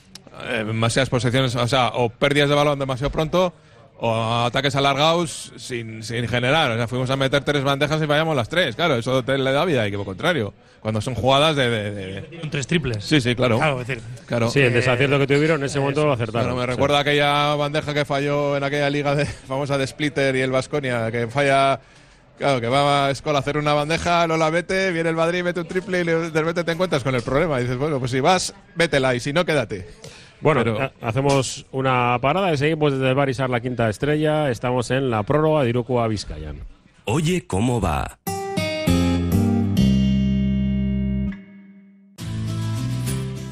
eh, 0.51 0.65
demasiadas 0.67 1.09
posiciones, 1.11 1.55
o 1.57 1.67
sea, 1.69 1.89
o 1.95 2.09
pérdidas 2.11 2.49
de 2.49 2.55
balón 2.55 2.79
demasiado 2.79 3.11
pronto 3.11 3.53
o 4.01 4.45
ataques 4.47 4.75
alargados 4.77 5.53
sin, 5.57 6.03
sin 6.03 6.27
generar. 6.29 6.71
O 6.71 6.77
sea, 6.77 6.87
fuimos 6.89 7.11
a 7.11 7.17
meter 7.17 7.43
tres 7.45 7.65
bandejas 7.65 8.01
y 8.03 8.07
fallamos 8.07 8.37
las 8.37 8.49
tres. 8.49 8.77
Claro, 8.77 8.95
eso 8.97 9.23
te 9.25 9.37
le 9.37 9.53
da 9.53 9.65
vida 9.65 9.83
al 9.83 9.89
equipo 9.89 10.05
contrario. 10.05 10.55
Cuando 10.81 11.01
son 11.01 11.17
jugadas 11.17 11.57
de... 11.57 11.69
de- 11.69 11.91
de- 11.91 12.23
tres 12.51 12.69
triples. 12.69 13.05
Sí, 13.05 13.21
sí, 13.21 13.35
claro. 13.35 13.59
Claro, 13.59 13.81
es 13.81 13.87
decir, 13.89 14.03
Claro. 14.27 14.49
Sí, 14.51 14.61
el 14.61 14.73
desacierto 14.73 15.19
que 15.19 15.27
tuvieron 15.27 15.59
en 15.61 15.67
ese 15.67 15.81
momento 15.81 16.05
lo 16.07 16.13
acertaron. 16.13 16.55
me 16.57 16.61
Sí. 16.63 16.67
recuerda 16.67 17.01
aquella 17.01 17.55
bandeja 17.57 17.93
que 17.93 18.05
falló 18.05 18.57
en 18.57 18.63
aquella 18.63 18.89
liga 18.89 19.17
de, 19.17 19.25
famosa 19.49 19.77
de 19.77 19.87
Splitter 19.89 20.37
y 20.37 20.41
el 20.43 20.53
Vasconia, 20.53 21.11
que 21.11 21.27
falla. 21.27 21.81
Claro, 22.39 22.61
que 22.61 22.69
va 22.69 23.07
a 23.07 23.11
Escola 23.11 23.39
a 23.39 23.41
hacer 23.41 23.57
una 23.59 23.75
bandeja, 23.75 24.29
no 24.29 24.37
la 24.37 24.49
mete, 24.53 24.93
viene 24.93 25.09
el 25.11 25.17
Madrid, 25.17 25.43
mete 25.43 25.59
un 25.59 25.67
triple 25.67 26.03
y 26.03 26.05
de 26.05 26.31
repente 26.31 26.63
te 26.63 26.71
encuentras 26.71 27.03
con 27.03 27.17
el 27.17 27.23
problema. 27.23 27.59
Y 27.59 27.65
dices, 27.65 27.77
bueno, 27.77 27.99
pues 27.99 28.13
si 28.13 28.21
vas, 28.21 28.55
vétela 28.77 29.17
y 29.17 29.19
si 29.19 29.33
no, 29.33 29.45
quédate. 29.45 29.89
Bueno, 30.41 30.63
Pero- 30.63 30.81
ha- 30.81 30.93
hacemos 31.03 31.67
una 31.73 32.19
parada 32.21 32.53
y 32.53 32.57
seguimos 32.57 32.93
desde 32.93 33.09
el 33.09 33.15
Barisar 33.15 33.51
la 33.51 33.61
quinta 33.61 33.89
estrella. 33.89 34.51
Estamos 34.51 34.91
en 34.91 35.11
la 35.11 35.23
prórroga 35.23 35.63
de 35.65 35.71
Iruko 35.71 36.01
a 36.01 36.09
Vizcayan. 36.09 36.57
Oye, 37.05 37.47
¿cómo 37.47 37.81
va? 37.81 38.19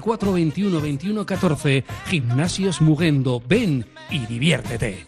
944 0.00 0.32
21 0.32 0.80
21 0.80 1.26
14. 1.26 1.84
Gimnasios 2.06 2.80
Mugendo. 2.80 3.42
Ven 3.46 3.86
y 4.10 4.26
diviértete. 4.26 5.06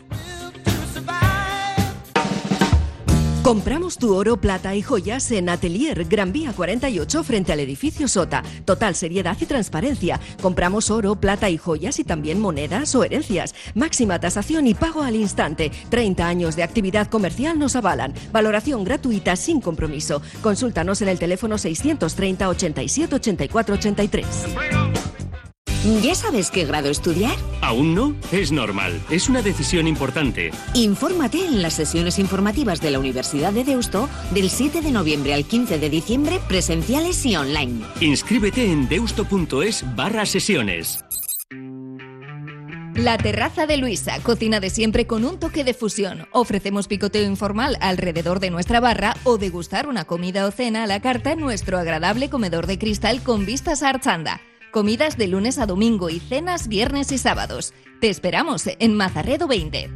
Compramos 3.42 3.98
tu 3.98 4.14
oro, 4.14 4.36
plata 4.36 4.76
y 4.76 4.82
joyas 4.82 5.32
en 5.32 5.48
Atelier 5.48 6.04
Gran 6.04 6.32
Vía 6.32 6.52
48 6.52 7.24
frente 7.24 7.52
al 7.52 7.58
edificio 7.58 8.06
Sota. 8.06 8.44
Total 8.64 8.94
seriedad 8.94 9.36
y 9.40 9.46
transparencia. 9.46 10.20
Compramos 10.40 10.92
oro, 10.92 11.16
plata 11.16 11.50
y 11.50 11.58
joyas 11.58 11.98
y 11.98 12.04
también 12.04 12.38
monedas 12.38 12.94
o 12.94 13.02
herencias. 13.02 13.56
Máxima 13.74 14.20
tasación 14.20 14.68
y 14.68 14.74
pago 14.74 15.02
al 15.02 15.16
instante. 15.16 15.72
30 15.90 16.24
años 16.24 16.54
de 16.54 16.62
actividad 16.62 17.08
comercial 17.08 17.58
nos 17.58 17.74
avalan. 17.74 18.14
Valoración 18.30 18.84
gratuita 18.84 19.34
sin 19.34 19.60
compromiso. 19.60 20.22
Consúltanos 20.40 21.02
en 21.02 21.08
el 21.08 21.18
teléfono 21.18 21.58
630 21.58 22.48
87 22.48 23.14
84 23.16 23.74
83. 23.74 24.26
¿Ya 25.84 26.14
sabes 26.14 26.52
qué 26.52 26.64
grado 26.64 26.90
estudiar? 26.90 27.34
¿Aún 27.60 27.92
no? 27.96 28.14
Es 28.30 28.52
normal. 28.52 29.00
Es 29.10 29.28
una 29.28 29.42
decisión 29.42 29.88
importante. 29.88 30.52
Infórmate 30.74 31.44
en 31.44 31.60
las 31.60 31.74
sesiones 31.74 32.20
informativas 32.20 32.80
de 32.80 32.92
la 32.92 33.00
Universidad 33.00 33.52
de 33.52 33.64
Deusto 33.64 34.08
del 34.30 34.48
7 34.48 34.80
de 34.80 34.92
noviembre 34.92 35.34
al 35.34 35.44
15 35.44 35.80
de 35.80 35.90
diciembre, 35.90 36.38
presenciales 36.46 37.26
y 37.26 37.34
online. 37.34 37.84
Inscríbete 38.00 38.70
en 38.70 38.88
deusto.es 38.88 39.84
barra 39.96 40.24
sesiones. 40.24 41.04
La 42.94 43.18
Terraza 43.18 43.66
de 43.66 43.76
Luisa, 43.78 44.20
cocina 44.22 44.60
de 44.60 44.70
siempre 44.70 45.08
con 45.08 45.24
un 45.24 45.40
toque 45.40 45.64
de 45.64 45.74
fusión. 45.74 46.28
Ofrecemos 46.30 46.86
picoteo 46.86 47.24
informal 47.24 47.76
alrededor 47.80 48.38
de 48.38 48.50
nuestra 48.50 48.78
barra 48.78 49.16
o 49.24 49.36
degustar 49.36 49.88
una 49.88 50.04
comida 50.04 50.46
o 50.46 50.52
cena 50.52 50.84
a 50.84 50.86
la 50.86 51.00
carta 51.00 51.32
en 51.32 51.40
nuestro 51.40 51.76
agradable 51.76 52.30
comedor 52.30 52.68
de 52.68 52.78
cristal 52.78 53.24
con 53.24 53.46
vistas 53.46 53.82
a 53.82 53.88
Archanda. 53.88 54.40
Comidas 54.72 55.18
de 55.18 55.28
lunes 55.28 55.58
a 55.58 55.66
domingo 55.66 56.08
y 56.08 56.18
cenas 56.18 56.66
viernes 56.66 57.12
y 57.12 57.18
sábados. 57.18 57.74
Te 58.00 58.08
esperamos 58.08 58.64
en 58.78 58.94
Mazarredo 58.94 59.46
20. 59.46 59.90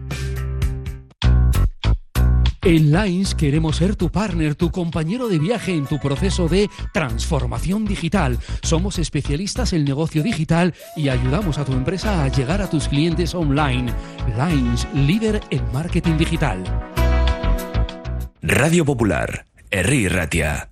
En 2.62 2.92
Lines 2.92 3.34
queremos 3.34 3.76
ser 3.76 3.96
tu 3.96 4.10
partner, 4.10 4.54
tu 4.54 4.70
compañero 4.70 5.28
de 5.28 5.38
viaje 5.38 5.72
en 5.72 5.86
tu 5.86 5.98
proceso 5.98 6.46
de 6.46 6.68
transformación 6.92 7.86
digital. 7.86 8.38
Somos 8.62 8.98
especialistas 8.98 9.72
en 9.72 9.84
negocio 9.84 10.22
digital 10.22 10.74
y 10.94 11.08
ayudamos 11.08 11.56
a 11.56 11.64
tu 11.64 11.72
empresa 11.72 12.22
a 12.22 12.28
llegar 12.28 12.60
a 12.60 12.68
tus 12.68 12.88
clientes 12.88 13.34
online. 13.34 13.90
Lines, 14.36 14.86
líder 14.92 15.40
en 15.48 15.72
marketing 15.72 16.18
digital. 16.18 16.62
Radio 18.42 18.84
Popular, 18.84 19.46
Herri 19.70 20.08
Ratia. 20.08 20.68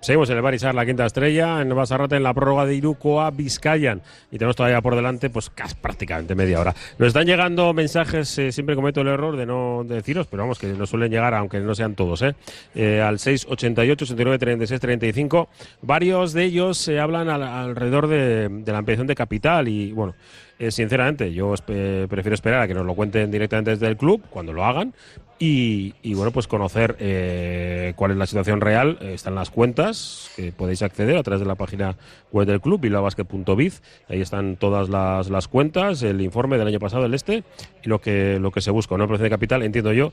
Seguimos 0.00 0.30
en 0.30 0.36
el 0.36 0.42
Barisar, 0.42 0.74
la 0.74 0.86
quinta 0.86 1.04
estrella, 1.04 1.60
en 1.60 1.68
Basarrate, 1.74 2.16
en 2.16 2.22
la 2.22 2.32
prórroga 2.32 2.64
de 2.64 2.74
Iruko 2.74 3.20
a 3.20 3.30
Vizcayan. 3.30 4.00
Y 4.30 4.38
tenemos 4.38 4.54
todavía 4.54 4.80
por 4.80 4.94
delante, 4.94 5.28
pues 5.28 5.50
casi 5.50 5.74
prácticamente 5.74 6.34
media 6.34 6.60
hora. 6.60 6.74
Nos 6.98 7.08
están 7.08 7.26
llegando 7.26 7.74
mensajes, 7.74 8.38
eh, 8.38 8.52
siempre 8.52 8.76
cometo 8.76 9.00
el 9.00 9.08
error 9.08 9.36
de 9.36 9.44
no 9.44 9.82
deciros, 9.84 10.26
pero 10.28 10.44
vamos, 10.44 10.58
que 10.58 10.68
nos 10.68 10.88
suelen 10.88 11.10
llegar, 11.10 11.34
aunque 11.34 11.58
no 11.58 11.74
sean 11.74 11.94
todos, 11.94 12.22
¿eh? 12.22 12.34
eh 12.74 13.02
al 13.02 13.18
688 13.18 14.04
89 14.04 14.38
36 14.38 14.80
35. 14.80 15.48
Varios 15.82 16.32
de 16.32 16.44
ellos 16.44 16.78
se 16.78 17.00
hablan 17.00 17.28
alrededor 17.28 18.06
de, 18.06 18.48
de 18.48 18.72
la 18.72 18.78
ampliación 18.78 19.08
de 19.08 19.16
capital 19.16 19.66
y, 19.66 19.92
bueno, 19.92 20.14
eh, 20.58 20.70
sinceramente, 20.70 21.32
yo 21.32 21.54
prefiero 21.64 22.34
esperar 22.34 22.62
a 22.62 22.68
que 22.68 22.74
nos 22.74 22.84
lo 22.84 22.94
cuenten 22.94 23.30
directamente 23.30 23.70
desde 23.70 23.86
el 23.86 23.96
club, 23.96 24.22
cuando 24.30 24.52
lo 24.52 24.64
hagan, 24.64 24.92
y, 25.40 26.14
bueno, 26.14 26.32
pues 26.32 26.48
conocer 26.48 26.96
eh, 26.98 27.92
cuál 27.94 28.10
es 28.10 28.16
la 28.16 28.26
situación 28.26 28.60
real. 28.60 28.98
Eh, 29.00 29.14
están 29.14 29.36
las 29.36 29.50
cuentas 29.50 30.30
que 30.34 30.50
podéis 30.50 30.82
acceder 30.82 31.16
a 31.16 31.22
través 31.22 31.40
de 31.40 31.46
la 31.46 31.54
página 31.54 31.96
web 32.32 32.46
del 32.46 32.60
club, 32.60 32.80
bilbaobasket.biz. 32.80 33.82
Ahí 34.08 34.20
están 34.20 34.56
todas 34.56 34.88
las, 34.88 35.30
las, 35.30 35.46
cuentas, 35.46 36.02
el 36.02 36.20
informe 36.22 36.58
del 36.58 36.66
año 36.66 36.80
pasado, 36.80 37.06
el 37.06 37.14
este, 37.14 37.44
y 37.84 37.88
lo 37.88 38.00
que, 38.00 38.38
lo 38.40 38.50
que 38.50 38.60
se 38.60 38.72
busca. 38.72 38.96
Una 38.96 39.04
operación 39.04 39.26
de 39.26 39.30
capital, 39.30 39.62
entiendo 39.62 39.92
yo, 39.92 40.12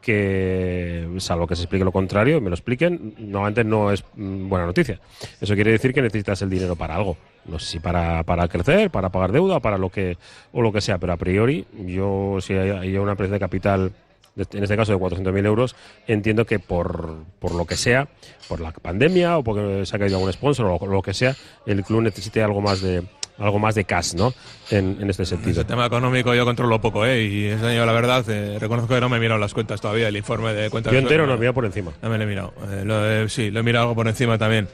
que, 0.00 1.08
salvo 1.18 1.46
que 1.46 1.56
se 1.56 1.62
explique 1.62 1.84
lo 1.84 1.92
contrario, 1.92 2.40
me 2.40 2.48
lo 2.48 2.54
expliquen, 2.54 3.14
normalmente 3.18 3.64
no 3.64 3.90
es 3.90 4.04
mm, 4.14 4.48
buena 4.48 4.66
noticia. 4.66 5.00
Eso 5.40 5.54
quiere 5.54 5.72
decir 5.72 5.92
que 5.92 6.02
necesitas 6.02 6.42
el 6.42 6.50
dinero 6.50 6.76
para 6.76 6.94
algo. 6.94 7.16
No 7.44 7.58
sé 7.58 7.66
si 7.66 7.80
para, 7.80 8.22
para 8.22 8.48
crecer, 8.48 8.90
para 8.90 9.10
pagar 9.10 9.32
deuda, 9.32 9.60
para 9.60 9.78
lo 9.78 9.90
que, 9.90 10.16
o 10.52 10.62
lo 10.62 10.72
que 10.72 10.80
sea, 10.80 10.98
pero 10.98 11.12
a 11.12 11.16
priori, 11.16 11.66
yo 11.86 12.38
si 12.40 12.54
hay, 12.54 12.96
una 12.96 13.12
empresa 13.12 13.34
de 13.34 13.40
capital 13.40 13.92
en 14.36 14.62
este 14.62 14.76
caso 14.76 14.92
de 14.92 14.98
400.000 14.98 15.46
euros, 15.46 15.76
entiendo 16.06 16.44
que 16.44 16.58
por, 16.58 17.24
por 17.38 17.54
lo 17.54 17.64
que 17.64 17.76
sea, 17.76 18.08
por 18.48 18.60
la 18.60 18.70
pandemia 18.70 19.38
o 19.38 19.42
porque 19.42 19.86
se 19.86 19.96
ha 19.96 19.98
caído 19.98 20.16
algún 20.18 20.32
sponsor 20.32 20.66
o 20.66 20.86
lo, 20.86 21.00
que 21.00 21.14
sea, 21.14 21.34
el 21.64 21.82
club 21.82 22.02
necesite 22.02 22.42
algo 22.42 22.60
más 22.60 22.82
de 22.82 23.02
algo 23.38 23.58
más 23.58 23.74
de 23.74 23.84
cash, 23.84 24.14
¿no? 24.14 24.32
En, 24.70 24.98
en 25.00 25.10
este 25.10 25.24
sentido. 25.26 25.60
El 25.60 25.66
tema 25.66 25.86
económico 25.86 26.34
yo 26.34 26.44
controlo 26.44 26.80
poco, 26.80 27.04
¿eh? 27.04 27.24
Y 27.24 27.44
ese 27.46 27.66
año, 27.66 27.84
la 27.84 27.92
verdad, 27.92 28.24
eh, 28.28 28.58
reconozco 28.58 28.94
que 28.94 29.00
no 29.00 29.08
me 29.08 29.18
he 29.18 29.20
mirado 29.20 29.38
las 29.38 29.54
cuentas 29.54 29.80
todavía, 29.80 30.08
el 30.08 30.16
informe 30.16 30.54
de 30.54 30.70
cuentas. 30.70 30.92
Yo 30.92 30.98
entero 30.98 31.26
no, 31.26 31.34
he 31.34 31.38
mirado 31.38 31.54
por 31.54 31.64
encima. 31.64 31.92
No 32.02 32.08
me 32.08 32.18
lo 32.18 32.24
he 32.24 32.26
mirado. 32.26 32.54
Eh, 32.70 33.26
sí, 33.28 33.50
lo 33.50 33.60
he 33.60 33.62
mirado 33.62 33.84
algo 33.84 33.94
por 33.94 34.08
encima 34.08 34.38
también. 34.38 34.68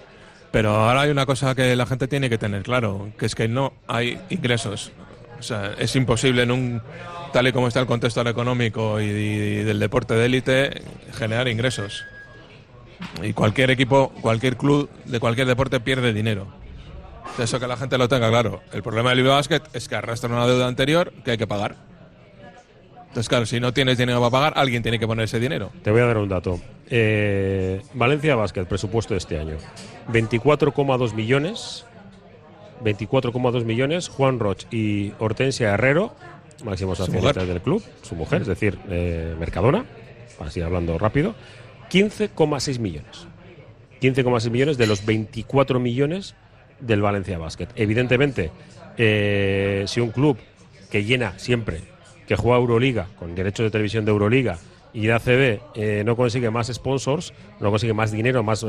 Pero 0.50 0.70
ahora 0.70 1.02
hay 1.02 1.10
una 1.10 1.24
cosa 1.26 1.54
que 1.54 1.74
la 1.74 1.86
gente 1.86 2.06
tiene 2.08 2.28
que 2.28 2.38
tener 2.38 2.62
claro, 2.62 3.10
que 3.18 3.26
es 3.26 3.34
que 3.34 3.48
no 3.48 3.72
hay 3.88 4.20
ingresos. 4.28 4.92
O 5.38 5.42
sea, 5.42 5.72
es 5.78 5.96
imposible 5.96 6.42
en 6.42 6.50
un 6.50 6.82
tal 7.32 7.48
y 7.48 7.52
como 7.52 7.66
está 7.66 7.80
el 7.80 7.86
contexto 7.86 8.20
económico 8.28 9.00
y, 9.00 9.64
del 9.64 9.80
deporte 9.80 10.14
de 10.14 10.26
élite, 10.26 10.82
generar 11.14 11.48
ingresos. 11.48 12.04
Y 13.22 13.32
cualquier 13.32 13.70
equipo, 13.70 14.12
cualquier 14.20 14.56
club 14.56 14.90
de 15.06 15.18
cualquier 15.18 15.46
deporte 15.46 15.80
pierde 15.80 16.12
dinero. 16.12 16.46
Eso 17.38 17.58
que 17.58 17.66
la 17.66 17.76
gente 17.76 17.98
lo 17.98 18.08
tenga 18.08 18.28
claro. 18.28 18.60
El 18.72 18.82
problema 18.82 19.10
del 19.10 19.24
Basket 19.24 19.62
es 19.72 19.88
que 19.88 19.96
arrastra 19.96 20.28
una 20.28 20.46
deuda 20.46 20.66
anterior 20.66 21.12
que 21.24 21.32
hay 21.32 21.38
que 21.38 21.46
pagar. 21.46 21.76
Entonces, 23.00 23.28
claro, 23.28 23.44
si 23.44 23.60
no 23.60 23.72
tienes 23.72 23.98
dinero 23.98 24.20
para 24.20 24.30
pagar, 24.30 24.52
alguien 24.56 24.82
tiene 24.82 24.98
que 24.98 25.06
poner 25.06 25.24
ese 25.24 25.38
dinero. 25.38 25.70
Te 25.82 25.90
voy 25.90 26.00
a 26.00 26.06
dar 26.06 26.18
un 26.18 26.28
dato. 26.28 26.60
Eh, 26.88 27.82
Valencia 27.94 28.36
Basket, 28.36 28.64
presupuesto 28.64 29.14
de 29.14 29.18
este 29.18 29.38
año. 29.38 29.56
24,2 30.10 31.12
millones. 31.12 31.84
24,2 32.82 33.64
millones. 33.64 34.08
Juan 34.08 34.38
Roch 34.38 34.64
y 34.70 35.12
Hortensia 35.18 35.74
Herrero 35.74 36.14
máximos 36.64 37.00
accionistas 37.00 37.46
del 37.46 37.60
club, 37.60 37.82
su 38.02 38.14
mujer, 38.14 38.42
es 38.42 38.48
decir, 38.48 38.78
eh, 38.88 39.34
Mercadona, 39.38 39.84
así 40.40 40.60
hablando 40.60 40.98
rápido, 40.98 41.34
15,6 41.90 42.78
millones. 42.78 43.26
15,6 44.00 44.50
millones 44.50 44.78
de 44.78 44.86
los 44.86 45.04
24 45.04 45.78
millones 45.78 46.34
del 46.80 47.00
Valencia 47.00 47.38
Basket. 47.38 47.68
Evidentemente, 47.76 48.50
eh, 48.96 49.84
si 49.86 50.00
un 50.00 50.10
club 50.10 50.38
que 50.90 51.04
llena 51.04 51.38
siempre, 51.38 51.80
que 52.26 52.36
juega 52.36 52.58
Euroliga, 52.58 53.08
con 53.18 53.34
derechos 53.34 53.64
de 53.64 53.70
televisión 53.70 54.04
de 54.04 54.10
Euroliga, 54.10 54.58
y 54.94 55.06
de 55.06 55.12
ACB 55.14 55.60
eh, 55.74 56.02
no 56.04 56.16
consigue 56.16 56.50
más 56.50 56.66
sponsors, 56.66 57.32
no 57.60 57.70
consigue 57.70 57.94
más 57.94 58.12
dinero, 58.12 58.42
más, 58.42 58.64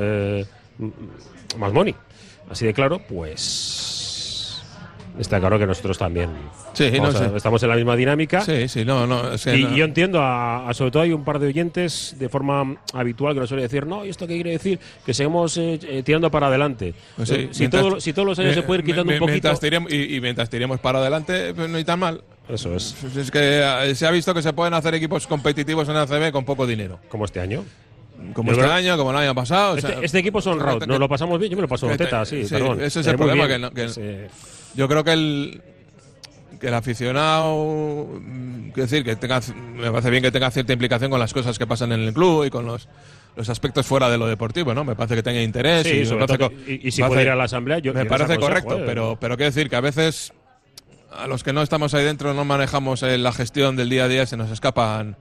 más 1.58 1.74
money, 1.74 1.96
así 2.50 2.66
de 2.66 2.74
claro, 2.74 3.00
pues 3.00 3.93
está 5.20 5.40
claro 5.40 5.60
que 5.60 5.66
nosotros 5.66 5.98
también 5.98 6.30
sí, 6.74 6.92
estamos 7.36 7.62
en 7.64 7.70
la 7.70 7.76
misma 7.76 7.96
dinámica. 7.96 8.42
Sí, 8.42 8.68
sí, 8.68 8.86
no, 8.86 9.06
no. 9.06 9.22
y, 9.36 9.76
yo 9.76 9.86
entiendo, 9.86 10.20
a, 10.22 10.70
sobre 10.74 10.92
todo 10.92 11.04
hay 11.04 11.14
un 11.14 11.24
par 11.24 11.40
de 11.40 11.48
oyentes 11.48 12.16
de 12.18 12.30
forma 12.30 12.78
habitual 12.94 13.34
que 13.34 13.42
nos 13.42 13.50
suele 13.50 13.64
decir, 13.64 13.86
no, 13.86 14.06
¿y 14.06 14.10
esto 14.10 14.28
qué 14.28 14.36
quiere 14.36 14.52
decir? 14.52 14.80
Que 15.06 15.14
seguimos 15.14 15.58
eh, 15.58 15.80
eh, 15.84 16.04
tirando 16.04 16.30
para 16.32 16.48
adelante. 16.48 16.94
Pues 17.16 17.30
eh, 17.32 17.50
si, 17.52 17.66
si, 18.00 18.14
todos 18.14 18.28
los 18.28 18.40
años 18.40 18.56
se 18.56 18.64
puede 18.64 18.80
ir 18.80 18.86
quitando 18.86 19.14
un 19.14 19.20
poquito. 19.20 19.52
y, 19.90 20.20
mientras 20.22 20.50
tiremos 20.50 20.80
para 20.80 21.00
adelante, 21.00 21.54
pues 21.54 21.70
no 21.70 21.78
hay 21.78 21.84
tan 21.84 22.00
mal. 22.00 22.24
Eso 22.50 22.76
es. 22.76 22.96
Es 23.16 23.32
que 23.32 23.94
se 23.96 24.06
ha 24.06 24.12
visto 24.12 24.34
que 24.34 24.42
se 24.42 24.52
pueden 24.54 24.74
hacer 24.74 24.94
equipos 24.96 25.28
competitivos 25.28 25.88
en 25.90 25.96
ACB 25.96 26.32
con 26.32 26.44
poco 26.44 26.68
dinero. 26.68 27.00
Como 27.10 27.26
este 27.26 27.40
año 27.40 27.64
como 28.34 28.52
este 28.52 28.64
año, 28.64 28.98
como 28.98 29.12
el 29.12 29.18
año 29.18 29.36
pasado. 29.36 29.76
Este, 29.76 30.06
este, 30.06 30.20
equipo 30.20 30.42
son 30.42 30.60
round, 30.60 30.86
nos 30.86 31.00
lo 31.00 31.10
pasamos 31.10 31.38
bien, 31.40 31.52
yo 31.52 31.58
me 31.58 31.64
lo 31.64 31.68
paso 31.68 31.92
en 31.92 31.98
teta, 31.98 32.24
sí, 32.26 32.46
perdón. 32.50 32.82
Ese 32.82 33.02
es 33.02 33.08
el 33.08 33.18
problema 33.18 33.48
que, 33.48 34.30
yo 34.76 34.88
creo 34.88 35.04
que 35.04 35.14
el 35.14 35.62
que 36.60 36.68
el 36.70 36.74
aficionado, 36.76 38.08
mm, 38.22 38.70
quiero 38.70 38.84
decir, 38.88 39.04
que 39.04 39.16
tenga, 39.18 39.42
me 39.76 39.92
parece 39.92 40.10
bien 40.10 40.24
que 40.24 40.32
tenga 40.32 40.50
cierta 40.50 40.72
implicación 40.72 41.12
con 41.12 41.20
las 41.20 41.34
cosas 41.34 41.58
que 41.60 41.68
pasan 41.68 41.92
en 41.92 42.00
el 42.02 42.14
club 42.14 42.46
y 42.46 42.50
con 42.50 42.66
los, 42.66 42.88
los 43.36 43.50
aspectos 43.50 43.86
fuera 43.86 44.10
de 44.10 44.18
lo 44.18 44.28
deportivo, 44.28 44.74
¿no? 44.74 44.86
Me 44.86 44.96
parece 44.96 45.16
que 45.16 45.24
tenga 45.24 45.42
interés. 45.42 45.86
Sí, 45.86 45.94
y, 45.96 46.00
me 46.00 46.06
sobre 46.06 46.26
todo- 46.28 46.52
y- 46.68 46.88
y 46.88 46.92
si 46.92 47.04
puede 47.04 47.24
ir 47.24 47.30
a 47.30 47.36
la 47.36 47.44
asamblea, 47.46 47.80
yo- 47.80 47.94
Me 47.94 48.06
parece 48.06 48.38
correcto, 48.38 48.80
eh. 48.80 48.84
pero, 48.86 49.18
pero 49.20 49.36
quiero 49.36 49.52
decir 49.52 49.70
que 49.70 49.76
a 49.76 49.82
veces 49.82 50.32
a 51.12 51.28
los 51.28 51.44
que 51.44 51.52
no 51.54 51.62
estamos 51.62 51.94
ahí 51.94 52.06
dentro 52.06 52.34
no 52.34 52.46
manejamos 52.46 53.04
eh, 53.04 53.18
la 53.18 53.34
gestión 53.34 53.76
del 53.76 53.90
día 53.90 54.06
a 54.06 54.08
día, 54.08 54.26
se 54.26 54.38
nos 54.38 54.50
escapan 54.50 55.18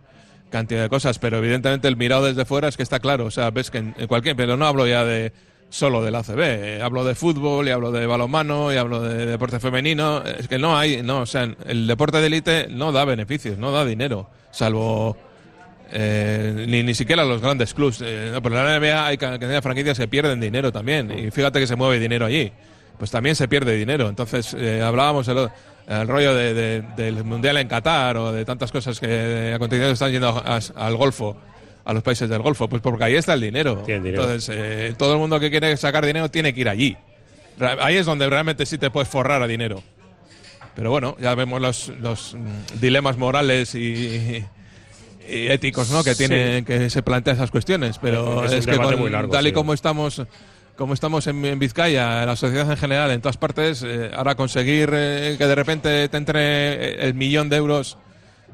cantidad 0.50 0.82
de 0.82 0.88
cosas, 0.88 1.18
pero 1.18 1.38
evidentemente 1.38 1.88
el 1.88 1.96
mirado 1.96 2.24
desde 2.26 2.44
fuera 2.44 2.68
es 2.68 2.76
que 2.76 2.82
está 2.84 3.00
claro, 3.00 3.24
o 3.26 3.30
sea, 3.30 3.50
ves 3.50 3.70
que 3.70 3.78
en, 3.78 3.94
en 3.98 4.06
cualquier, 4.06 4.36
pero 4.36 4.56
no 4.56 4.66
hablo 4.66 4.86
ya 4.86 5.04
de 5.04 5.32
solo 5.72 6.02
del 6.04 6.14
ACB, 6.14 6.38
eh, 6.40 6.80
hablo 6.82 7.02
de 7.02 7.14
fútbol 7.14 7.66
y 7.66 7.70
hablo 7.70 7.90
de 7.90 8.04
balonmano 8.06 8.70
y 8.72 8.76
hablo 8.76 9.00
de 9.00 9.24
deporte 9.24 9.58
femenino, 9.58 10.22
es 10.22 10.46
que 10.46 10.58
no 10.58 10.76
hay, 10.76 11.02
no, 11.02 11.20
o 11.22 11.26
sea, 11.26 11.48
el 11.66 11.86
deporte 11.86 12.18
de 12.20 12.26
élite 12.26 12.66
no 12.68 12.92
da 12.92 13.06
beneficios, 13.06 13.56
no 13.56 13.72
da 13.72 13.84
dinero, 13.86 14.28
salvo 14.50 15.16
eh, 15.90 16.66
ni, 16.68 16.82
ni 16.82 16.94
siquiera 16.94 17.24
los 17.24 17.40
grandes 17.40 17.74
clubs. 17.74 18.00
Eh, 18.04 18.38
pero 18.42 18.54
la 18.54 18.78
NBA 18.78 19.06
hay 19.06 19.16
cantidad 19.18 19.62
franquicias 19.62 19.98
que 19.98 20.08
pierden 20.08 20.40
dinero 20.40 20.72
también. 20.72 21.10
Y 21.10 21.30
fíjate 21.30 21.58
que 21.60 21.66
se 21.66 21.76
mueve 21.76 21.98
dinero 21.98 22.26
allí. 22.26 22.52
Pues 22.98 23.10
también 23.10 23.34
se 23.36 23.48
pierde 23.48 23.74
dinero. 23.76 24.08
Entonces, 24.08 24.54
eh, 24.58 24.80
hablábamos 24.82 25.26
el, 25.28 25.48
rollo 26.06 26.34
de- 26.34 26.54
de- 26.54 26.82
del 26.96 27.24
Mundial 27.24 27.56
en 27.58 27.68
Qatar 27.68 28.16
o 28.16 28.32
de 28.32 28.44
tantas 28.44 28.70
cosas 28.72 29.00
que 29.00 29.06
de 29.06 29.54
acontecimientos 29.54 29.94
están 29.94 30.12
yendo 30.12 30.28
a- 30.28 30.60
al 30.76 30.96
Golfo, 30.96 31.36
a 31.84 31.92
los 31.92 32.02
países 32.02 32.28
del 32.28 32.42
Golfo. 32.42 32.68
Pues 32.68 32.82
porque 32.82 33.04
ahí 33.04 33.14
está 33.14 33.34
el 33.34 33.40
dinero. 33.40 33.82
Entonces, 33.86 34.50
eh, 34.54 34.94
todo 34.96 35.12
el 35.14 35.18
mundo 35.18 35.38
que 35.40 35.50
quiere 35.50 35.76
sacar 35.76 36.04
dinero 36.06 36.30
tiene 36.30 36.52
que 36.54 36.60
ir 36.62 36.68
allí. 36.68 36.96
Ahí 37.80 37.96
es 37.96 38.06
donde 38.06 38.28
realmente 38.28 38.66
sí 38.66 38.78
te 38.78 38.90
puedes 38.90 39.08
forrar 39.08 39.42
a 39.42 39.46
dinero. 39.46 39.82
Pero 40.74 40.90
bueno, 40.90 41.16
ya 41.20 41.34
vemos 41.34 41.60
los, 41.60 41.88
los 42.00 42.34
mm, 42.34 42.80
dilemas 42.80 43.18
morales 43.18 43.74
y, 43.74 44.42
y 45.28 45.46
éticos 45.48 45.90
¿no? 45.90 46.02
que 46.02 46.14
Sí. 46.14 46.26
tienen 46.26 46.64
que 46.64 46.88
se 46.88 47.02
plantean 47.02 47.36
esas 47.36 47.50
cuestiones. 47.50 47.98
Pero 47.98 48.44
Es 48.44 48.66
que 48.66 48.76
con- 48.76 49.12
largo, 49.12 49.30
tal 49.30 49.46
y 49.46 49.50
sí. 49.50 49.54
como 49.54 49.74
estamos 49.74 50.22
como 50.76 50.94
estamos 50.94 51.26
en, 51.26 51.44
en 51.44 51.58
Vizcaya, 51.58 52.22
en 52.22 52.26
la 52.28 52.34
sociedad 52.34 52.68
en 52.70 52.78
general, 52.78 53.10
en 53.10 53.20
todas 53.20 53.36
partes, 53.36 53.82
eh, 53.86 54.10
ahora 54.16 54.34
conseguir 54.34 54.88
eh, 54.94 55.34
que 55.36 55.46
de 55.46 55.54
repente 55.54 56.08
te 56.08 56.16
entre 56.16 57.06
el 57.06 57.12
millón 57.12 57.50
de 57.50 57.56
euros 57.58 57.98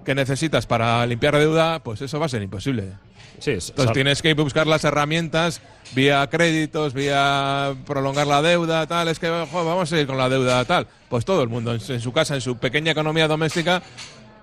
que 0.05 0.17
necesitas 0.17 0.67
para 0.67 1.07
limpiar 1.07 1.37
deuda, 1.39 1.79
pues 1.85 2.03
eso 2.03 2.19
va 2.19 2.27
a 2.27 2.29
ser 2.29 2.43
imposible. 2.43 2.95
Sí, 3.41 3.53
es- 3.53 3.71
Entonces 3.71 3.93
tienes 3.95 4.23
que 4.23 4.35
buscar 4.35 4.67
las 4.67 4.85
herramientas 4.85 5.61
vía 5.95 6.27
créditos, 6.29 6.93
vía 6.95 7.75
prolongar 7.87 8.27
la 8.27 8.43
deuda, 8.43 8.87
tal. 8.87 9.09
Es 9.09 9.19
que 9.19 9.29
jo, 9.29 9.65
vamos 9.65 9.93
a 9.93 10.01
ir 10.01 10.07
con 10.07 10.19
la 10.19 10.29
deuda, 10.29 10.65
tal. 10.65 10.87
Pues 11.09 11.25
todo 11.25 11.43
el 11.43 11.49
mundo 11.49 11.73
en 11.73 12.01
su 12.01 12.13
casa, 12.13 12.35
en 12.35 12.41
su 12.41 12.57
pequeña 12.59 12.93
economía 12.93 13.27
doméstica, 13.29 13.83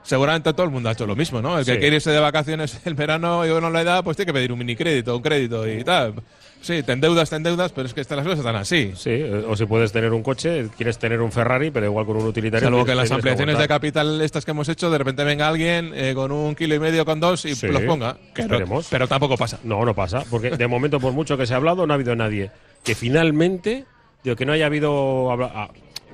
seguramente 0.06 0.53
todo 0.53 0.64
el 0.66 0.72
mundo 0.72 0.88
ha 0.89 0.93
hecho 0.93 1.06
lo 1.06 1.16
mismo, 1.16 1.41
¿no? 1.41 1.60
El 1.60 1.66
que 1.66 1.74
Sí. 1.74 1.80
quiere 1.80 1.97
irse 1.97 2.12
de 2.12 2.20
vacaciones 2.20 2.80
el 2.86 2.93
verano 2.93 3.45
y 3.45 3.49
uno 3.49 3.70
le 3.70 3.84
da, 3.84 4.01
pues 4.03 4.16
tiene 4.16 4.28
que 4.28 4.34
pedir 4.34 4.51
un 4.51 4.60
mini 4.60 4.76
crédito, 4.76 5.16
un 5.18 5.22
crédito 5.22 5.68
y 5.68 5.84
tal. 5.84 6.14
Sí, 6.62 6.82
te 6.82 6.93
endeudas, 6.93 7.30
te 7.30 7.36
endeudas, 7.36 7.72
pero 7.74 7.86
es 7.86 7.93
que 7.93 8.01
estas 8.01 8.16
las 8.18 8.26
cosas 8.26 8.39
están 8.39 8.56
así. 8.56 8.91
Sí, 8.95 9.22
o 9.47 9.56
si 9.56 9.66
puedes 9.68 9.91
tener 9.91 10.12
un 10.14 10.24
coche, 10.24 10.68
quieres 10.76 10.97
tener 10.97 11.22
un 11.22 11.32
Ferrari, 11.32 11.70
pero 11.70 11.86
igual 11.86 12.08
con 12.08 12.18
un 12.18 12.26
utilitario. 12.26 12.66
Salvo 12.68 12.84
que 12.84 12.95
las 12.95 13.12
ampliaciones 13.12 13.60
de 13.60 13.68
capital 13.68 14.20
estas 14.22 14.45
que 14.45 14.51
hemos 14.51 14.68
hecho, 14.68 14.89
de 14.89 14.97
repente 14.97 15.24
venga 15.24 15.47
alguien 15.47 15.91
eh, 15.93 16.14
con 16.16 16.32
un 16.32 16.56
kilo 16.56 16.74
y 16.74 16.80
medio, 16.80 17.06
con 17.06 17.20
dos 17.20 17.45
y 17.45 17.53
Sí, 17.53 17.68
los 17.68 17.84
ponga. 17.84 18.18
Pero, 18.34 18.66
pero 18.89 19.08
tampoco 19.08 19.38
pasa. 19.38 19.60
No, 19.64 19.86
no 19.86 19.93
pasa, 19.93 20.24
porque 20.30 20.49
de 20.51 20.68
momento, 20.68 20.99
por 20.99 21.14
mucho 21.14 21.38
que 21.38 21.45
se 21.45 21.53
ha 21.53 21.58
hablado, 21.58 21.86
no 21.86 21.93
ha 21.93 21.95
habido 21.95 22.16
nadie 22.16 22.49
que 22.84 22.95
finalmente, 22.95 23.86
digo, 24.24 24.36
que 24.36 24.45
no 24.45 24.53
haya 24.53 24.66
habido 24.66 25.32
ah, 25.32 25.70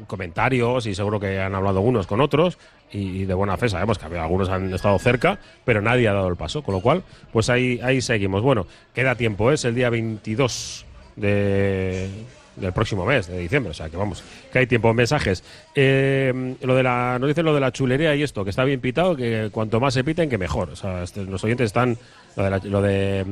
comentarios 0.07 0.85
y 0.87 0.95
seguro 0.95 1.19
que 1.19 1.39
han 1.39 1.55
hablado 1.55 1.81
unos 1.81 2.07
con 2.07 2.21
otros 2.21 2.57
y, 2.91 3.25
de 3.25 3.33
buena 3.33 3.57
fe 3.57 3.69
sabemos 3.69 3.97
que 3.97 4.05
algunos 4.17 4.49
han 4.49 4.73
estado 4.73 4.97
cerca, 4.99 5.39
pero 5.65 5.81
nadie 5.81 6.07
ha 6.07 6.13
dado 6.13 6.27
el 6.27 6.35
paso, 6.35 6.61
con 6.63 6.73
lo 6.75 6.81
cual, 6.81 7.03
pues 7.31 7.49
ahí, 7.49 7.79
ahí 7.83 8.01
seguimos. 8.01 8.41
Bueno, 8.41 8.67
queda 8.93 9.15
tiempo, 9.15 9.51
es 9.51 9.63
el 9.65 9.75
día 9.75 9.89
22 9.89 10.85
de 11.15 12.09
del 12.57 12.73
próximo 12.73 13.05
mes, 13.05 13.27
de 13.27 13.37
diciembre, 13.39 13.71
o 13.71 13.73
sea 13.73 13.89
que 13.89 13.95
vamos, 13.95 14.21
que 14.51 14.59
hay 14.59 14.67
tiempo. 14.67 14.93
Mensajes. 14.93 15.41
Eh, 15.73 16.55
lo 16.61 16.75
de 16.75 16.83
la, 16.83 17.17
nos 17.17 17.29
dicen 17.29 17.45
lo 17.45 17.53
de 17.55 17.61
la 17.61 17.71
chulería 17.71 18.13
y 18.13 18.23
esto, 18.23 18.43
que 18.43 18.49
está 18.49 18.65
bien 18.65 18.81
pitado, 18.81 19.15
que 19.15 19.47
cuanto 19.53 19.79
más 19.79 19.93
se 19.93 20.03
piten, 20.03 20.29
que 20.29 20.37
mejor. 20.37 20.69
O 20.69 20.75
sea, 20.75 21.01
este- 21.03 21.23
los 21.23 21.41
oyentes 21.45 21.67
están, 21.67 21.97
lo 22.35 22.43
de, 22.43 22.49
la- 22.49 22.57
lo 22.59 22.81
de 22.81 23.25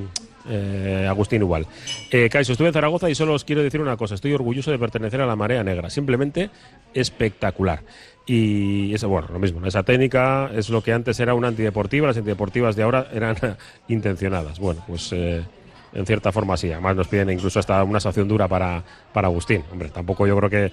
eh, 0.48 1.06
Agustín 1.10 1.42
igual. 1.42 1.68
Eh, 2.12 2.30
estuve 2.32 2.68
en 2.68 2.74
Zaragoza 2.74 3.10
y 3.10 3.16
solo 3.16 3.34
os 3.34 3.44
quiero 3.44 3.64
decir 3.64 3.82
una 3.82 3.98
cosa, 3.98 4.16
estoy 4.16 4.34
orgulloso 4.34 4.72
de 4.72 4.80
pertenecer 4.80 5.22
a 5.22 5.26
la 5.26 5.36
Marea 5.36 5.64
Negra, 5.64 5.90
simplemente 5.90 6.50
espectacular. 6.94 7.82
Y 8.26 8.94
eso, 8.94 9.10
bueno, 9.10 9.28
lo 9.34 9.40
mismo, 9.40 9.66
esa 9.66 9.84
técnica 9.84 10.52
es 10.54 10.70
lo 10.70 10.84
que 10.84 10.94
antes 10.94 11.20
era 11.20 11.34
una 11.34 11.48
antideportiva, 11.48 12.08
las 12.08 12.18
antideportivas 12.18 12.76
de 12.76 12.84
ahora 12.84 13.08
eran 13.12 13.36
intencionadas. 13.88 14.60
Bueno, 14.60 14.84
pues 14.88 15.12
eh, 15.14 15.44
en 15.94 16.06
cierta 16.06 16.32
forma 16.32 16.56
sí, 16.56 16.72
además 16.72 16.96
nos 16.96 17.08
piden 17.08 17.32
incluso 17.32 17.60
hasta 17.60 17.84
una 17.84 18.00
sanción 18.00 18.28
dura 18.28 18.48
para, 18.48 18.84
para 19.14 19.28
Agustín. 19.28 19.64
Hombre, 19.72 19.90
tampoco 19.90 20.28
yo 20.28 20.38
creo 20.38 20.50
que 20.50 20.72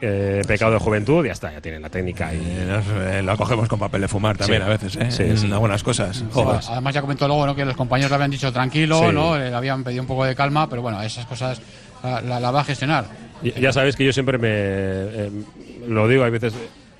eh, 0.00 0.42
pecado 0.46 0.72
de 0.72 0.78
juventud, 0.78 1.24
ya 1.26 1.32
está, 1.32 1.52
ya 1.52 1.60
tienen 1.60 1.82
la 1.82 1.90
técnica. 1.90 2.32
Y, 2.32 2.38
Eh, 2.38 3.22
lo 3.22 3.36
cogemos 3.36 3.68
con 3.68 3.78
papel 3.78 4.02
de 4.02 4.08
fumar 4.08 4.36
también 4.36 4.62
Sí. 4.62 4.66
a 4.66 4.68
veces, 4.70 4.96
¿eh? 4.96 5.10
Sí, 5.10 5.22
en 5.24 5.38
sí. 5.38 5.52
algunas 5.52 5.82
cosas. 5.82 6.24
Además 6.68 6.94
ya 6.94 7.00
comentó 7.00 7.26
luego 7.26 7.46
¿no? 7.46 7.54
que 7.56 7.64
los 7.64 7.76
compañeros 7.76 8.10
le 8.10 8.14
habían 8.16 8.30
dicho 8.30 8.52
tranquilo, 8.52 9.00
Sí. 9.08 9.14
¿no? 9.14 9.36
Le 9.36 9.52
habían 9.52 9.82
pedido 9.84 10.02
un 10.02 10.06
poco 10.08 10.24
de 10.24 10.34
calma, 10.34 10.68
pero 10.68 10.82
bueno, 10.82 11.02
esas 11.02 11.26
cosas 11.26 11.60
la, 12.02 12.20
la- 12.20 12.38
la 12.40 12.50
va 12.50 12.60
a 12.60 12.64
gestionar. 12.64 13.06
Y- 13.42 13.52
Ya 13.60 13.72
sabéis 13.72 13.96
que 13.96 14.04
yo 14.04 14.12
siempre 14.12 14.38
me 14.38 14.48
eh, 14.50 15.30
lo 15.88 16.06
digo, 16.08 16.24
hay 16.24 16.30
veces 16.30 16.54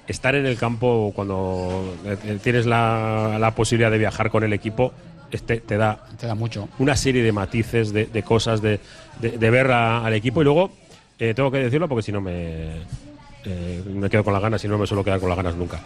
estar 0.09 0.35
en 0.35 0.47
el 0.47 0.57
campo 0.57 1.13
cuando 1.15 1.95
eh, 2.05 2.39
tienes 2.43 2.67
la, 2.67 3.37
la 3.39 3.51
posibilidad 3.55 3.91
de 3.91 3.99
viajar 3.99 4.31
con 4.31 4.43
el 4.43 4.53
equipo 4.53 4.93
este, 5.31 5.61
te 5.61 5.77
da 5.77 5.99
Te 6.19 6.27
da 6.27 6.35
mucho. 6.35 6.69
una 6.79 6.97
serie 6.97 7.23
de 7.23 7.33
matices, 7.33 7.93
de, 7.93 8.07
de 8.07 8.23
cosas, 8.23 8.63
de, 8.63 8.81
de- 9.21 9.37
de 9.37 9.51
ver 9.51 9.71
a- 9.71 10.05
al 10.05 10.15
equipo 10.15 10.41
y 10.41 10.45
luego 10.45 10.71
eh, 11.19 11.35
tengo 11.35 11.51
que 11.51 11.59
decirlo 11.59 11.89
porque 11.89 12.03
si 12.03 12.13
no 12.13 12.21
me, 12.21 12.77
eh, 13.45 13.83
me 13.87 14.09
quedo 14.09 14.25
con 14.25 14.33
las 14.33 14.43
ganas 14.43 14.65
y 14.65 14.69
no 14.69 14.79
me 14.79 14.87
suelo 14.87 15.05
quedar 15.05 15.21
con 15.21 15.29
las 15.29 15.37
ganas 15.37 15.55
nunca. 15.57 15.81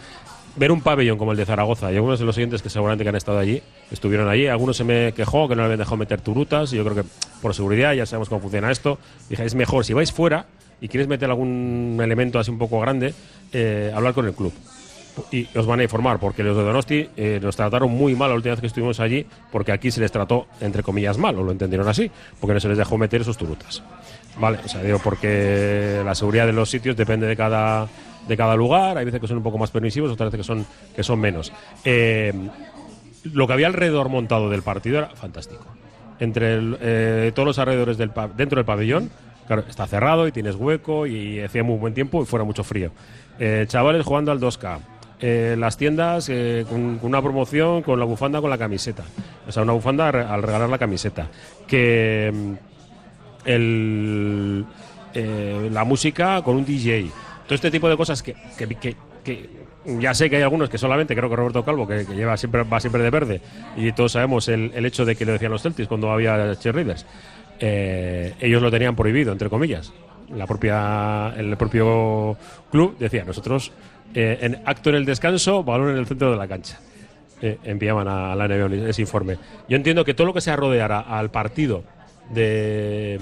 Ver 0.55 0.71
un 0.71 0.81
pabellón 0.81 1.17
como 1.17 1.31
el 1.31 1.37
de 1.37 1.45
Zaragoza 1.45 1.91
y 1.91 1.95
algunos 1.95 2.19
de 2.19 2.25
los 2.25 2.37
oyentes 2.37 2.61
que 2.61 2.69
seguramente 2.69 3.03
que 3.03 3.09
han 3.09 3.15
estado 3.15 3.39
allí 3.39 3.61
estuvieron 3.89 4.29
allí. 4.29 4.45
Algunos 4.47 4.77
se 4.77 4.83
me 4.83 5.11
quejó 5.13 5.47
que 5.47 5.55
no 5.55 5.61
le 5.61 5.65
habían 5.65 5.79
dejado 5.79 5.97
meter 5.97 6.21
turutas 6.21 6.71
y 6.73 6.77
yo 6.77 6.83
creo 6.83 7.03
que 7.03 7.09
por 7.41 7.55
seguridad 7.55 7.93
ya 7.93 8.05
sabemos 8.05 8.29
cómo 8.29 8.41
funciona 8.41 8.69
esto. 8.69 8.99
Dije, 9.29 9.43
es 9.45 9.55
mejor 9.55 9.83
si 9.83 9.93
vais 9.93 10.11
fuera 10.11 10.45
y 10.79 10.89
quieres 10.89 11.07
meter 11.07 11.29
algún 11.29 11.97
elemento 12.03 12.37
así 12.37 12.51
un 12.51 12.59
poco 12.59 12.79
grande, 12.79 13.15
eh, 13.51 13.91
hablar 13.95 14.13
con 14.13 14.27
el 14.27 14.33
club 14.33 14.53
y 15.31 15.47
os 15.55 15.65
van 15.65 15.79
a 15.79 15.83
informar, 15.83 16.19
porque 16.19 16.43
los 16.43 16.57
de 16.57 16.63
Donosti 16.63 17.09
eh, 17.15 17.39
nos 17.41 17.55
trataron 17.55 17.91
muy 17.91 18.15
mal 18.15 18.29
la 18.29 18.35
última 18.35 18.53
vez 18.53 18.61
que 18.61 18.67
estuvimos 18.67 18.99
allí, 18.99 19.25
porque 19.51 19.71
aquí 19.71 19.91
se 19.91 20.01
les 20.01 20.11
trató, 20.11 20.47
entre 20.59 20.83
comillas, 20.83 21.17
mal, 21.17 21.37
o 21.37 21.43
lo 21.43 21.51
entendieron 21.51 21.87
así, 21.87 22.09
porque 22.39 22.53
no 22.53 22.59
se 22.59 22.69
les 22.69 22.77
dejó 22.77 22.97
meter 22.97 23.21
esos 23.21 23.37
turutas. 23.37 23.83
Vale, 24.39 24.59
o 24.63 24.67
sea, 24.67 24.81
digo, 24.81 24.99
porque 24.99 26.01
la 26.03 26.15
seguridad 26.15 26.45
de 26.45 26.53
los 26.53 26.69
sitios 26.69 26.95
depende 26.95 27.27
de 27.27 27.35
cada, 27.35 27.87
de 28.27 28.37
cada 28.37 28.55
lugar, 28.55 28.97
hay 28.97 29.05
veces 29.05 29.21
que 29.21 29.27
son 29.27 29.37
un 29.37 29.43
poco 29.43 29.57
más 29.57 29.71
permisivos, 29.71 30.11
otras 30.11 30.31
veces 30.31 30.45
que 30.45 30.47
son, 30.47 30.65
que 30.95 31.03
son 31.03 31.19
menos. 31.19 31.53
Eh, 31.83 32.33
lo 33.31 33.47
que 33.47 33.53
había 33.53 33.67
alrededor 33.67 34.09
montado 34.09 34.49
del 34.49 34.63
partido 34.63 34.97
era 34.97 35.09
fantástico. 35.09 35.65
Entre 36.19 36.59
eh, 36.81 37.31
todos 37.33 37.45
los 37.45 37.59
alrededores 37.59 37.97
del 37.97 38.11
dentro 38.35 38.57
del 38.57 38.65
pabellón, 38.65 39.11
claro, 39.47 39.63
está 39.67 39.87
cerrado 39.87 40.27
y 40.27 40.31
tienes 40.31 40.55
hueco 40.55 41.05
y 41.07 41.41
hacía 41.41 41.63
muy 41.63 41.77
buen 41.77 41.93
tiempo 41.93 42.21
y 42.21 42.25
fuera 42.25 42.43
mucho 42.43 42.63
frío. 42.63 42.91
Eh, 43.39 43.65
chavales 43.67 44.05
jugando 44.05 44.31
al 44.31 44.39
2K. 44.39 44.79
Eh, 45.25 45.55
las 45.57 45.77
tiendas 45.77 46.29
con, 46.69 46.97
con 46.97 47.09
una 47.09 47.21
promoción 47.21 47.81
con 47.81 47.97
la 47.97 48.05
bufanda 48.05 48.41
con 48.41 48.49
la 48.49 48.57
camiseta. 48.57 49.03
O 49.47 49.51
sea, 49.51 49.63
una 49.63 49.71
bufanda 49.73 50.09
al 50.09 50.43
regalar 50.43 50.69
la 50.69 50.77
camiseta. 50.77 51.27
Que 51.65 52.31
mm, 52.33 52.72
el, 53.45 54.65
eh, 55.13 55.69
la 55.71 55.83
música 55.83 56.41
con 56.41 56.57
un 56.57 56.65
DJ. 56.65 57.09
Todo 57.45 57.55
este 57.55 57.71
tipo 57.71 57.89
de 57.89 57.97
cosas 57.97 58.23
que, 58.23 58.35
que- 58.57 58.95
que- 59.23 59.63
ya 59.99 60.13
sé 60.13 60.29
que 60.29 60.37
hay 60.37 60.41
algunos 60.43 60.69
que 60.69 60.77
solamente, 60.77 61.13
creo 61.15 61.29
que 61.29 61.35
Roberto 61.35 61.63
Calvo, 61.65 61.85
que, 61.87 62.05
lleva 62.05 62.37
siempre, 62.37 62.63
va 62.63 62.79
siempre 62.79 63.03
de 63.03 63.09
verde, 63.09 63.41
y 63.75 63.91
todos 63.91 64.13
sabemos 64.13 64.47
el, 64.47 64.71
el 64.75 64.85
hecho 64.85 65.03
de 65.05 65.15
que 65.15 65.25
lo 65.25 65.33
decían 65.33 65.51
los 65.51 65.61
Celtics 65.61 65.87
cuando 65.89 66.09
había 66.11 66.55
cheerleaders. 66.55 67.05
Eh, 67.59 68.33
ellos 68.39 68.61
lo 68.61 68.71
tenían 68.71 68.95
prohibido, 68.95 69.31
entre 69.31 69.49
comillas. 69.49 69.91
La 70.33 70.47
propia, 70.47 71.33
el 71.37 71.55
propio 71.57 72.37
club 72.71 72.97
decía, 72.97 73.25
nosotros 73.25 73.71
eh, 74.15 74.39
en 74.41 74.61
acto 74.65 74.89
en 74.89 74.95
el 74.95 75.05
descanso, 75.05 75.63
balón 75.63 75.89
en 75.91 75.97
el 75.97 76.05
centro 76.07 76.31
de 76.31 76.37
la 76.37 76.47
cancha. 76.47 76.79
Eh, 77.41 77.57
enviaban 77.65 78.07
a, 78.07 78.31
a 78.31 78.35
la 78.37 78.47
NBA 78.47 78.89
ese 78.89 79.01
informe. 79.01 79.37
Yo 79.67 79.75
entiendo 79.75 80.05
que 80.05 80.13
todo 80.13 80.27
lo 80.27 80.33
que 80.33 80.39
sea 80.41 80.55
rodear 80.55 80.93
a- 80.93 81.01
al 81.01 81.29
partido 81.29 81.83
de 82.29 83.19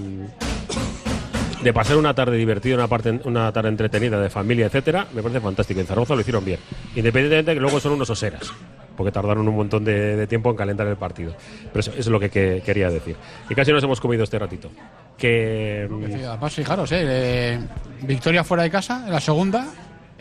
de 1.64 1.74
pasar 1.74 1.98
una 1.98 2.14
tarde 2.14 2.38
divertida, 2.38 2.76
una, 2.76 2.88
parte, 2.88 3.20
una 3.26 3.52
tarde 3.52 3.70
entretenida 3.70 4.20
de 4.20 4.30
familia, 4.30 4.66
etcétera, 4.66 5.08
me 5.14 5.22
parece 5.22 5.40
fantástico. 5.40 5.80
En 5.80 5.86
Zaragoza 5.86 6.16
lo 6.16 6.22
hicieron 6.22 6.44
bien. 6.44 6.60
Independientemente 6.96 7.52
de 7.52 7.56
que 7.56 7.62
luego 7.62 7.80
son 7.80 7.94
unos 7.94 8.10
oseras, 8.10 8.52
porque 8.98 9.12
tardaron 9.12 9.48
un 9.48 9.56
montón 9.56 9.84
de, 9.84 10.26
tiempo 10.28 10.50
en 10.50 10.56
calentar 10.56 10.88
el 10.88 10.98
partido. 10.98 11.36
Pero 11.72 11.80
eso, 11.80 11.92
es 11.96 12.08
lo 12.08 12.20
que, 12.20 12.30
que 12.30 12.62
quería 12.66 12.90
decir. 12.90 13.16
Y 13.50 13.56
casi 13.56 13.72
nos 13.72 13.84
hemos 13.84 14.02
comido 14.02 14.24
este 14.24 14.40
ratito. 14.40 14.72
Que. 15.18 15.88
mm, 15.90 16.26
Además, 16.26 16.54
fijaros, 16.54 16.92
¿eh? 16.92 17.04
Eh, 17.04 17.60
victoria 18.02 18.44
fuera 18.44 18.64
de 18.64 18.72
casa, 18.72 19.04
en 19.06 19.12
la 19.12 19.20
segunda. 19.20 19.68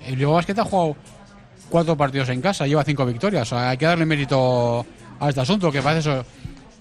El 0.06 0.16
Bilbao 0.16 0.34
Basket 0.34 0.58
ha 0.58 0.64
jugado 0.64 0.96
cuatro 1.68 1.96
partidos 1.96 2.28
en 2.28 2.42
casa, 2.42 2.66
lleva 2.66 2.84
cinco 2.84 3.06
victorias. 3.06 3.50
Hay 3.52 3.78
que 3.78 3.86
darle 3.86 4.04
mérito 4.04 4.84
a 5.18 5.28
este 5.28 5.40
asunto, 5.40 5.72
que 5.72 5.80
parece 5.80 6.10
eso. 6.10 6.24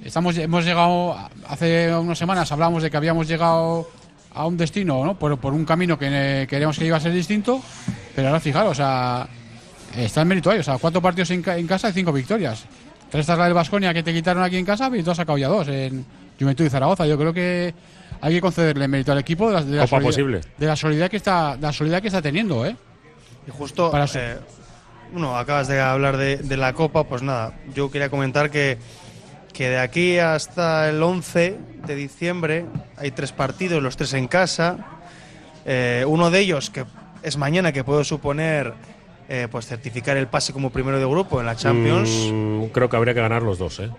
Estamos, 0.03 0.37
hemos 0.37 0.63
llegado, 0.65 1.15
hace 1.47 1.93
unas 1.93 2.17
semanas 2.17 2.51
hablábamos 2.51 2.83
de 2.83 2.89
que 2.89 2.97
habíamos 2.97 3.27
llegado 3.27 3.87
a 4.33 4.45
un 4.45 4.55
destino, 4.57 5.03
¿no? 5.03 5.15
Por, 5.19 5.37
por 5.39 5.53
un 5.53 5.65
camino 5.65 5.99
que 5.99 6.47
queríamos 6.49 6.77
que 6.79 6.85
iba 6.85 6.97
a 6.97 6.99
ser 7.01 7.11
distinto, 7.11 7.61
pero 8.15 8.27
ahora 8.29 8.39
fijaros, 8.39 8.71
o 8.71 8.75
sea, 8.75 9.27
está 9.97 10.21
el 10.21 10.27
mérito 10.27 10.51
ahí, 10.51 10.59
o 10.59 10.63
sea, 10.63 10.77
cuatro 10.77 11.01
partidos 11.01 11.31
en, 11.31 11.41
ca- 11.41 11.57
en 11.57 11.67
casa 11.67 11.89
y 11.89 11.93
cinco 11.93 12.13
victorias. 12.13 12.65
Tres 13.11 13.25
tras 13.25 13.37
la 13.37 13.45
del 13.45 13.53
Vasconia 13.53 13.93
que 13.93 14.03
te 14.03 14.13
quitaron 14.13 14.41
aquí 14.43 14.55
en 14.57 14.65
casa 14.65 14.89
y 14.95 15.03
tú 15.03 15.11
has 15.11 15.17
sacado 15.17 15.37
ya 15.37 15.47
dos 15.47 15.67
en 15.67 16.05
Juventud 16.39 16.63
y 16.63 16.69
Zaragoza. 16.69 17.05
Yo 17.05 17.17
creo 17.17 17.33
que 17.33 17.73
hay 18.21 18.33
que 18.35 18.41
concederle 18.41 18.87
mérito 18.87 19.11
al 19.11 19.17
equipo 19.17 19.47
de 19.49 19.53
la, 19.55 19.63
de 19.63 19.77
la 19.77 19.83
Copa 19.83 19.97
solidez- 19.97 20.05
posible. 20.05 20.41
de 20.57 20.65
la 20.67 20.75
solidaridad 20.75 21.09
que 21.11 21.17
está, 21.17 21.55
de 21.57 21.61
la 21.63 21.73
solidaridad 21.73 22.01
que 22.03 22.07
está 22.07 22.21
teniendo, 22.21 22.65
¿eh? 22.65 22.75
Y 23.47 23.51
justo, 23.51 23.91
Para 23.91 24.07
su- 24.07 24.19
eh, 24.19 24.37
bueno, 25.11 25.35
acabas 25.35 25.67
de 25.67 25.81
hablar 25.81 26.15
de, 26.17 26.37
de 26.37 26.55
la 26.57 26.71
Copa, 26.73 27.03
pues 27.03 27.21
nada, 27.23 27.53
yo 27.73 27.89
quería 27.91 28.09
comentar 28.09 28.51
que, 28.51 28.77
que 29.59 29.67
de 29.67 29.77
aquí 29.77 30.17
hasta 30.19 30.87
el 30.89 31.03
11 31.03 31.57
de 31.85 31.95
diciembre 31.95 32.63
hay 32.95 33.11
tres 33.11 33.33
partidos, 33.33 33.83
los 33.83 33.97
tres 33.97 34.13
en 34.13 34.29
casa. 34.29 34.77
Eh, 35.65 36.05
uno 36.07 36.31
de 36.31 36.39
ellos, 36.39 36.69
que 36.69 36.85
es 37.23 37.35
mañana, 37.35 37.73
que 37.73 37.83
puedo 37.83 38.05
suponer 38.05 38.73
eh, 39.27 39.49
pues 39.51 39.65
certificar 39.65 40.15
el 40.15 40.27
pase 40.27 40.53
como 40.53 40.69
primero 40.69 40.97
de 40.97 41.05
grupo 41.05 41.41
en 41.41 41.45
la 41.45 41.57
Champions. 41.57 42.29
Mm, 42.31 42.63
creo 42.67 42.87
que 42.89 42.95
habría 42.95 43.13
que 43.13 43.19
ganar 43.19 43.41
los 43.43 43.57
dos, 43.59 43.81
¿eh? 43.81 43.89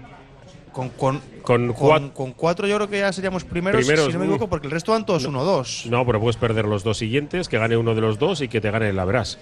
Con, 0.72 0.88
con, 0.88 1.20
Con 1.42 1.74
con, 1.74 1.76
cuat- 1.76 2.12
con 2.14 2.32
cuatro 2.32 2.66
yo 2.66 2.76
creo 2.76 2.88
que 2.88 3.00
ya 3.00 3.12
seríamos 3.12 3.44
primeros, 3.44 3.82
Primeros, 3.84 4.06
si 4.06 4.12
no 4.14 4.18
me 4.20 4.24
uh. 4.24 4.28
equivoco, 4.30 4.48
porque 4.48 4.66
el 4.66 4.70
resto 4.70 4.92
van 4.92 5.04
todos 5.04 5.28
1-2. 5.28 5.90
No, 5.90 6.06
pero 6.06 6.20
puedes 6.20 6.38
perder 6.38 6.64
los 6.64 6.84
dos 6.84 6.96
siguientes, 6.96 7.50
que 7.50 7.58
gane 7.58 7.76
uno 7.76 7.94
de 7.94 8.00
los 8.00 8.18
dos 8.18 8.40
y 8.40 8.48
que 8.48 8.62
te 8.62 8.70
gane 8.70 8.94
la 8.94 9.04
verás. 9.04 9.38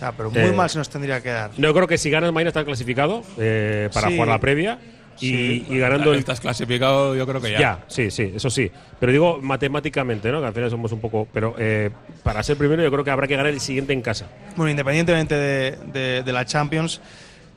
Ah, 0.00 0.14
pero 0.16 0.30
muy 0.30 0.40
Eh, 0.40 0.52
mal 0.52 0.70
se 0.70 0.78
nos 0.78 0.88
tendría 0.88 1.22
que 1.22 1.28
dar. 1.28 1.50
No 1.58 1.74
creo 1.74 1.86
que 1.86 1.98
si 1.98 2.08
ganas 2.08 2.32
mañana 2.32 2.48
estás 2.48 2.64
clasificado 2.64 3.22
eh, 3.36 3.90
para 3.92 4.08
Sí. 4.08 4.14
jugar 4.14 4.28
la 4.28 4.40
previa 4.40 4.78
Sí. 5.20 5.66
y 5.68 5.78
ganando 5.78 6.12
el 6.12 6.18
Estás 6.20 6.40
clasificado, 6.40 7.14
yo 7.14 7.26
creo 7.26 7.40
que 7.40 7.52
ya. 7.52 7.58
Ya, 7.60 7.84
sí, 7.88 8.10
sí, 8.10 8.32
eso 8.34 8.50
sí. 8.50 8.70
Pero 8.98 9.12
digo 9.12 9.38
matemáticamente, 9.42 10.30
¿no? 10.32 10.40
Que 10.40 10.46
al 10.46 10.52
final 10.54 10.70
somos 10.70 10.92
un 10.92 11.00
poco. 11.00 11.28
Pero 11.32 11.54
eh, 11.58 11.90
para 12.22 12.42
ser 12.42 12.56
primero, 12.56 12.82
yo 12.82 12.90
creo 12.90 13.04
que 13.04 13.10
habrá 13.10 13.26
que 13.26 13.36
ganar 13.36 13.52
el 13.52 13.60
siguiente 13.60 13.92
en 13.92 14.02
casa. 14.02 14.26
Bueno, 14.56 14.70
independientemente 14.70 15.34
de, 15.34 15.76
de- 15.92 16.22
de 16.22 16.32
la 16.32 16.44
Champions, 16.44 17.00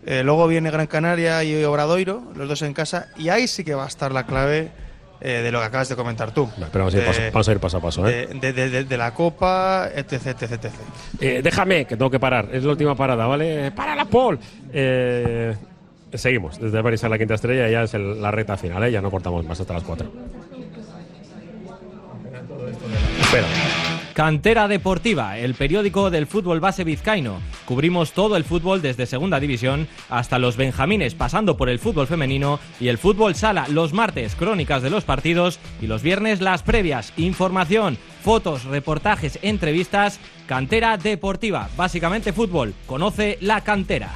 eh, 0.05 0.22
luego 0.24 0.47
viene 0.47 0.70
Gran 0.72 0.88
Canaria 0.88 1.43
y 1.43 1.64
Obradoiro, 1.64 2.24
los 2.36 2.47
dos 2.49 2.61
en 2.61 2.74
casa, 2.74 3.07
y 3.18 3.30
ahí 3.30 3.47
sí 3.47 3.64
que 3.64 3.74
va 3.74 3.86
a 3.86 3.88
estar 3.88 4.11
la 4.11 4.26
clave 4.26 4.70
eh, 5.22 5.39
de 5.41 5.51
lo 5.53 5.59
que 5.59 5.66
acabas 5.66 5.88
de 5.88 5.95
comentar 5.95 6.34
tú. 6.34 6.49
Pero 6.57 6.70
vamos 6.84 6.93
a 6.93 6.97
ir, 6.97 7.03
De- 7.03 7.07
paso, 7.09 7.22
vamos 7.32 7.47
a, 7.47 7.51
ir 7.53 7.59
paso 7.59 7.78
a 7.78 7.82
paso, 7.82 8.07
¿eh? 8.09 8.28
de, 8.34 8.51
de- 8.51 8.70
de- 8.70 8.84
de 8.84 8.97
la 8.97 9.14
Copa, 9.14 9.88
etc, 9.95 10.14
etc, 10.28 10.41
etc. 10.51 10.66
Eh, 11.22 11.39
déjame, 11.41 11.86
que 11.86 11.95
tengo 11.95 12.11
que 12.11 12.20
parar. 12.20 12.49
Es 12.51 12.64
la 12.66 12.72
última 12.72 12.93
parada, 12.95 13.26
¿vale? 13.26 13.72
¡Para 13.72 13.95
la 13.95 14.03
Paul! 14.03 14.38
Seguimos. 16.14 16.59
Desde 16.59 16.84
París 16.84 17.03
a 17.03 17.09
la 17.09 17.18
quinta 17.18 17.34
estrella 17.36 17.70
ya 17.70 17.84
es 17.84 17.93
la 17.93 18.32
recta 18.32 18.57
final, 18.57 18.84
¿eh? 18.84 18.91
Ya 18.91 19.01
no 19.01 19.09
cortamos 19.09 19.45
más 19.45 19.59
hasta 19.59 19.74
las 19.74 19.84
cuatro. 19.84 20.11
Espera. 23.20 23.47
Cantera 24.14 24.68
Deportiva, 24.68 25.39
el 25.39 25.55
periódico 25.55 26.11
del 26.11 26.28
fútbol 26.28 26.59
base 26.59 26.84
vizcaíno. 26.84 27.39
Cubrimos 27.66 28.11
todo 28.11 28.38
el 28.38 28.43
fútbol 28.43 28.84
desde 28.84 29.07
Segunda 29.07 29.39
División 29.39 29.88
hasta 30.07 30.38
los 30.38 30.55
Benjamines, 30.55 31.16
pasando 31.16 31.57
por 31.57 31.68
el 31.68 31.80
fútbol 31.80 32.05
femenino 32.05 32.59
y 32.80 32.89
el 32.89 32.99
fútbol 32.99 33.34
sala. 33.34 33.66
Los 33.70 33.91
martes, 33.91 34.36
crónicas 34.36 34.84
de 34.84 34.91
los 34.91 35.03
partidos 35.03 35.59
y 35.82 35.88
los 35.88 36.03
viernes, 36.03 36.41
las 36.41 36.61
previas. 36.61 37.11
Información, 37.18 37.97
fotos, 38.22 38.66
reportajes, 38.66 39.39
entrevistas. 39.41 40.20
Cantera 40.45 40.95
Deportiva, 40.97 41.70
básicamente 41.76 42.34
fútbol. 42.34 42.76
Conoce 42.86 43.39
la 43.41 43.61
cantera. 43.61 44.11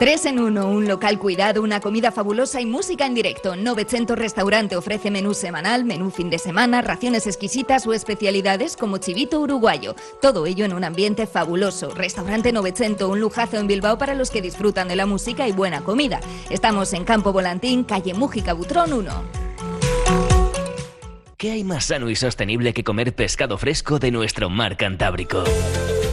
Tres 0.00 0.24
en 0.24 0.38
uno, 0.38 0.70
un 0.70 0.88
local 0.88 1.18
cuidado, 1.18 1.60
una 1.60 1.80
comida 1.80 2.10
fabulosa 2.10 2.58
y 2.58 2.64
música 2.64 3.04
en 3.04 3.12
directo. 3.12 3.54
900 3.54 4.18
Restaurante 4.18 4.74
ofrece 4.74 5.10
menú 5.10 5.34
semanal, 5.34 5.84
menú 5.84 6.10
fin 6.10 6.30
de 6.30 6.38
semana, 6.38 6.80
raciones 6.80 7.26
exquisitas 7.26 7.86
o 7.86 7.92
especialidades 7.92 8.78
como 8.78 8.96
chivito 8.96 9.38
uruguayo. 9.40 9.94
Todo 10.22 10.46
ello 10.46 10.64
en 10.64 10.72
un 10.72 10.84
ambiente 10.84 11.26
fabuloso. 11.26 11.90
Restaurante 11.90 12.50
900, 12.50 13.10
un 13.10 13.20
lujazo 13.20 13.58
en 13.58 13.66
Bilbao 13.66 13.98
para 13.98 14.14
los 14.14 14.30
que 14.30 14.40
disfrutan 14.40 14.88
de 14.88 14.96
la 14.96 15.04
música 15.04 15.46
y 15.46 15.52
buena 15.52 15.82
comida. 15.82 16.20
Estamos 16.48 16.94
en 16.94 17.04
Campo 17.04 17.34
Volantín, 17.34 17.84
calle 17.84 18.14
Mújica 18.14 18.54
Butrón 18.54 18.94
1. 18.94 19.22
¿Qué 21.36 21.50
hay 21.50 21.62
más 21.62 21.84
sano 21.84 22.08
y 22.08 22.16
sostenible 22.16 22.72
que 22.72 22.84
comer 22.84 23.14
pescado 23.14 23.58
fresco 23.58 23.98
de 23.98 24.10
nuestro 24.12 24.48
mar 24.48 24.78
Cantábrico? 24.78 25.44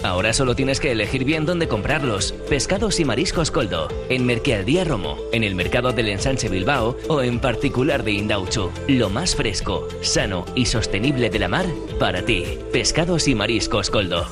Ahora 0.08 0.32
solo 0.32 0.56
tienes 0.56 0.80
que 0.80 0.94
elegir 0.94 1.26
bien 1.26 1.46
dónde 1.46 1.68
comprarlos. 1.68 2.32
Pescados 2.50 3.02
y 3.02 3.06
mariscos 3.06 3.52
Coldo, 3.52 3.90
en 4.08 4.26
Mercadería 4.26 4.86
Romo, 4.86 5.18
en 5.34 5.44
el 5.44 5.54
mercado 5.54 5.92
del 5.92 6.08
Ensanche 6.08 6.48
Bilbao 6.48 6.96
o 7.10 7.22
en 7.22 7.42
particular 7.42 8.06
de 8.06 8.14
Indauchu. 8.14 8.72
Lo 8.88 9.10
más 9.10 9.36
fresco, 9.36 9.86
sano 10.02 10.46
y 10.56 10.66
sostenible 10.66 11.30
de 11.30 11.40
la 11.40 11.50
mar 11.50 11.66
para 12.00 12.24
ti. 12.24 12.46
Pescados 12.72 13.28
y 13.28 13.36
mariscos 13.36 13.90
Coldo. 13.90 14.26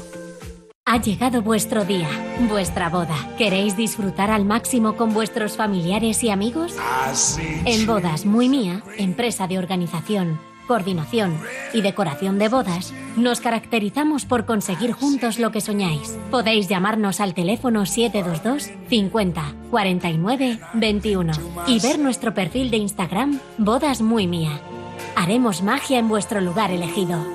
Ha 0.85 1.01
llegado 1.01 1.41
vuestro 1.41 1.83
día, 1.83 2.07
vuestra 2.47 2.87
boda. 2.87 3.35
¿Queréis 3.37 3.75
disfrutar 3.75 4.31
al 4.31 4.45
máximo 4.45 4.95
con 4.95 5.13
vuestros 5.13 5.57
familiares 5.57 6.23
y 6.23 6.29
amigos? 6.29 6.73
En 7.65 7.85
Bodas 7.85 8.25
Muy 8.25 8.47
Mía, 8.47 8.81
empresa 8.97 9.45
de 9.47 9.57
organización, 9.57 10.39
coordinación 10.65 11.39
y 11.73 11.81
decoración 11.81 12.37
de 12.39 12.49
bodas, 12.49 12.93
nos 13.15 13.39
caracterizamos 13.41 14.25
por 14.25 14.45
conseguir 14.45 14.91
juntos 14.91 15.39
lo 15.39 15.51
que 15.51 15.61
soñáis. 15.61 16.17
Podéis 16.31 16.67
llamarnos 16.67 17.19
al 17.19 17.33
teléfono 17.33 17.85
722 17.85 18.71
50 18.89 19.53
49 19.71 20.59
21 20.73 21.33
y 21.67 21.79
ver 21.79 21.99
nuestro 21.99 22.33
perfil 22.33 22.71
de 22.71 22.77
Instagram 22.77 23.39
Bodas 23.57 24.01
Muy 24.01 24.27
Mía. 24.27 24.59
Haremos 25.15 25.61
magia 25.61 25.99
en 25.99 26.09
vuestro 26.09 26.41
lugar 26.41 26.71
elegido. 26.71 27.34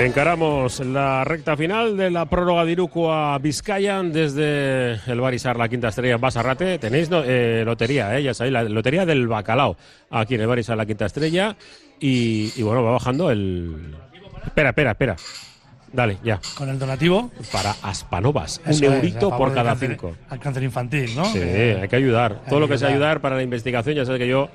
Encaramos 0.00 0.78
la 0.80 1.24
recta 1.24 1.56
final 1.56 1.96
de 1.96 2.10
la 2.10 2.26
prórroga 2.26 2.64
de 2.64 2.72
Iruko 2.72 3.12
a 3.12 3.36
Vizcayan 3.38 4.12
desde 4.12 4.92
el 5.10 5.20
Barisar, 5.20 5.56
la 5.56 5.68
quinta 5.68 5.88
estrella 5.88 6.14
en 6.14 6.20
Basarrate. 6.20 6.78
Tenéis 6.78 7.08
eh, 7.12 7.62
lotería, 7.66 8.16
eh, 8.16 8.22
ya 8.22 8.32
sabéis, 8.32 8.52
la 8.52 8.62
lotería 8.62 9.04
del 9.04 9.26
bacalao 9.26 9.76
aquí 10.10 10.36
en 10.36 10.42
el 10.42 10.46
Barisar, 10.46 10.76
la 10.76 10.86
quinta 10.86 11.06
estrella. 11.06 11.56
Y, 11.98 12.52
y 12.56 12.62
bueno, 12.62 12.82
va 12.84 12.92
bajando 12.92 13.30
el. 13.30 13.94
Espera, 14.46 14.68
espera, 14.70 14.90
espera. 14.92 15.16
Dale, 15.92 16.18
ya. 16.22 16.38
Con 16.56 16.68
el 16.68 16.78
donativo. 16.78 17.30
Para 17.50 17.74
Aspanovas, 17.82 18.60
un 18.64 18.70
Eso 18.72 18.84
eurito 18.84 19.36
por 19.36 19.52
cada 19.52 19.72
cáncer- 19.74 19.90
cinco. 19.90 20.14
Al 20.30 20.38
cáncer 20.38 20.62
infantil, 20.62 21.10
¿no? 21.16 21.24
Sí, 21.24 21.40
Que- 21.40 21.78
hay 21.82 21.88
que 21.88 21.96
ayudar. 21.96 22.42
Todo 22.48 22.60
lo 22.60 22.68
que 22.68 22.78
sea 22.78 22.88
ayudar 22.88 23.20
para 23.20 23.34
la 23.36 23.42
investigación, 23.42 23.96
ya 23.96 24.04
sabes 24.04 24.20
que 24.20 24.28
yo, 24.28 24.48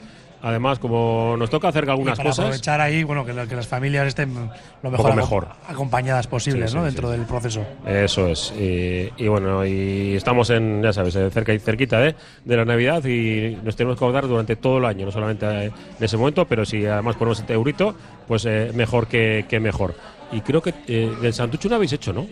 además, 0.44 0.78
como 0.78 1.36
nos 1.40 1.50
toca 1.50 1.70
hacer 1.70 1.86
y 1.86 1.90
algunas 1.90 2.16
para 2.18 2.30
cosas. 2.30 2.46
aprovechar 2.46 2.80
ahí, 2.82 3.04
bueno, 3.04 3.26
que, 3.26 3.34
la- 3.34 3.48
que 3.48 3.56
las 3.56 3.66
familias 3.68 4.06
estén 4.08 4.36
lo 4.84 4.92
mejor, 4.92 5.12
acom- 5.12 5.16
mejor. 5.16 5.48
acompañadas 5.68 6.28
posibles, 6.28 6.70
Sí, 6.70 6.78
¿no? 6.78 6.84
sí, 6.84 6.86
Dentro 6.88 7.10
sí. 7.12 7.18
del 7.18 7.26
proceso. 7.26 7.66
Eso 7.88 8.28
es. 8.28 8.54
Y, 8.60 9.10
y 9.18 9.28
bueno, 9.28 9.66
y 9.66 10.14
estamos 10.16 10.50
en, 10.52 10.84
ya 10.84 10.94
sabes, 10.94 11.16
eh, 11.16 11.30
cerca 11.32 11.52
y 11.54 11.60
cerquita 11.60 12.00
de, 12.00 12.14
de 12.46 12.58
la 12.58 12.66
Navidad 12.66 13.04
y 13.06 13.58
nos 13.64 13.76
tenemos 13.76 13.98
que 13.98 14.04
acordar 14.06 14.28
durante 14.28 14.56
todo 14.58 14.78
el 14.78 14.86
año, 14.86 15.06
no 15.08 15.12
solamente 15.12 15.46
eh, 15.48 15.66
en 15.98 16.04
ese 16.04 16.18
momento, 16.18 16.46
pero 16.46 16.66
si 16.66 16.86
además 16.86 17.16
ponemos 17.16 17.40
este 17.40 17.54
eurito, 17.54 17.96
pues 18.28 18.46
eh, 18.46 18.72
mejor 18.76 19.08
que, 19.08 19.46
que 19.50 19.60
mejor. 19.60 19.96
Y 20.32 20.42
creo 20.42 20.62
que 20.62 20.74
eh, 20.88 21.12
del 21.22 21.34
Santucho 21.34 21.70
no 21.70 21.76
habéis 21.76 21.94
hecho, 21.94 22.12
¿no? 22.12 22.28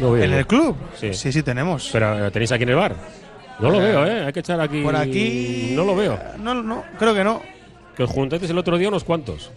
No 0.00 0.16
¿En 0.16 0.32
el 0.32 0.46
club? 0.46 0.76
Sí. 0.94 1.12
Sí, 1.12 1.32
sí, 1.32 1.42
tenemos. 1.42 1.90
Pero 1.92 2.26
eh, 2.26 2.30
tenéis 2.30 2.52
aquí 2.52 2.62
en 2.62 2.68
el 2.68 2.76
bar. 2.76 2.94
No 3.60 3.70
lo 3.70 3.80
Eh, 3.82 3.84
veo, 3.86 4.06
¿eh? 4.06 4.24
Hay 4.26 4.32
que 4.32 4.40
echar 4.40 4.60
aquí. 4.60 4.82
Por 4.82 4.94
aquí. 4.96 5.72
No 5.74 5.84
lo 5.84 5.96
veo. 5.96 6.18
No, 6.38 6.54
no, 6.54 6.84
creo 6.98 7.14
que 7.14 7.24
no. 7.24 7.42
Que 7.96 8.04
os 8.04 8.10
juntasteis 8.10 8.50
el 8.50 8.58
otro 8.58 8.78
día 8.78 8.88
unos 8.88 9.04
cuantos. 9.04 9.50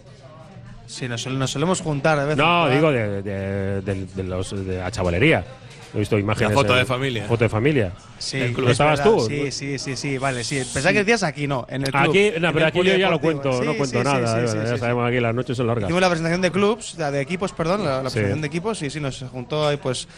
Sí, 0.86 1.08
nos, 1.08 1.26
nos 1.26 1.50
solemos 1.50 1.80
juntar 1.80 2.18
de 2.18 2.26
vez 2.26 2.36
No, 2.36 2.68
digo 2.68 2.90
de, 2.90 3.22
de, 3.22 3.80
de- 3.80 4.06
de 4.06 4.22
los, 4.24 4.50
de 4.66 4.78
la 4.78 4.90
chavalería. 4.90 5.44
He 5.94 5.98
visto 5.98 6.18
imágenes. 6.18 6.54
foto 6.54 6.72
en- 6.72 6.80
de 6.80 6.84
familia. 6.86 7.24
Foto 7.26 7.44
de 7.44 7.48
familia. 7.50 7.92
Sí, 8.18 8.38
¿No 8.56 8.64
es 8.64 8.72
estabas 8.72 8.98
verdad. 8.98 9.12
tú? 9.12 9.20
Sí, 9.28 9.52
sí, 9.52 9.78
sí, 9.78 9.94
sí, 9.96 10.18
vale, 10.18 10.42
sí. 10.42 10.56
Pensaba 10.56 10.92
que 10.92 10.98
decías 11.00 11.22
aquí, 11.22 11.46
no, 11.46 11.66
en 11.68 11.82
el 11.82 11.90
club. 11.92 12.10
Aquí, 12.10 12.30
no, 12.40 12.48
el 12.48 12.54
pero 12.54 12.66
aquí 12.66 12.82
yo 12.82 12.96
ya 12.96 13.10
lo 13.10 13.20
cuento, 13.20 13.62
no 13.62 13.76
cuento 13.76 13.98
sí, 13.98 14.04
nada. 14.04 14.34
sí, 14.38 14.44
eh, 14.44 14.48
sí, 14.48 14.56
ya 14.68 14.74
sí, 14.74 14.78
sabemos 14.80 15.06
aquí 15.08 15.20
las 15.20 15.34
noches 15.34 15.56
son 15.56 15.66
largas. 15.66 15.84
Hicimos 15.84 16.00
la 16.00 16.08
presentación 16.08 16.40
de 16.40 16.50
clubs, 16.50 16.94
la 16.98 17.10
de 17.10 17.20
equipos, 17.20 17.52
perdón, 17.52 17.84
la, 17.84 18.02
la 18.02 18.08
Sí. 18.10 18.14
presentación 18.14 18.40
de 18.40 18.46
equipos, 18.48 18.82
y 18.82 18.90
sí, 18.90 19.00
nos 19.00 19.22
juntó 19.30 19.68
ahí, 19.68 19.76
pues, 19.76 20.08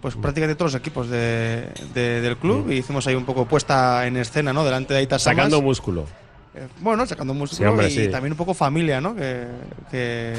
pues 0.00 0.14
prácticamente 0.16 0.56
todos 0.58 0.72
los 0.72 0.80
equipos 0.80 1.08
de, 1.10 1.68
de- 1.94 2.20
del 2.20 2.36
club 2.36 2.70
y 2.70 2.76
hicimos 2.78 3.06
ahí 3.06 3.14
un 3.14 3.24
poco 3.24 3.44
puesta 3.46 4.06
en 4.06 4.16
escena, 4.16 4.52
¿no? 4.52 4.64
Delante 4.64 4.94
de 4.94 5.00
Aitas 5.00 5.22
Sacando 5.22 5.60
músculo. 5.60 6.06
Eh, 6.54 6.66
Bueno, 6.80 7.06
sacando 7.06 7.32
músculo 7.34 7.58
Sí, 7.58 7.64
hombre, 7.64 7.86
y 7.88 7.90
sí. 8.06 8.08
también 8.08 8.32
un 8.32 8.36
poco 8.38 8.54
familia, 8.54 9.00
¿no? 9.00 9.14
Que, 9.14 9.46
que, 9.90 10.34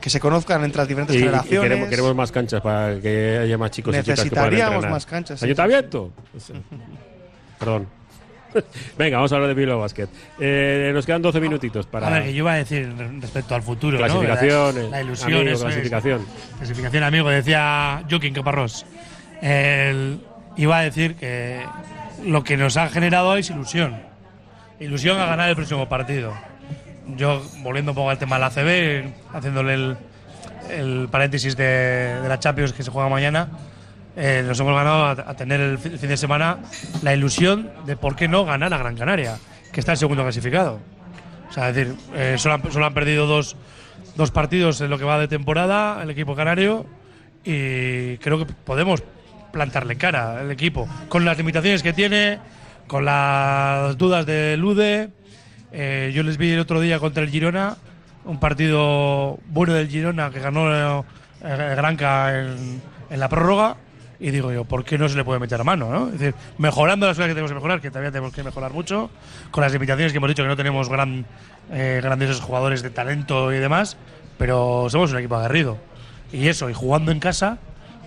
que 0.00 0.10
se 0.10 0.20
conozcan 0.20 0.62
entre 0.64 0.78
las 0.78 0.88
diferentes 0.88 1.14
Y, 1.16 1.20
y 1.20 1.22
generaciones. 1.22 1.62
queremos, 1.68 1.88
queremos 1.88 2.14
más 2.14 2.32
canchas 2.32 2.60
para 2.60 3.00
que 3.00 3.38
haya 3.42 3.56
más 3.56 3.70
chicos 3.70 3.94
y 3.96 4.00
chicas 4.02 4.20
que 4.24 4.30
puedan 4.30 4.50
Necesitaríamos 4.50 4.90
más 4.90 5.06
canchas. 5.06 5.42
Ayuntamiento. 5.42 6.10
Perdón. 7.58 7.86
Venga, 8.98 9.16
vamos 9.16 9.32
a 9.32 9.34
hablar 9.36 9.48
de 9.48 9.54
Bilbao 9.54 9.78
Basket. 9.80 10.08
Eh, 10.38 10.90
nos 10.94 11.06
quedan 11.06 11.22
12 11.22 11.40
minutitos 11.40 11.86
para 11.86 12.06
A 12.06 12.10
ver, 12.10 12.22
que 12.24 12.32
yo 12.32 12.38
iba 12.38 12.52
a 12.52 12.56
decir 12.56 12.92
respecto 13.20 13.54
al 13.54 13.62
futuro. 13.62 13.98
Clasificación, 13.98 14.76
La, 14.76 14.88
la 14.90 15.00
ilusión, 15.02 15.32
amigo, 15.34 15.50
eso 15.50 15.68
es. 15.68 15.74
clasificación. 15.74 16.26
Clasificación, 16.58 17.02
amigo. 17.04 17.28
Decía 17.30 18.02
Joaquín 18.08 18.34
Caparrós. 18.34 18.86
El- 19.42 20.20
iba 20.56 20.78
a 20.78 20.82
decir 20.82 21.16
que 21.16 21.60
lo 22.24 22.44
que 22.44 22.56
nos 22.56 22.76
ha 22.76 22.88
generado 22.88 23.36
es 23.36 23.50
ilusión. 23.50 23.96
Ilusión 24.80 25.18
a 25.20 25.26
ganar 25.26 25.48
el 25.48 25.56
próximo 25.56 25.88
partido. 25.88 26.32
Yo, 27.16 27.42
volviendo 27.62 27.92
un 27.92 27.96
poco 27.96 28.10
al 28.10 28.18
tema 28.18 28.36
de 28.36 28.40
la 28.40 28.50
CB, 28.50 29.12
haciéndole 29.36 29.74
el, 29.74 29.96
el 30.70 31.08
paréntesis 31.10 31.56
de, 31.56 31.64
de 32.22 32.28
la 32.28 32.38
Champions 32.38 32.72
que 32.72 32.82
se 32.82 32.90
juega 32.90 33.08
mañana, 33.08 33.48
eh, 34.16 34.44
nos 34.46 34.58
hemos 34.60 34.74
ganado 34.74 35.06
a, 35.06 35.34
tener 35.34 35.60
el 35.60 35.78
fi- 35.78 35.88
el 35.90 35.98
fin 35.98 36.08
de 36.08 36.16
semana 36.16 36.58
la 37.02 37.14
ilusión 37.14 37.70
de 37.86 37.96
por 37.96 38.16
qué 38.16 38.28
no 38.28 38.44
ganar 38.44 38.72
a 38.72 38.78
Gran 38.78 38.96
Canaria, 38.96 39.38
que 39.72 39.80
está 39.80 39.92
el 39.92 39.98
segundo 39.98 40.22
clasificado. 40.22 40.80
O 41.48 41.52
sea, 41.52 41.68
es 41.70 41.76
decir, 41.76 41.94
eh, 42.14 42.36
solo, 42.38 42.54
han, 42.84 42.94
perdido 42.94 43.26
dos, 43.26 43.56
dos 44.16 44.30
partidos 44.30 44.80
en 44.80 44.90
lo 44.90 44.98
que 44.98 45.04
va 45.04 45.18
de 45.18 45.28
temporada 45.28 46.02
el 46.02 46.10
equipo 46.10 46.34
canario 46.34 46.86
y 47.44 48.16
creo 48.18 48.38
que 48.38 48.46
podemos 48.64 49.02
plantarle 49.52 49.96
cara 49.96 50.40
al 50.40 50.50
equipo 50.50 50.88
con 51.08 51.24
las 51.24 51.36
limitaciones 51.38 51.82
que 51.82 51.92
tiene, 51.92 52.38
con 52.88 53.04
las 53.04 53.96
dudas 53.98 54.26
de 54.26 54.56
Lude. 54.56 55.10
Eh, 55.72 56.12
yo 56.14 56.22
les 56.22 56.38
vi 56.38 56.50
el 56.52 56.60
otro 56.60 56.80
día 56.80 56.98
contra 56.98 57.22
el 57.22 57.30
Girona, 57.30 57.76
un 58.24 58.40
partido 58.40 59.38
bueno 59.46 59.74
del 59.74 59.88
Girona 59.88 60.30
que 60.30 60.40
ganó 60.40 61.04
eh, 61.42 61.74
Granca 61.76 62.36
en 62.40 62.80
la 63.10 63.28
prórroga. 63.28 63.76
Y 64.20 64.30
digo 64.30 64.52
yo, 64.52 64.64
¿por 64.64 64.84
qué 64.84 64.96
no 64.96 65.08
se 65.08 65.16
le 65.16 65.24
puede 65.24 65.40
meter 65.40 65.62
mano? 65.64 65.90
¿no? 65.90 66.06
Es 66.06 66.18
decir, 66.18 66.34
mejorando 66.58 67.06
las 67.06 67.16
cosas 67.16 67.28
que 67.28 67.34
tenemos 67.34 67.50
que 67.50 67.56
mejorar, 67.56 67.80
que 67.80 67.90
todavía 67.90 68.10
tenemos 68.10 68.32
que 68.32 68.42
mejorar 68.42 68.72
mucho, 68.72 69.10
con 69.50 69.62
las 69.62 69.72
limitaciones 69.72 70.12
que 70.12 70.18
hemos 70.18 70.28
dicho 70.28 70.42
que 70.42 70.48
no 70.48 70.56
tenemos 70.56 70.88
gran, 70.88 71.26
eh, 71.72 72.00
grandes 72.02 72.40
jugadores 72.40 72.82
de 72.82 72.90
talento 72.90 73.52
y 73.52 73.58
demás, 73.58 73.96
pero 74.38 74.86
somos 74.88 75.12
un 75.12 75.18
equipo 75.18 75.36
aguerrido. 75.36 75.78
Y 76.32 76.48
eso, 76.48 76.70
y 76.70 76.74
jugando 76.74 77.12
en 77.12 77.20
casa, 77.20 77.58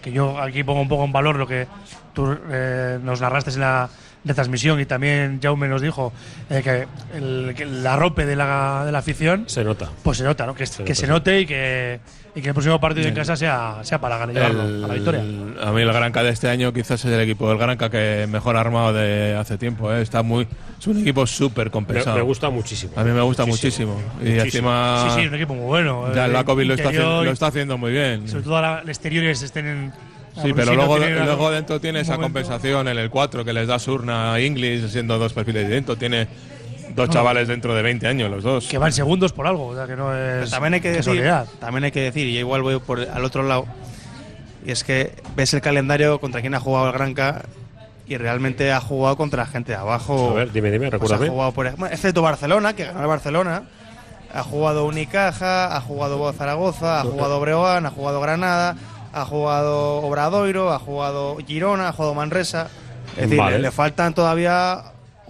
que 0.01 0.11
yo 0.11 0.39
aquí 0.41 0.63
pongo 0.63 0.81
un 0.81 0.87
poco 0.87 1.05
en 1.05 1.11
valor 1.11 1.37
lo 1.37 1.47
que 1.47 1.67
tú 2.13 2.37
eh, 2.49 2.99
nos 3.01 3.21
narraste 3.21 3.51
en 3.51 3.59
la 3.59 3.89
de 4.23 4.33
transmisión 4.33 4.79
y 4.79 4.85
también 4.85 5.39
Jaume 5.41 5.67
nos 5.67 5.81
dijo 5.81 6.11
eh, 6.49 6.61
que, 6.61 6.87
el, 7.17 7.53
que 7.55 7.65
la 7.65 7.95
rope 7.95 8.25
de 8.25 8.35
la, 8.35 8.83
de 8.85 8.91
la 8.91 8.97
afición 8.99 9.45
se 9.47 9.63
nota 9.63 9.89
pues 10.03 10.17
se 10.17 10.23
nota 10.23 10.45
¿no? 10.45 10.53
que, 10.53 10.65
que 10.65 10.79
nota, 10.79 10.95
se 10.95 11.05
sí. 11.05 11.07
note 11.07 11.41
y 11.41 11.45
que, 11.45 11.99
y 12.37 12.41
que 12.41 12.49
el 12.49 12.53
próximo 12.53 12.79
partido 12.79 13.07
en 13.07 13.15
casa 13.15 13.35
sea, 13.35 13.79
sea 13.81 13.99
para 13.99 14.17
ganar 14.19 14.51
El- 14.51 14.83
a 14.83 14.87
la 14.87 14.93
victoria 14.93 15.21
A 15.61 15.71
mí 15.71 15.81
el 15.81 15.91
Granca 15.91 16.21
de 16.21 16.29
este 16.29 16.47
año 16.49 16.71
quizás 16.71 17.03
es 17.03 17.11
el 17.11 17.19
equipo 17.19 17.49
del 17.49 17.57
Granca 17.57 17.89
que 17.89 18.27
mejor 18.29 18.55
armado 18.57 18.93
de 18.93 19.35
hace 19.35 19.57
tiempo. 19.57 19.91
¿eh? 19.91 20.01
Está 20.03 20.21
muy, 20.21 20.47
es 20.79 20.85
un 20.87 21.01
equipo 21.01 21.25
súper 21.25 21.71
compensado. 21.71 22.15
Me- 22.15 22.21
me 22.21 22.27
gusta 22.27 22.49
muchísimo. 22.51 22.93
A 22.95 23.03
mí 23.03 23.11
me 23.11 23.21
gusta 23.21 23.45
Muchísimo. 23.45 23.95
muchísimo. 23.95 24.19
Y 24.21 24.35
Muchísimo. 24.35 24.69
encima. 24.69 25.09
sí 25.15 25.21
sí 25.21 25.27
un 25.27 25.33
equipo 25.35 25.55
muy 25.55 25.65
bueno 25.65 26.13
Ya 26.13 26.25
el 26.25 26.31
Eh, 26.31 26.33
Lakovic 26.33 26.67
lo 26.67 26.73
está, 26.75 26.89
haciendo, 26.89 27.23
lo 27.23 27.31
está 27.31 27.47
haciendo 27.47 27.77
muy 27.79 27.91
bien. 27.91 28.27
sobre 28.27 28.43
todo 28.43 28.55
ahora 28.55 28.79
los 28.81 28.89
exteriores 28.89 29.41
estén 29.41 29.65
en 29.65 29.93
Sí, 30.39 30.53
pero 30.55 30.75
luego, 30.75 30.97
tiene 30.99 31.25
luego 31.25 31.49
dentro 31.49 31.81
tiene 31.81 32.01
esa 32.01 32.11
momento- 32.17 32.25
compensación 32.41 32.87
en 32.87 32.99
el 32.99 33.09
4 33.09 33.43
que 33.43 33.53
les 33.53 33.67
da 33.67 33.79
Surna 33.79 34.33
a 34.35 34.39
Inglis, 34.39 34.91
siendo 34.91 35.17
dos 35.17 35.33
perfiles 35.33 35.63
distintos. 35.67 35.97
Tiene 35.97 36.27
dos 36.97 37.07
No. 37.07 37.13
chavales 37.13 37.47
dentro 37.47 37.73
de 37.73 37.81
20 37.81 38.07
años, 38.07 38.29
los 38.29 38.43
dos. 38.43 38.67
que 38.67 38.77
van 38.77 38.91
segundos 38.91 39.31
por 39.31 39.47
algo 39.47 39.67
o 39.67 39.75
sea 39.75 39.87
que 39.87 39.95
no 39.95 40.13
es 40.13 40.39
Pero 40.39 40.49
también 40.49 40.73
hay 40.73 40.81
que 40.81 40.91
decir, 40.91 41.23
también 41.61 41.85
hay 41.85 41.91
que 41.91 42.01
decir, 42.01 42.27
y 42.27 42.37
igual 42.37 42.61
voy 42.63 42.79
por 42.79 42.99
al 42.99 43.23
otro 43.23 43.43
lado, 43.43 43.65
y 44.65 44.71
es 44.71 44.83
que 44.83 45.13
ves 45.37 45.53
el 45.53 45.61
calendario 45.61 46.19
contra 46.19 46.41
quién 46.41 46.53
ha 46.55 46.59
jugado 46.59 46.87
el 46.87 46.91
Granca 46.93 47.43
y 48.07 48.17
realmente 48.17 48.71
ha 48.73 48.81
jugado 48.81 49.15
contra 49.17 49.43
la 49.43 49.49
gente 49.49 49.71
de 49.73 49.77
abajo. 49.77 50.31
A 50.31 50.33
ver, 50.33 50.51
dime, 50.51 50.71
dime, 50.71 50.89
Pues 50.89 51.01
recuérdame. 51.01 51.27
ha 51.27 51.29
jugado 51.31 51.51
por 51.53 51.75
bueno, 51.77 51.93
excepto 51.93 52.21
Barcelona, 52.21 52.73
que 52.73 52.85
ganó 52.85 53.01
el 53.01 53.07
Barcelona. 53.07 53.63
Ha 54.33 54.43
jugado 54.43 54.85
Unicaja, 54.85 55.75
ha 55.75 55.81
jugado 55.81 56.31
Zaragoza, 56.33 56.99
ha 57.01 57.03
jugado 57.03 57.39
Breogán, 57.39 57.85
ha 57.85 57.89
jugado 57.91 58.19
Granada, 58.21 58.75
ha 59.13 59.25
jugado 59.25 59.97
Obradoiro, 59.97 60.71
ha 60.73 60.79
jugado 60.79 61.37
Girona, 61.45 61.89
ha 61.89 61.91
jugado 61.93 62.13
Manresa. 62.13 62.67
Es 63.17 63.29
decir, 63.29 63.59
le 63.59 63.71
faltan 63.71 64.13
todavía 64.13 64.83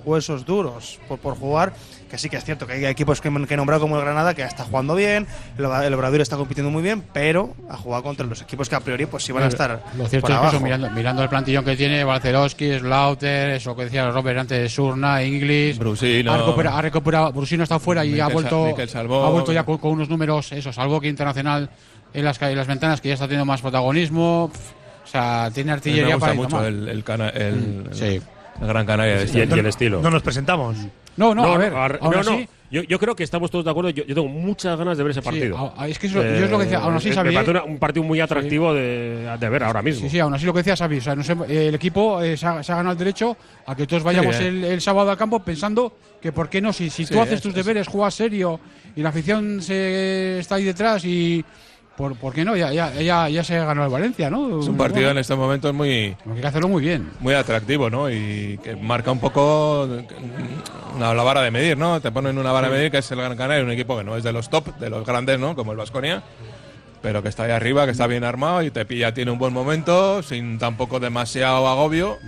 huesos 0.08 0.46
duros 0.46 1.00
por, 1.08 1.20
por 1.20 1.36
jugar. 1.36 1.74
Que 2.10 2.18
sí 2.18 2.30
que 2.30 2.38
es 2.38 2.46
cierto 2.46 2.66
que 2.66 2.72
hay 2.72 2.86
equipos 2.86 3.20
que, 3.20 3.30
que 3.46 3.54
he 3.54 3.58
nombrado 3.58 3.82
como 3.82 3.98
el 3.98 4.02
Granada 4.02 4.34
que 4.34 4.42
está 4.42 4.64
jugando 4.64 4.96
bien, 4.96 5.28
el, 5.58 5.66
el 5.66 5.94
Obradoiro 5.94 6.24
está 6.24 6.38
compitiendo 6.38 6.72
muy 6.72 6.82
bien, 6.82 7.04
pero 7.12 7.54
ha 7.70 7.76
jugado 7.76 8.02
contra 8.04 8.26
los 8.26 8.42
equipos 8.42 8.70
que 8.70 8.76
a 8.76 8.80
priori 8.80 9.06
pues 9.08 9.26
sí 9.26 9.34
van 9.34 9.44
a 9.44 9.48
estar 9.48 9.84
Lo 9.98 10.08
cierto 10.08 10.28
por 10.30 10.36
es 10.38 10.42
que 10.52 10.56
eso, 10.56 10.64
mirando, 10.64 10.90
mirando 10.92 11.22
el 11.22 11.28
plantillón 11.28 11.66
que 11.66 11.76
tiene 11.76 12.06
Barcelowski, 12.06 12.80
Slaughter, 12.80 13.50
eso 13.50 13.76
que 13.76 13.84
decía 13.84 14.10
Robert 14.10 14.40
antes, 14.40 14.72
Surna, 14.74 15.22
Inglis. 15.22 15.78
Brusino. 15.78 16.32
Ha 16.34 16.38
recuperado, 16.38 16.78
ha 16.78 16.82
recuperado 16.82 17.34
Brusino 17.34 17.64
está 17.64 17.78
fuera 17.78 18.06
y 18.06 18.10
Miquel 18.12 18.22
ha 18.22 18.28
vuelto, 18.30 18.74
Salvó. 18.88 19.26
ha 19.26 19.30
vuelto 19.30 19.52
ya 19.52 19.64
con, 19.66 19.78
con 19.78 19.92
unos 19.92 20.08
números, 20.08 20.54
eso, 20.54 20.72
salvo 20.72 21.02
que 21.02 21.10
internacional 21.10 21.70
en 22.14 22.24
las, 22.24 22.42
en 22.42 22.56
las 22.56 22.68
ventanas, 22.68 23.02
que 23.02 23.10
ya 23.10 23.16
está 23.16 23.26
teniendo 23.26 23.44
más 23.46 23.60
protagonismo. 23.62 24.46
O 25.04 25.10
sea, 25.10 25.52
tiene 25.54 25.68
me 25.72 25.74
artillería 25.74 26.16
gusta 26.16 26.28
para 26.28 26.34
mucho 26.34 26.66
el, 26.66 26.88
el, 26.88 27.04
cana- 27.04 27.30
el, 27.30 27.56
Mm, 27.56 27.94
sí. 27.94 28.22
Gran 28.62 28.86
Canaria. 28.86 29.18
de 29.20 29.26
Y 29.38 29.42
el, 29.42 29.50
y 29.56 29.60
el 29.60 29.66
estilo. 29.68 30.02
no 30.02 30.10
nos 30.10 30.22
presentamos 30.24 30.76
No, 31.16 31.34
no, 31.36 31.44
a 31.46 31.58
ver, 31.58 31.74
aún 31.74 32.12
no, 32.14 32.20
así- 32.20 32.30
no. 32.30 32.58
Yo, 32.70 32.84
yo 32.84 33.00
creo 33.00 33.16
que 33.16 33.24
estamos 33.24 33.50
todos 33.50 33.64
de 33.64 33.72
acuerdo. 33.72 33.92
Yo, 33.92 34.04
yo 34.04 34.14
tengo 34.14 34.28
muchas 34.28 34.78
ganas 34.78 34.98
de 34.98 35.04
ver 35.06 35.12
ese 35.12 35.22
Sí, 35.22 35.26
partido. 35.26 35.74
a- 35.78 35.88
es 35.88 35.98
que 35.98 36.08
eso- 36.08 36.22
yo 36.22 36.28
es 36.28 36.52
lo 36.52 36.58
que 36.58 36.66
decía, 36.66 36.80
aún 36.80 36.96
así, 36.96 37.08
Eh, 37.08 37.12
me 37.12 37.16
Xavi, 37.16 37.34
parece 37.34 37.52
eh, 37.52 37.54
una- 37.54 37.64
un 37.64 37.78
partido 37.80 38.04
muy 38.04 38.20
atractivo 38.20 38.74
de, 38.74 39.38
de 39.40 39.50
ver 39.50 39.64
ahora 39.64 39.82
mismo. 39.82 40.02
Sí, 40.02 40.10
sí, 40.10 40.20
aún 40.20 40.34
así 40.34 40.46
lo 40.46 40.52
que 40.52 40.60
decía 40.60 40.76
Xavi, 40.76 40.98
o 40.98 41.02
sea, 41.02 41.16
no 41.16 41.24
sé, 41.24 41.34
eh, 41.48 41.70
el 41.70 41.76
equipo 41.76 42.22
eh, 42.22 42.36
se, 42.36 42.46
ha, 42.46 42.62
se 42.62 42.74
ha 42.74 42.76
ganado 42.76 42.92
el 42.92 42.98
derecho 43.00 43.38
a 43.66 43.74
que 43.74 43.88
todos 43.88 44.04
vayamos 44.04 44.36
eh. 44.42 44.50
el, 44.50 44.64
el 44.66 44.82
sábado 44.82 45.10
al 45.10 45.18
campo 45.18 45.40
pensando 45.40 45.94
que 46.22 46.34
por 46.34 46.50
qué 46.50 46.60
no, 46.60 46.74
si, 46.74 46.90
si 46.90 47.06
Sí, 47.06 47.14
tú 47.14 47.22
haces 47.22 47.36
es- 47.36 47.42
tus 47.42 47.52
es- 47.52 47.56
deberes, 47.56 47.88
juegas 47.88 48.14
serio 48.16 48.60
y 48.98 49.02
la 49.02 49.10
afición 49.10 49.62
se 49.62 50.40
está 50.40 50.56
ahí 50.56 50.66
detrás 50.66 51.06
y 51.06 51.46
por, 51.98 52.16
¿por 52.16 52.34
qué 52.34 52.46
no? 52.46 52.56
Ya, 52.56 52.72
ya, 52.72 52.94
ya, 52.94 53.28
ya 53.28 53.44
se 53.44 53.58
ganó 53.58 53.84
el 53.84 53.90
Valencia, 53.90 54.30
¿no? 54.30 54.62
Es 54.62 54.68
un 54.68 54.78
partido 54.78 55.10
en 55.10 55.18
estos 55.18 55.38
momentos 55.38 55.74
muy, 55.74 55.90
hay 55.90 56.42
que 56.42 56.48
hacerlo 56.48 56.68
muy 56.70 56.84
bien. 56.84 57.10
muy 57.20 57.34
atractivo, 57.34 57.90
¿no? 57.90 58.10
Y 58.10 58.60
que 58.64 58.76
marca 58.76 59.12
un 59.12 59.20
poco 59.20 59.90
una, 60.96 61.14
la 61.14 61.24
vara 61.24 61.42
de 61.42 61.50
medir, 61.52 61.78
¿no? 61.78 62.00
Te 62.00 62.12
ponen 62.12 62.38
una 62.38 62.52
vara 62.52 62.70
de 62.70 62.76
medir 62.76 62.92
que 62.92 63.00
es 63.00 63.12
el 63.12 63.18
Gran 63.18 63.36
Canaria, 63.36 63.64
un 63.64 63.72
equipo 63.72 63.98
que 63.98 64.04
no 64.04 64.16
es 64.16 64.24
de 64.24 64.32
los 64.32 64.50
top, 64.50 64.78
de 64.78 64.90
los 64.92 65.06
grandes, 65.06 65.40
¿no? 65.40 65.56
Como 65.56 65.72
el 65.72 65.78
Vasconia, 65.78 66.22
pero 67.02 67.24
que 67.24 67.30
está 67.30 67.44
ahí 67.44 67.52
arriba, 67.52 67.86
que 67.86 67.92
está 67.92 68.06
bien 68.06 68.24
armado 68.24 68.62
y 68.62 68.70
te 68.70 68.86
pilla, 68.86 69.14
tiene 69.14 69.32
un 69.32 69.40
buen 69.40 69.54
momento, 69.54 70.22
sin 70.22 70.60
tampoco 70.60 71.00
demasiado 71.00 71.68
agobio. 71.68 72.20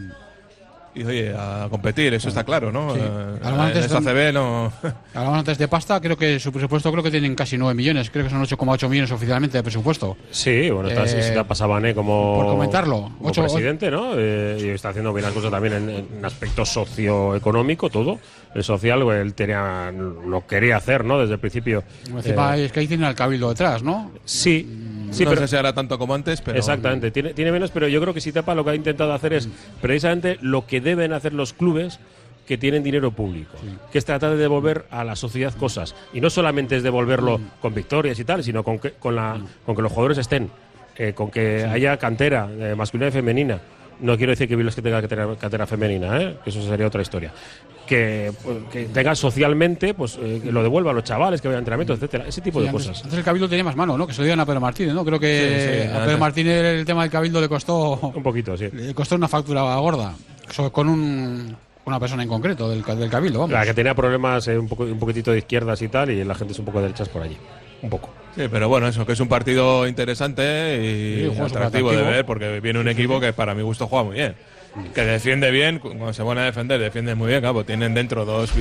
Y 0.99 1.03
oye, 1.05 1.33
a 1.37 1.67
competir, 1.69 2.13
eso 2.13 2.27
está 2.27 2.43
claro, 2.43 2.71
¿no? 2.73 2.93
Sí. 2.93 2.99
Eh, 3.01 3.37
en 3.41 3.47
antes 3.47 3.85
esta 3.85 3.99
están- 3.99 4.13
CB 4.13 4.33
no. 4.33 4.71
Hablamos 5.13 5.39
antes 5.39 5.57
de 5.57 5.67
pasta, 5.69 6.01
creo 6.01 6.17
que 6.17 6.39
su 6.39 6.51
presupuesto 6.51 6.91
creo 6.91 7.01
que 7.03 7.09
tienen 7.11 7.35
casi 7.35 7.57
9 7.57 7.73
millones, 7.73 8.09
creo 8.09 8.25
que 8.25 8.29
son 8.29 8.41
8,8 8.41 8.89
millones 8.89 9.11
oficialmente 9.11 9.57
de 9.57 9.63
presupuesto. 9.63 10.17
Sí, 10.31 10.69
bueno, 10.69 10.89
está, 10.89 11.05
Eh, 11.05 11.19
está 11.29 11.45
como, 11.95 12.35
por 12.35 12.45
comentarlo, 12.47 13.11
como 13.17 13.29
ocho- 13.29 13.43
presidente, 13.43 13.89
¿no? 13.89 14.11
Eh, 14.17 14.57
y 14.61 14.67
está 14.69 14.89
haciendo 14.89 15.13
bien 15.13 15.23
las 15.25 15.33
cosas 15.33 15.51
también 15.51 15.73
en, 15.75 15.89
en 15.89 16.25
aspecto 16.25 16.65
socioeconómico, 16.65 17.89
todo. 17.89 18.19
El 18.53 18.63
social, 18.63 19.01
pues, 19.03 19.21
él 19.21 19.33
tenía, 19.35 19.91
lo 19.91 20.45
quería 20.47 20.77
hacer, 20.77 21.05
¿no? 21.05 21.19
Desde 21.19 21.35
el 21.35 21.39
principio. 21.39 21.83
Eh, 22.25 22.65
es 22.65 22.71
que 22.71 22.79
ahí 22.79 22.87
tienen 22.87 23.05
al 23.05 23.15
cabildo 23.15 23.49
detrás, 23.49 23.83
¿no? 23.83 24.11
sí, 24.25 24.67
sí, 25.11 25.23
no 25.23 25.31
pero 25.31 25.41
sé 25.41 25.47
si 25.47 25.55
hará 25.55 25.73
tanto 25.73 25.97
como 25.97 26.13
antes, 26.13 26.41
pero. 26.41 26.57
Exactamente, 26.57 27.11
tiene, 27.11 27.33
tiene 27.33 27.51
menos, 27.51 27.71
pero 27.71 27.87
yo 27.87 28.01
creo 28.01 28.13
que 28.13 28.21
Sitapa 28.21 28.55
lo 28.55 28.63
que 28.63 28.71
ha 28.71 28.75
intentado 28.75 29.13
hacer 29.13 29.33
es 29.33 29.49
precisamente 29.81 30.37
lo 30.41 30.65
que 30.65 30.81
deben 30.81 31.13
hacer 31.13 31.33
los 31.33 31.53
clubes 31.53 31.99
que 32.49 32.57
tienen 32.57 32.81
dinero 32.81 33.11
público, 33.11 33.55
que 33.91 33.99
es 33.99 34.05
tratar 34.05 34.31
de 34.31 34.37
devolver 34.37 34.85
a 34.89 35.03
la 35.03 35.15
sociedad 35.15 35.53
cosas. 35.53 35.93
Y 36.13 36.19
no 36.19 36.31
solamente 36.31 36.75
es 36.75 36.81
devolverlo 36.81 37.39
con 37.61 37.75
victorias 37.75 38.17
y 38.17 38.25
tal, 38.25 38.43
sino 38.43 38.63
con 38.63 38.79
que, 38.79 38.93
con 38.93 39.15
la, 39.15 39.39
con 39.67 39.75
que 39.75 39.83
los 39.83 39.91
jugadores 39.91 40.17
estén, 40.17 40.49
eh, 40.97 41.13
con 41.13 41.29
que 41.29 41.63
haya 41.63 41.95
cantera 41.97 42.49
eh, 42.51 42.73
masculina 42.75 43.09
y 43.09 43.11
femenina. 43.11 43.61
No 43.99 44.17
quiero 44.17 44.31
decir 44.31 44.47
que 44.47 44.55
Vilos 44.55 44.73
que 44.73 44.81
tenga 44.81 44.99
cantera 45.37 45.67
femenina, 45.67 46.19
¿eh? 46.19 46.37
que 46.43 46.49
eso 46.49 46.59
sería 46.63 46.87
otra 46.87 47.03
historia. 47.03 47.31
Que, 47.89 48.31
pues, 48.43 48.57
que 48.71 48.85
tenga 48.85 49.15
socialmente, 49.15 49.95
pues 49.95 50.19
eh, 50.21 50.41
que 50.43 50.51
lo 50.51 50.61
devuelva 50.61 50.91
a 50.91 50.93
los 50.93 51.03
chavales, 51.03 51.41
que 51.41 51.47
vayan 51.47 51.57
a 51.57 51.61
entrenamientos, 51.61 51.97
etcétera, 51.97 52.25
ese 52.27 52.39
tipo 52.39 52.59
Sí, 52.59 52.63
de 52.65 52.69
antes, 52.69 52.87
cosas. 52.87 53.03
antes 53.03 53.17
el 53.17 53.25
Cabildo 53.25 53.49
tenía 53.49 53.63
más 53.63 53.75
mano, 53.75 53.97
¿no? 53.97 54.05
Que 54.05 54.13
se 54.13 54.21
lo 54.21 54.25
dieron 54.25 54.39
a 54.41 54.45
Pedro 54.45 54.61
Martínez, 54.61 54.93
¿no? 54.93 55.03
Creo 55.03 55.19
que 55.19 55.27
Sí, 55.39 55.65
sí, 55.65 55.87
a 55.87 55.91
Pedro 55.93 56.01
antes. 56.03 56.19
Martínez 56.19 56.63
el 56.65 56.85
tema 56.85 57.01
del 57.01 57.09
Cabildo 57.11 57.41
le 57.41 57.49
costó 57.49 57.93
Un 58.15 58.21
poquito, 58.21 58.55
sí. 58.55 58.69
le 58.71 58.93
costó 58.93 59.15
una 59.15 59.27
factura 59.27 59.63
gorda 59.77 60.13
con 60.71 60.87
un- 60.87 61.57
una 61.85 61.99
persona 61.99 62.21
en 62.21 62.29
concreto 62.29 62.69
del, 62.69 62.83
del 62.83 63.09
Cabildo, 63.09 63.39
vamos. 63.39 63.51
La 63.53 63.65
que 63.65 63.73
tenía 63.73 63.95
problemas 63.95 64.47
eh, 64.47 64.57
un, 64.59 64.67
poco, 64.67 64.83
un 64.83 64.99
poquitito 64.99 65.31
de 65.31 65.39
izquierdas 65.39 65.81
y 65.81 65.87
tal, 65.87 66.11
y 66.11 66.23
la 66.23 66.35
gente 66.35 66.53
es 66.53 66.59
un 66.59 66.65
poco 66.65 66.79
derechas 66.81 67.09
por 67.09 67.23
allí. 67.23 67.37
un 67.81 67.89
poco. 67.89 68.09
Sí, 68.35 68.43
pero 68.51 68.69
bueno, 68.69 68.87
eso, 68.87 69.03
que 69.07 69.13
es 69.13 69.19
un 69.19 69.27
partido 69.27 69.87
interesante 69.87 70.77
y 70.77 71.33
Sí, 71.35 71.41
atractivo 71.41 71.91
de 71.91 72.03
ver, 72.03 72.25
porque 72.25 72.59
viene 72.59 72.79
un 72.79 72.87
equipo 72.87 73.19
que 73.19 73.33
para 73.33 73.55
mi 73.55 73.63
gusto 73.63 73.87
juega 73.87 74.03
muy 74.05 74.15
bien. 74.15 74.35
Que 74.93 75.01
defiende 75.01 75.51
bien, 75.51 75.79
cuando 75.79 76.13
se 76.13 76.23
pone 76.23 76.41
a 76.41 76.45
defender, 76.45 76.79
defiende 76.79 77.15
muy 77.15 77.27
bien, 77.27 77.41
claro, 77.41 77.63
tienen 77.65 77.93
dentro 77.93 78.23
dos, 78.25 78.51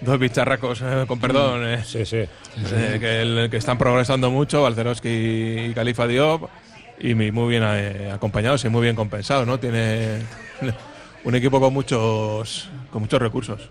dos 0.00 0.18
bicharracos, 0.18 0.80
eh, 0.82 1.04
con 1.06 1.20
perdón, 1.20 1.62
eh, 1.66 1.82
Sí, 1.84 2.04
sí. 2.06 2.16
eh, 2.18 2.96
que, 2.98 3.20
el- 3.22 3.50
que 3.50 3.56
están 3.58 3.76
progresando 3.78 4.30
mucho, 4.30 4.62
Balcerowski 4.62 5.08
y 5.70 5.72
Califa 5.74 6.06
Diop, 6.06 6.48
y 6.98 7.14
muy 7.14 7.30
muy 7.32 7.50
bien 7.50 7.62
eh, 7.66 8.10
acompañados 8.12 8.64
y 8.64 8.68
muy 8.68 8.82
bien 8.82 8.96
compensados, 8.96 9.46
¿no? 9.46 9.58
Tiene 9.60 10.18
un 11.24 11.34
equipo 11.34 11.60
con 11.60 11.72
muchos, 11.74 12.70
con 12.90 13.02
muchos 13.02 13.20
recursos. 13.20 13.70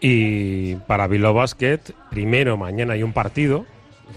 Y 0.00 0.76
para 0.76 1.06
Bilbao 1.08 1.34
Basket, 1.34 1.80
primero 2.10 2.56
mañana 2.56 2.94
hay 2.94 3.02
un 3.02 3.12
partido 3.12 3.66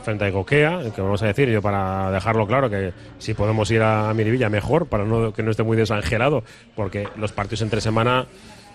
frente 0.04 0.26
a 0.26 0.32
Coquea, 0.32 0.82
que 0.96 1.02
vamos 1.02 1.22
a 1.22 1.28
decir 1.28 1.50
yo 1.50 1.62
para 1.62 2.12
dejarlo 2.12 2.48
claro 2.48 2.70
que 2.70 2.94
si 3.20 3.34
podemos 3.34 3.70
ir 3.72 3.82
a 3.82 4.14
Miribilla 4.14 4.50
mejor, 4.50 4.88
para 4.88 5.04
no, 5.04 5.34
que 5.34 5.44
no 5.44 5.52
esté 5.52 5.64
muy 5.64 5.78
desangelado, 5.78 6.44
porque 6.76 7.08
los 7.18 7.32
partidos 7.32 7.62
entre 7.62 7.82
semana 7.82 8.26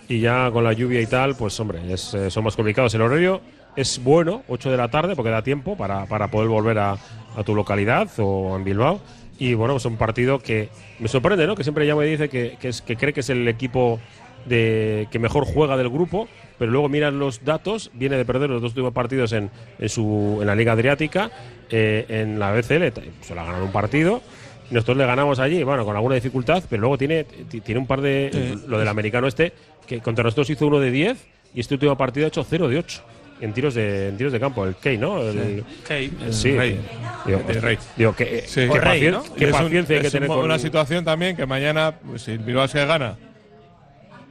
y 0.09 0.21
ya 0.21 0.51
con 0.51 0.65
la 0.65 0.73
lluvia 0.73 1.01
y 1.01 1.07
tal, 1.07 1.35
pues 1.35 1.59
hombre, 1.59 1.81
es, 1.93 2.15
eh, 2.15 2.31
son 2.31 2.45
complicados. 2.45 2.95
El 2.95 3.03
horario 3.03 3.41
es 3.75 4.03
bueno, 4.03 4.43
8 4.49 4.71
de 4.71 4.77
la 4.77 4.89
tarde, 4.89 5.17
porque 5.17 5.31
da 5.31 5.43
tiempo 5.43 5.77
para, 5.77 6.07
para 6.07 6.31
poder 6.31 6.49
volver 6.49 6.79
a, 6.79 6.93
a 6.93 7.43
tu 7.45 7.55
localidad 7.55 8.09
o 8.19 8.57
en 8.57 8.65
Bilbao. 8.65 9.01
Y 9.39 9.55
bueno, 9.55 9.77
es 9.77 9.85
un 9.85 9.97
partido 9.97 10.39
que 10.39 10.71
me 10.99 11.09
sorprende, 11.09 11.47
¿no? 11.47 11.55
Que 11.57 11.63
siempre 11.63 11.87
ya 11.87 11.95
me 11.95 12.07
dice 12.07 12.29
que, 12.29 12.57
que, 12.59 12.69
es, 12.69 12.81
que 12.81 12.97
cree 12.97 13.13
que 13.13 13.21
es 13.21 13.29
el 13.29 13.47
equipo 13.49 14.01
de 14.47 15.09
que 15.11 15.19
mejor 15.19 15.45
juega 15.45 15.77
del 15.77 15.89
grupo, 15.89 16.29
pero 16.59 16.71
luego 16.71 16.89
miras 16.89 17.13
los 17.13 17.45
datos, 17.45 17.91
viene 17.95 18.17
de 18.17 18.25
perder 18.25 18.49
los 18.51 18.63
dos 18.63 18.71
últimos 18.73 18.93
partidos 18.93 19.33
en, 19.33 19.51
en, 19.79 19.89
su, 19.89 20.39
en 20.41 20.47
la 20.47 20.55
Liga 20.55 20.73
Adriática, 20.73 21.31
eh, 21.71 22.07
en 22.09 22.39
la 22.39 22.53
BCL 22.53 22.93
se 23.21 23.35
la 23.35 23.43
ganaron 23.45 23.65
un 23.65 23.73
partido, 23.73 24.23
nosotros 24.71 24.97
le 24.97 25.07
ganamos 25.07 25.39
allí, 25.39 25.63
bueno, 25.63 25.85
con 25.85 25.95
alguna 25.95 26.15
dificultad, 26.15 26.63
pero 26.69 26.81
luego 26.81 26.97
tiene, 26.99 27.25
tiene 27.25 27.79
un 27.81 27.87
par 27.87 28.01
de, 28.01 28.31
Sí. 28.33 28.65
lo 28.69 28.79
del 28.79 28.89
americano 28.89 29.27
este, 29.27 29.53
que 29.87 30.01
contra 30.01 30.25
nosotros 30.25 30.49
hizo 30.51 30.67
uno 30.67 30.81
de 30.81 30.91
10 30.91 31.19
y 31.55 31.61
este 31.61 31.75
último 31.75 31.97
partido 31.97 32.27
ha 32.27 32.29
hecho 32.29 32.45
0 32.49 32.69
de 32.69 32.79
8. 32.79 33.03
En 33.39 33.53
tiros 33.53 33.75
de, 33.75 34.09
en 34.09 34.17
tiros 34.17 34.33
de 34.33 34.41
campo, 34.41 34.65
el 34.65 34.77
Key, 34.77 34.97
¿no? 34.97 35.21
El, 35.21 35.63
Key, 35.87 36.11
el 36.25 36.33
sí, 36.33 36.57
Rey. 36.57 36.81
Digo, 37.27 37.43
El 37.47 37.61
Rey. 37.61 37.79
digo, 37.95 38.17
que, 38.17 38.45
Sí. 38.47 38.63
qué, 38.63 38.71
O 38.71 38.75
Rey, 38.81 39.01
pacien- 39.03 39.11
¿no? 39.13 39.23
qué 39.35 39.45
Es 39.45 39.53
un- 39.55 39.59
paciencia 39.65 39.95
hay 39.97 40.01
que 40.01 40.07
es 40.07 40.13
tener 40.15 40.29
mo- 40.29 40.37
con 40.37 40.45
una 40.47 40.59
situación 40.59 41.05
también 41.05 41.37
que 41.37 41.45
mañana, 41.45 41.95
pues, 42.07 42.23
si 42.23 42.31
el 42.31 42.39
Bilbao 42.39 42.65
es 42.65 42.73
que 42.73 42.87
gana, 42.87 43.17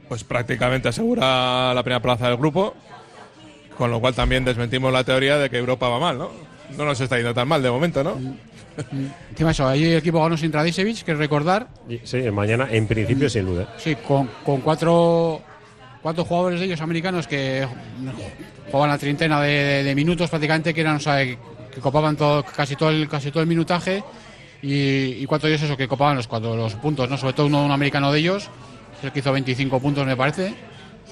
pues 0.08 0.24
prácticamente 0.24 0.88
asegura 0.88 1.72
la 1.74 1.82
primera 1.82 2.00
plaza 2.00 2.28
del 2.28 2.36
grupo, 2.36 2.74
con 3.76 3.90
lo 3.90 4.00
cual 4.00 4.14
también 4.14 4.44
desmentimos 4.44 4.92
la 4.92 5.04
teoría 5.04 5.36
de 5.38 5.50
que 5.50 5.58
Europa 5.58 5.88
va 5.88 5.98
mal, 5.98 6.18
¿no? 6.18 6.30
No 6.76 6.84
nos 6.84 7.00
está 7.00 7.16
yendo 7.16 7.34
tan 7.34 7.46
mal 7.48 7.62
de 7.62 7.70
momento, 7.70 8.02
¿no? 8.02 8.16
Encima 9.30 9.52
eso, 9.52 9.66
ahí 9.66 9.84
el 9.84 9.98
equipo 9.98 10.22
ganó 10.22 10.36
sin 10.36 10.52
Radicevic, 10.52 11.02
que 11.02 11.14
recordar. 11.14 11.68
Sí, 12.04 12.18
mañana 12.30 12.68
en 12.70 12.86
principio 12.86 13.30
sin 13.30 13.46
duda. 13.46 13.68
Sí, 13.78 13.96
con, 13.96 14.28
con 14.44 14.60
cuatro, 14.60 15.40
cuatro 16.02 16.24
jugadores 16.24 16.60
de 16.60 16.66
ellos 16.66 16.80
americanos 16.80 17.26
que 17.26 17.66
jugaban 18.70 18.90
la 18.90 18.98
treintena 18.98 19.40
de, 19.40 19.48
de- 19.50 19.84
de 19.84 19.94
minutos 19.94 20.28
prácticamente, 20.28 20.74
que 20.74 20.80
eran, 20.82 20.96
o 20.96 21.00
sea, 21.00 21.24
que, 21.24 21.38
que 21.74 21.80
copaban 21.80 22.16
todo, 22.16 22.44
casi 22.44 22.76
todo 22.76 22.90
el, 22.90 23.08
casi 23.08 23.30
todo 23.30 23.42
el 23.42 23.48
minutaje. 23.48 24.02
Y, 24.62 25.22
y 25.22 25.26
cuatro 25.26 25.48
de 25.48 25.54
ellos 25.54 25.64
eso, 25.66 25.76
que 25.76 25.86
copaban 25.86 26.16
los 26.16 26.26
cuatro 26.26 26.56
los 26.56 26.74
puntos, 26.74 27.08
¿no? 27.08 27.16
Sobre 27.16 27.34
todo 27.34 27.46
uno, 27.46 27.64
un 27.64 27.70
americano 27.70 28.10
de 28.12 28.18
ellos, 28.18 28.48
es 28.98 29.04
el 29.04 29.12
que 29.12 29.18
hizo 29.20 29.32
25 29.32 29.80
puntos 29.80 30.06
me 30.06 30.16
parece. 30.16 30.54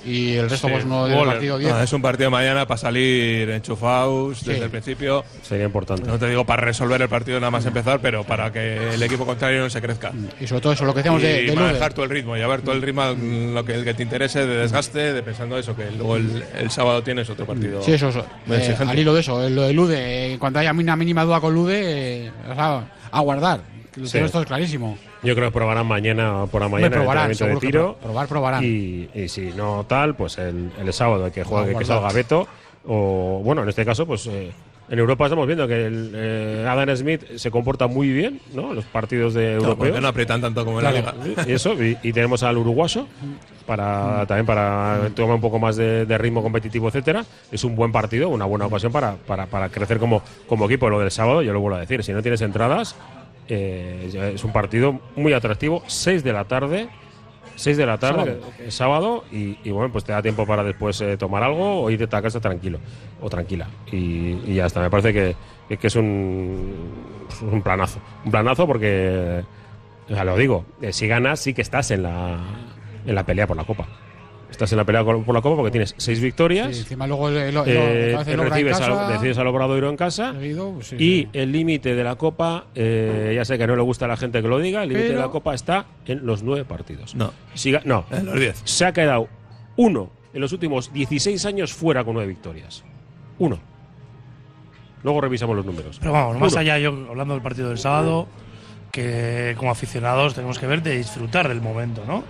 Y 0.07 0.35
el 0.35 0.51
resto 0.51 0.67
Sí, 0.67 0.73
pues 0.75 0.85
no 0.85 1.07
del 1.07 1.25
partido 1.25 1.57
10. 1.57 1.73
No, 1.73 1.81
es 1.81 1.93
un 1.95 2.03
partido 2.03 2.31
mañana 2.31 2.67
para 2.67 2.77
salir 2.77 3.49
enchufados 3.49 4.45
desde 4.45 4.65
el 4.65 4.71
principio. 4.71 5.25
Sería 5.43 5.65
importante. 5.65 6.07
No 6.07 6.19
te 6.19 6.29
digo 6.29 6.45
para 6.45 6.61
resolver 6.63 7.01
el 7.01 7.09
partido 7.09 7.41
nada 7.41 7.51
más 7.51 7.65
empezar, 7.65 8.01
pero 8.01 8.23
para 8.23 8.53
que 8.53 8.95
el 8.95 9.03
equipo 9.03 9.25
contrario 9.25 9.61
no 9.63 9.71
se 9.71 9.81
crezca. 9.81 10.13
Y 10.39 10.47
sobre 10.47 10.61
todo 10.61 10.73
eso, 10.75 10.85
lo 10.85 10.93
que 10.93 10.99
decíamos 10.99 11.23
y 11.23 11.27
de, 11.27 11.43
de 11.45 11.57
manejar 11.57 11.95
todo 11.95 12.05
el 12.05 12.11
ritmo 12.11 12.37
y 12.37 12.43
a 12.43 12.47
ver 12.47 12.61
todo 12.61 12.75
el 12.75 12.83
ritmo 12.83 13.03
lo 13.05 13.65
que, 13.65 13.75
el 13.75 13.85
que 13.85 13.95
te 13.95 14.03
interese 14.03 14.47
de 14.47 14.57
desgaste, 14.59 15.15
de 15.15 15.23
pensando 15.23 15.57
eso, 15.57 15.75
que 15.75 15.91
luego 15.91 16.17
el, 16.17 16.45
el 16.59 16.71
sábado 16.71 17.03
tienes 17.03 17.31
otro 17.31 17.47
partido. 17.47 17.83
Sí, 17.83 17.93
eso, 17.93 18.11
eso. 18.11 18.27
Eh, 18.51 18.77
al 18.79 18.99
hilo 18.99 19.15
de 19.15 19.21
eso, 19.21 19.43
eh, 19.47 19.49
lo 19.49 19.63
de 19.63 19.73
Lude, 19.73 20.35
eh, 20.35 20.39
cuando 20.39 20.59
haya 20.59 20.73
una 20.73 20.97
mínima 20.97 21.25
duda 21.25 21.41
con 21.41 21.55
Lude, 21.55 22.27
eh, 22.27 22.31
o 22.51 22.55
sea, 22.55 22.85
a 23.11 23.21
guardar. 23.21 23.61
Que 23.95 24.07
Sí. 24.07 24.19
Esto 24.19 24.41
es 24.41 24.47
clarísimo. 24.47 24.99
Yo 25.23 25.35
creo 25.35 25.49
que 25.49 25.55
probarán 25.55 25.87
mañana 25.87 26.47
por 26.51 26.61
la 26.61 26.69
mañana 26.69 26.97
el 26.97 27.03
probarán, 27.03 27.31
entrenamiento 27.31 27.61
de 27.67 27.67
que 27.67 27.67
tiro. 27.73 27.93
pro- 27.95 28.03
probar, 28.09 28.29
probarán. 28.29 28.65
Y, 28.65 29.09
y 29.15 29.29
si 29.29 29.53
no 29.57 29.85
tal, 29.89 30.15
pues 30.17 30.37
el, 30.39 30.71
el 30.81 30.93
sábado 30.93 31.27
hay 31.27 31.31
que 31.31 31.45
juegue, 31.45 31.69
que 31.69 31.73
guardar. 31.75 31.97
salga 31.99 32.13
Beto. 32.13 32.49
O 32.87 33.41
bueno, 33.45 33.63
en 33.63 33.69
este 33.69 33.85
caso, 33.85 34.05
pues 34.05 34.27
eh, 34.27 34.51
en 34.91 34.99
Europa 34.99 35.25
estamos 35.25 35.47
viendo 35.47 35.67
que 35.67 35.87
el, 35.87 36.13
eh, 36.15 36.67
Adam 36.69 36.95
Smith 36.97 37.23
se 37.37 37.51
comporta 37.51 37.87
muy 37.87 38.09
bien, 38.11 38.41
¿no? 38.53 38.71
En 38.71 38.77
los 38.77 38.85
partidos 38.85 39.33
de 39.33 39.55
No, 39.55 39.63
europeos. 39.69 40.01
no 40.03 40.09
aprietan 40.09 40.41
tanto 40.43 40.65
como 40.65 40.81
en 40.81 40.85
la 40.85 40.93
liga. 40.93 41.15
Y 41.47 41.53
eso, 41.53 41.73
y, 41.83 41.97
y 42.03 42.13
tenemos 42.13 42.43
al 42.43 42.59
uruguayo 42.59 43.07
para 43.65 44.27
también 44.27 44.45
para 44.45 45.09
tomar 45.15 45.37
un 45.37 45.41
poco 45.41 45.59
más 45.59 45.77
de, 45.77 46.05
de 46.05 46.19
ritmo 46.19 46.43
competitivo, 46.43 46.89
etcétera. 46.89 47.25
Es 47.51 47.65
un 47.65 47.75
buen 47.77 47.93
partido, 47.93 48.29
una 48.29 48.45
buena 48.45 48.67
ocasión 48.67 48.93
para, 48.93 49.15
para, 49.15 49.47
para 49.47 49.69
crecer 49.71 49.99
como, 49.99 50.23
como 50.47 50.67
equipo. 50.67 50.91
Lo 50.91 51.01
del 51.01 51.11
sábado, 51.11 51.41
yo 51.43 51.53
lo 51.55 51.61
vuelvo 51.61 51.77
a 51.77 51.81
decir, 51.81 52.03
si 52.05 52.13
no 52.13 52.21
tienes 52.21 52.43
entradas, 52.43 52.95
eh, 53.49 54.33
es 54.35 54.45
un 54.45 54.53
partido 54.53 55.01
muy 55.17 55.33
atractivo, 55.33 55.83
6 55.87 56.23
de 56.25 56.33
la 56.33 56.45
tarde. 56.45 56.89
6 57.57 57.77
de 57.77 57.87
la 57.87 57.99
tarde, 57.99 58.25
Sábado. 58.41 58.53
eh, 58.59 58.71
sábado, 58.73 59.25
y, 59.31 59.59
y 59.63 59.71
bueno, 59.71 59.93
pues 59.93 60.03
te 60.03 60.11
da 60.11 60.21
tiempo 60.23 60.45
para 60.45 60.65
después 60.65 61.01
eh, 61.01 61.17
tomar 61.17 61.45
algo 61.45 61.83
o 61.83 61.89
irte 61.91 62.05
a 62.17 62.21
casa 62.21 62.41
tranquilo 62.41 62.81
o 63.21 63.31
tranquila. 63.31 63.69
Y, 63.93 64.41
y 64.45 64.55
ya 64.57 64.67
está, 64.67 64.81
me 64.81 64.91
parece 64.91 65.13
que, 65.13 65.37
que- 65.69 65.77
que 65.77 65.87
es 65.87 65.95
un, 65.95 66.75
un 67.43 67.63
planazo. 67.63 68.01
Un 68.25 68.33
planazo 68.33 68.67
porque, 68.67 69.45
ya 70.09 70.25
lo 70.25 70.37
digo, 70.37 70.65
eh, 70.83 70.93
si 70.93 71.07
ganas 71.07 71.39
sí 71.39 71.55
que 71.55 71.63
estás 71.63 71.93
en 71.93 72.03
la, 72.03 72.39
en 73.07 73.15
la 73.15 73.25
pelea 73.25 73.47
por 73.47 73.57
la 73.57 73.63
Copa. 73.65 73.87
Estás 74.55 74.71
en 74.73 74.79
la 74.79 74.85
pelea 74.85 75.03
por 75.05 75.35
la 75.35 75.41
Copa 75.43 75.57
porque 75.57 75.73
tienes 75.73 75.95
seis 75.97 76.21
victorias. 76.21 76.73
Sí, 76.75 76.83
encima 76.83 77.07
luego 77.09 77.29
el, 77.29 77.37
el- 77.37 77.57
el- 77.57 77.65
eh, 77.67 78.13
en 78.13 78.39
recibes, 78.39 78.79
casa, 78.79 78.87
al, 79.41 79.47
Obradoiro 79.49 79.91
en 79.91 79.97
casa. 79.97 80.33
seguido, 80.33 80.73
pues 80.75 80.87
sí, 80.87 80.95
y 80.97 80.99
sí. 80.99 81.29
el 81.33 81.51
límite 81.51 81.95
de 81.97 82.05
la 82.05 82.15
Copa, 82.15 82.67
eh, 82.77 83.33
ya 83.35 83.45
sé 83.45 83.59
que 83.59 83.67
no 83.67 83.75
le 83.75 83.83
gusta 83.83 84.05
a 84.05 84.09
la 84.09 84.17
gente 84.17 84.41
que 84.43 84.47
lo 84.49 84.61
diga, 84.61 84.85
el 84.85 84.91
límite 84.91 85.09
de 85.11 85.17
la 85.19 85.29
Copa 85.29 85.55
está 85.55 85.87
en 86.07 86.25
los 86.25 86.45
nueve 86.45 86.65
partidos. 86.65 87.15
No. 87.17 87.33
No, 87.85 88.05
En 88.13 88.27
los 88.27 88.39
10. 88.39 88.63
se 88.65 88.85
ha 88.85 88.93
quedado 88.93 89.29
uno 89.77 90.11
en 90.33 90.41
los 90.41 90.53
últimos 90.53 90.93
16 90.93 91.45
años 91.47 91.73
fuera 91.75 92.05
con 92.05 92.15
nueve 92.15 92.29
victorias. 92.29 92.85
Uno. 93.41 93.59
Luego 95.03 95.21
revisamos 95.21 95.57
los 95.57 95.67
números. 95.67 95.99
Pero 95.99 96.13
vamos, 96.13 96.39
más 96.39 96.57
allá, 96.57 96.79
yo 96.79 96.91
hablando 97.11 97.35
del 97.35 97.43
partido 97.43 97.69
del 97.69 97.79
sábado, 97.79 98.27
que 98.95 99.57
como 99.59 99.73
aficionados 99.73 100.35
tenemos 100.35 100.61
que 100.61 100.69
ver 100.69 100.81
de 100.81 100.97
disfrutar 100.97 101.49
del 101.49 101.61
momento, 101.61 102.05
¿no? 102.07 102.23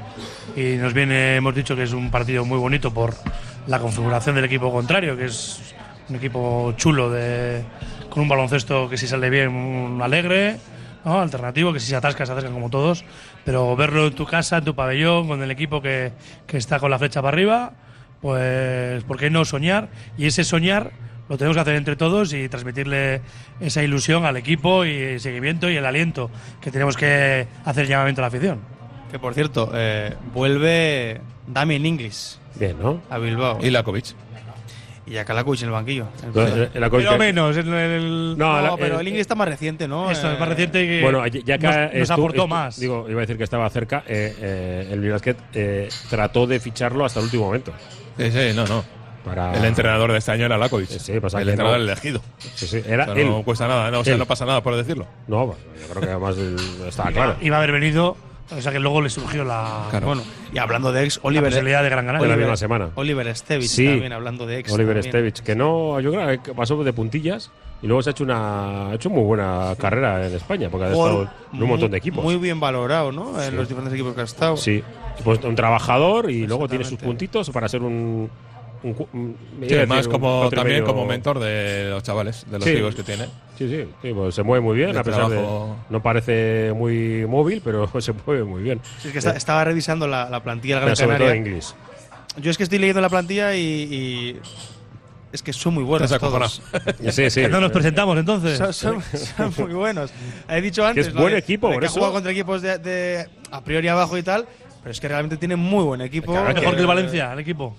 Y 0.56 0.76
nos 0.76 0.94
viene, 0.94 1.36
hemos 1.36 1.54
dicho 1.54 1.76
que 1.76 1.82
es 1.82 1.92
un 1.92 2.10
partido 2.10 2.46
muy 2.46 2.56
bonito 2.56 2.90
por 2.90 3.14
la 3.66 3.78
configuración 3.78 4.34
del 4.36 4.46
equipo 4.46 4.72
contrario, 4.72 5.14
que 5.14 5.26
es 5.26 5.60
un 6.08 6.16
equipo 6.16 6.72
chulo 6.78 7.10
de, 7.10 7.62
con 8.08 8.22
un 8.22 8.30
baloncesto 8.30 8.88
que 8.88 8.96
si 8.96 9.06
sale 9.06 9.28
bien, 9.28 9.50
un 9.50 10.00
alegre, 10.00 10.56
¿no? 11.04 11.20
alternativo, 11.20 11.70
que 11.74 11.80
si 11.80 11.88
se 11.88 11.96
atasca, 11.96 12.24
se 12.24 12.32
atascan 12.32 12.54
como 12.54 12.70
todos, 12.70 13.04
pero 13.44 13.76
verlo 13.76 14.06
en 14.06 14.14
tu 14.14 14.24
casa, 14.24 14.56
en 14.56 14.64
tu 14.64 14.74
pabellón, 14.74 15.28
con 15.28 15.42
el 15.42 15.50
equipo 15.50 15.82
que, 15.82 16.12
que 16.46 16.56
está 16.56 16.80
con 16.80 16.90
la 16.90 16.98
flecha 16.98 17.20
para 17.20 17.34
arriba, 17.34 17.72
pues, 18.22 19.04
¿por 19.04 19.18
qué 19.18 19.28
no 19.28 19.44
soñar? 19.44 19.90
Y 20.16 20.24
ese 20.24 20.44
soñar 20.44 20.92
lo 21.28 21.36
tenemos 21.38 21.56
que 21.56 21.60
hacer 21.60 21.76
entre 21.76 21.96
todos 21.96 22.32
y 22.32 22.48
transmitirle 22.48 23.20
esa 23.60 23.82
ilusión 23.82 24.24
al 24.26 24.36
equipo 24.36 24.84
y 24.84 24.90
el 24.94 25.20
seguimiento 25.20 25.70
y 25.70 25.76
el 25.76 25.86
aliento 25.86 26.30
que 26.60 26.70
tenemos 26.70 26.96
que 26.96 27.46
hacer 27.64 27.86
llamamiento 27.86 28.20
a 28.20 28.22
la 28.22 28.28
afición. 28.28 28.60
Que 29.10 29.18
por 29.18 29.32
cierto, 29.34 29.70
eh, 29.74 30.14
vuelve 30.32 31.20
Damien 31.46 31.86
Inglis 31.86 32.38
Bien, 32.56 32.76
¿no? 32.80 33.00
a 33.10 33.18
Bilbao. 33.18 33.58
Y 33.62 33.70
Lakovic. 33.70 34.06
Y 35.06 35.18
a 35.18 35.24
Kalakuch 35.26 35.60
en 35.60 35.66
el 35.66 35.72
banquillo. 35.72 36.06
No, 36.34 36.40
el- 36.46 36.70
el 36.72 36.90
Pero 36.90 37.18
menos, 37.18 37.54
en 37.58 37.74
el, 37.74 38.38
No, 38.38 38.56
No, 38.56 38.62
la- 38.62 38.76
pero 38.78 38.94
el- 38.94 39.00
el 39.02 39.08
Inglis 39.08 39.20
está 39.20 39.34
más 39.34 39.46
reciente, 39.46 39.86
¿no? 39.86 40.10
esto 40.10 40.32
es 40.32 40.38
más 40.40 40.48
Eh, 40.48 40.50
reciente 40.50 40.86
que 40.86 41.02
Bueno, 41.02 41.26
ya 41.26 41.58
que 41.58 41.66
nos, 41.66 41.94
nos 41.94 42.10
aportó 42.10 42.44
estu- 42.44 42.48
más. 42.48 42.80
Digo, 42.80 43.04
iba 43.10 43.18
a 43.18 43.20
decir 43.20 43.36
que 43.36 43.44
estaba 43.44 43.68
cerca. 43.68 44.02
eh, 44.06 44.34
eh, 44.40 44.88
el 44.92 45.10
Basket 45.10 45.36
eh, 45.52 45.88
trató 46.08 46.46
de 46.46 46.58
ficharlo 46.58 47.04
hasta 47.04 47.20
el 47.20 47.26
último 47.26 47.44
momento. 47.44 47.72
Sí, 48.16 48.30
sí, 48.30 48.52
no, 48.56 48.66
no. 48.66 48.82
Para 49.24 49.54
El 49.56 49.64
entrenador 49.64 50.12
de 50.12 50.18
este 50.18 50.32
año 50.32 50.46
era 50.46 50.58
Lakovic. 50.58 50.88
Sí, 50.88 51.12
el 51.12 51.16
entrenador 51.48 51.78
no. 51.78 51.84
elegido. 51.84 52.20
Sí, 52.54 52.66
sí, 52.66 52.82
era 52.86 53.04
O 53.04 53.14
sea, 53.14 53.24
no 53.24 53.38
él. 53.38 53.44
cuesta 53.44 53.66
nada, 53.66 53.90
no, 53.90 54.00
o 54.00 54.04
sea, 54.04 54.16
no 54.16 54.26
pasa 54.26 54.44
nada 54.44 54.62
por 54.62 54.76
decirlo. 54.76 55.06
No, 55.26 55.46
bueno, 55.46 55.60
yo 55.80 55.86
creo 55.88 56.02
que 56.02 56.08
además 56.10 56.36
estaba 56.86 57.10
claro. 57.10 57.36
Iba 57.40 57.56
a 57.56 57.58
haber 57.60 57.72
venido, 57.72 58.16
o 58.54 58.60
sea 58.60 58.70
que 58.70 58.78
luego 58.80 59.00
le 59.00 59.08
surgió 59.08 59.42
la, 59.44 59.86
Claro. 59.90 60.06
Bueno, 60.08 60.22
y 60.52 60.58
hablando 60.58 60.92
de 60.92 61.04
ex, 61.04 61.16
la 61.16 61.22
Oliver, 61.28 61.50
posibilidad 61.50 61.82
de 61.82 61.88
Gran 61.88 62.04
Canaria. 62.06 62.28
la 62.28 62.34
Oliver- 62.34 62.56
semana. 62.58 62.90
Oliver 62.96 63.34
Stevich 63.34 63.68
Sí. 63.68 63.86
también, 63.86 64.12
hablando 64.12 64.44
de 64.46 64.58
ex. 64.58 64.70
Oliver 64.72 64.94
también. 64.96 65.10
Stevich, 65.12 65.40
que 65.42 65.54
no, 65.56 65.98
yo 66.00 66.12
creo 66.12 66.42
que 66.42 66.52
pasó 66.54 66.82
de 66.84 66.92
puntillas 66.92 67.50
y 67.82 67.86
luego 67.86 68.02
se 68.02 68.10
ha 68.10 68.12
hecho 68.12 68.24
una 68.24 68.90
ha 68.90 68.94
hecho 68.94 69.08
muy 69.10 69.22
buena 69.24 69.74
carrera 69.78 70.26
en 70.26 70.34
España, 70.34 70.68
porque 70.70 70.86
ha 70.86 70.90
estado 70.92 71.28
en 71.52 71.62
un 71.62 71.68
montón 71.68 71.90
de 71.90 71.96
equipos. 71.98 72.22
Muy 72.22 72.36
bien 72.36 72.60
valorado, 72.60 73.10
¿no? 73.10 73.42
En 73.42 73.50
Sí. 73.50 73.56
los 73.56 73.68
diferentes 73.68 73.94
equipos 73.94 74.14
que 74.14 74.20
ha 74.20 74.24
estado. 74.24 74.56
Sí, 74.58 74.82
pues 75.24 75.42
un 75.44 75.54
trabajador 75.54 76.30
y 76.30 76.46
luego 76.46 76.68
tiene 76.68 76.84
sus 76.84 76.98
puntitos 76.98 77.48
para 77.50 77.68
ser 77.68 77.82
un, 77.82 78.28
un 78.84 79.36
me 79.58 79.68
Sí, 79.68 79.74
más 79.86 80.06
como 80.06 80.48
también 80.50 80.82
medio- 80.82 80.84
como 80.84 81.06
mentor 81.06 81.38
de 81.40 81.88
los 81.90 82.02
chavales, 82.02 82.44
de 82.50 82.58
los 82.58 82.64
Sí. 82.68 82.70
hijos 82.74 82.94
que 82.94 83.02
tiene. 83.02 83.24
Sí, 83.58 83.68
sí, 83.68 83.84
sí, 84.02 84.12
pues 84.12 84.34
se 84.34 84.42
mueve 84.42 84.62
muy 84.62 84.76
bien, 84.76 84.92
De 84.92 84.98
a 84.98 85.02
pesar 85.02 85.26
trabajo. 85.28 85.76
de. 85.88 85.92
No 85.92 86.02
parece 86.02 86.72
muy 86.74 87.26
móvil, 87.26 87.60
pero 87.64 87.88
se 88.00 88.12
mueve 88.12 88.44
muy 88.44 88.62
bien. 88.62 88.80
Sí, 89.00 89.08
es 89.08 89.12
que 89.12 89.18
está- 89.18 89.32
Eh, 89.32 89.36
estaba 89.38 89.64
revisando 89.64 90.06
la, 90.06 90.28
la 90.28 90.42
plantilla 90.42 90.74
del 90.76 90.84
pero 90.84 90.86
Gran 90.88 90.96
sobre 90.96 91.16
todo 91.16 91.26
Canaria. 91.28 91.40
inglés. 91.50 91.74
Yo 92.36 92.50
es 92.50 92.56
que 92.56 92.64
estoy 92.64 92.78
leyendo 92.78 93.00
la 93.00 93.08
plantilla 93.08 93.54
y, 93.54 93.60
y 93.60 94.40
es 95.32 95.42
que 95.42 95.52
son 95.52 95.74
muy 95.74 95.84
buenos 95.84 96.10
Estás 96.10 96.20
todos. 96.20 96.62
Sí, 97.12 97.30
sí. 97.30 97.42
No 97.50 97.60
nos 97.60 97.70
presentamos 97.72 98.18
entonces. 98.18 98.58
Son, 98.58 98.72
son- 98.74 99.02
son 99.02 99.54
muy 99.66 99.72
buenos. 99.74 100.10
He 100.48 100.60
dicho 100.60 100.84
antes 100.84 101.06
es 101.08 101.14
lo 101.14 101.20
buen 101.22 101.32
de- 101.32 101.38
equipo, 101.38 101.68
por 101.70 101.78
que 101.78 101.86
ha 101.86 101.88
eso. 101.88 101.94
jugado 101.94 102.12
contra 102.12 102.32
equipos 102.32 102.60
de, 102.60 102.78
de 102.78 103.28
a 103.50 103.62
priori 103.62 103.86
abajo 103.88 104.18
y 104.18 104.22
tal, 104.24 104.46
pero 104.82 104.90
es 104.90 105.00
que 105.00 105.06
realmente 105.08 105.36
tiene 105.36 105.54
muy 105.56 105.84
buen 105.84 106.00
equipo. 106.00 106.32
Claro, 106.32 106.52
Mejor 106.52 106.74
que 106.74 106.80
el 106.80 106.86
Valencia, 106.86 107.32
el 107.32 107.38
equipo. 107.38 107.76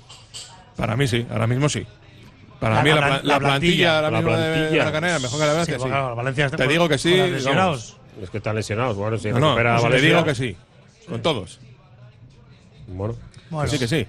Para 0.76 0.96
mí 0.98 1.08
sí, 1.08 1.26
ahora 1.32 1.48
mismo 1.48 1.70
sí. 1.70 1.86
Para 2.60 2.76
La- 2.76 2.84
mí 2.84 2.90
la, 2.90 2.96
la 2.96 3.02
la 3.02 3.10
la 3.10 3.20
plantilla 3.22 3.40
plantilla. 3.40 3.96
ahora 3.98 4.12
La 4.12 4.18
mismo 4.22 4.38
de 4.38 4.92
Canaria 4.92 5.20
mejor 5.20 5.40
que 5.40 5.46
la 5.46 5.52
Valencia 5.54 5.76
Sí, 5.76 5.82
sí. 5.84 5.88
claro, 5.90 6.16
Valencia 6.16 6.46
está 6.46 6.58
Te 6.58 6.68
digo 6.68 6.90
que 6.90 6.98
sí. 6.98 7.18
los 7.18 7.30
lesionados. 7.32 7.98
Es 8.22 8.30
que 8.30 8.38
están 8.38 8.56
lesionados. 8.56 8.96
Bueno, 8.96 9.18
si 9.18 9.30
No, 9.32 9.56
te 9.90 10.02
digo 10.02 10.24
que 10.24 10.36
sí. 10.36 10.56
Con 11.10 11.22
todos. 11.22 11.60
Bueno, 12.88 13.16
Bueno, 13.50 13.70
Que 13.70 13.78
sí, 13.78 13.80
que 13.80 13.88
sí. 13.88 14.08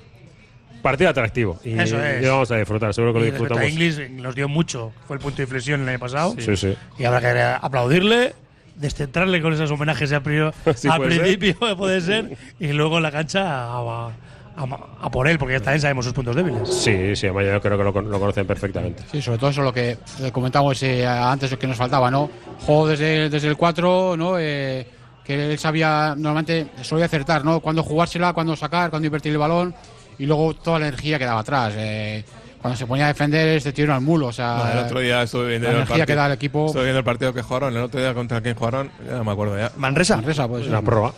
partido 0.83 1.11
atractivo. 1.11 1.59
Y, 1.65 1.79
Eso 1.79 2.03
es. 2.03 2.23
y 2.23 2.27
vamos 2.29 2.51
a 2.51 2.57
disfrutar, 2.57 2.95
seguro 2.95 3.13
que 3.15 3.19
y 3.19 3.23
lo 3.23 3.27
a 3.29 3.31
disfrutamos. 3.33 3.69
Inglis 3.71 4.11
nos 4.11 4.35
dio 4.35 4.49
mucho. 4.49 4.93
Fue 5.07 5.17
el 5.17 5.23
punto 5.23 5.39
de 5.39 5.43
inflexión 5.45 5.83
el 5.83 5.89
año 5.89 5.99
pasado. 5.99 6.35
Sí, 6.39 6.57
sí. 6.57 6.77
Y 6.99 7.05
habrá 7.05 7.21
que 7.21 7.41
aplaudirle, 7.41 8.35
descentrarle 8.77 9.41
con 9.43 9.53
esos 9.53 9.71
homenajes 9.71 10.13
a 10.13 10.23
priori- 10.23 10.53
Sí, 10.77 10.89
al 10.89 10.99
puede 10.99 11.11
ser. 11.13 11.21
principio, 11.23 11.77
puede 11.77 12.01
ser, 12.01 12.37
y 12.61 12.69
luego 12.69 12.99
en 12.99 13.03
la 13.03 13.11
cancha 13.11 13.65
a, 13.65 14.11
a- 14.57 15.07
a 15.07 15.11
por 15.11 15.29
él, 15.29 15.39
porque 15.39 15.55
ya 15.55 15.61
también 15.61 15.81
sabemos 15.81 16.05
sus 16.05 16.15
puntos 16.15 16.35
débiles. 16.35 16.69
Sí, 16.69 17.15
sí, 17.17 17.27
además 17.27 17.45
yo 17.47 17.61
creo 17.61 17.79
que 17.79 17.85
lo, 17.85 17.93
con- 17.93 18.11
lo 18.11 18.19
conocen 18.19 18.47
perfectamente. 18.47 19.03
Sí, 19.11 19.21
sobre 19.23 19.39
todo 19.39 19.51
eso 19.51 19.63
lo 19.63 19.73
que 19.73 19.99
comentamos 20.33 20.83
eh, 20.83 21.07
antes 21.07 21.57
que 21.57 21.67
nos 21.67 21.77
faltaba, 21.77 22.11
¿no? 22.11 22.31
Juego 22.65 22.89
desde, 22.89 23.29
desde 23.29 23.49
el 23.49 23.57
4, 23.57 24.17
¿no? 24.17 24.39
Eh, 24.39 24.87
que 25.25 25.53
él 25.53 25.59
sabía, 25.59 26.15
normalmente 26.17 26.69
solía 26.83 27.07
acertar, 27.07 27.45
¿no? 27.45 27.61
Cuándo 27.61 27.83
jugársela, 27.83 28.33
cuándo 28.33 28.55
sacar, 28.57 28.91
cuándo 28.91 29.07
invertir 29.07 29.33
el 29.33 29.39
balón 29.39 29.75
y 30.19 30.25
luego 30.27 30.55
toda 30.55 30.79
la 30.79 30.89
energía 30.89 31.19
que 31.19 31.25
daba 31.27 31.41
atrás. 31.41 31.75
eh, 31.77 32.25
cuando 32.59 32.77
se 32.79 32.87
ponía 32.87 33.05
a 33.05 33.09
defender, 33.09 33.49
este 33.59 33.73
tiro 33.73 33.95
al 33.95 34.01
mulo, 34.01 34.27
o 34.29 34.33
sea. 34.33 34.57
No, 34.57 34.73
el 34.81 34.87
otro 34.87 34.99
día 35.01 35.23
estuve 35.23 35.47
viendo 35.51 35.69
la 35.71 35.79
el 35.81 35.85
que 35.87 35.95
partido. 35.99 36.17
da 36.17 36.27
el 36.27 36.33
equipo. 36.33 36.67
Estuve 36.67 36.83
viendo 36.83 36.99
el 36.99 37.05
partido 37.05 37.33
que 37.33 37.43
jugaron. 37.43 37.77
El 37.77 37.83
otro 37.83 38.01
día 38.01 38.13
contra 38.13 38.41
quién 38.41 38.57
jugaron, 38.57 38.91
ya 39.07 39.13
no 39.19 39.25
me 39.25 39.31
acuerdo 39.33 39.57
ya. 39.57 39.71
Manresa. 39.77 40.17
Manresa, 40.17 40.49
pues. 40.49 40.67
La 40.67 40.83
prórroga. 40.83 41.13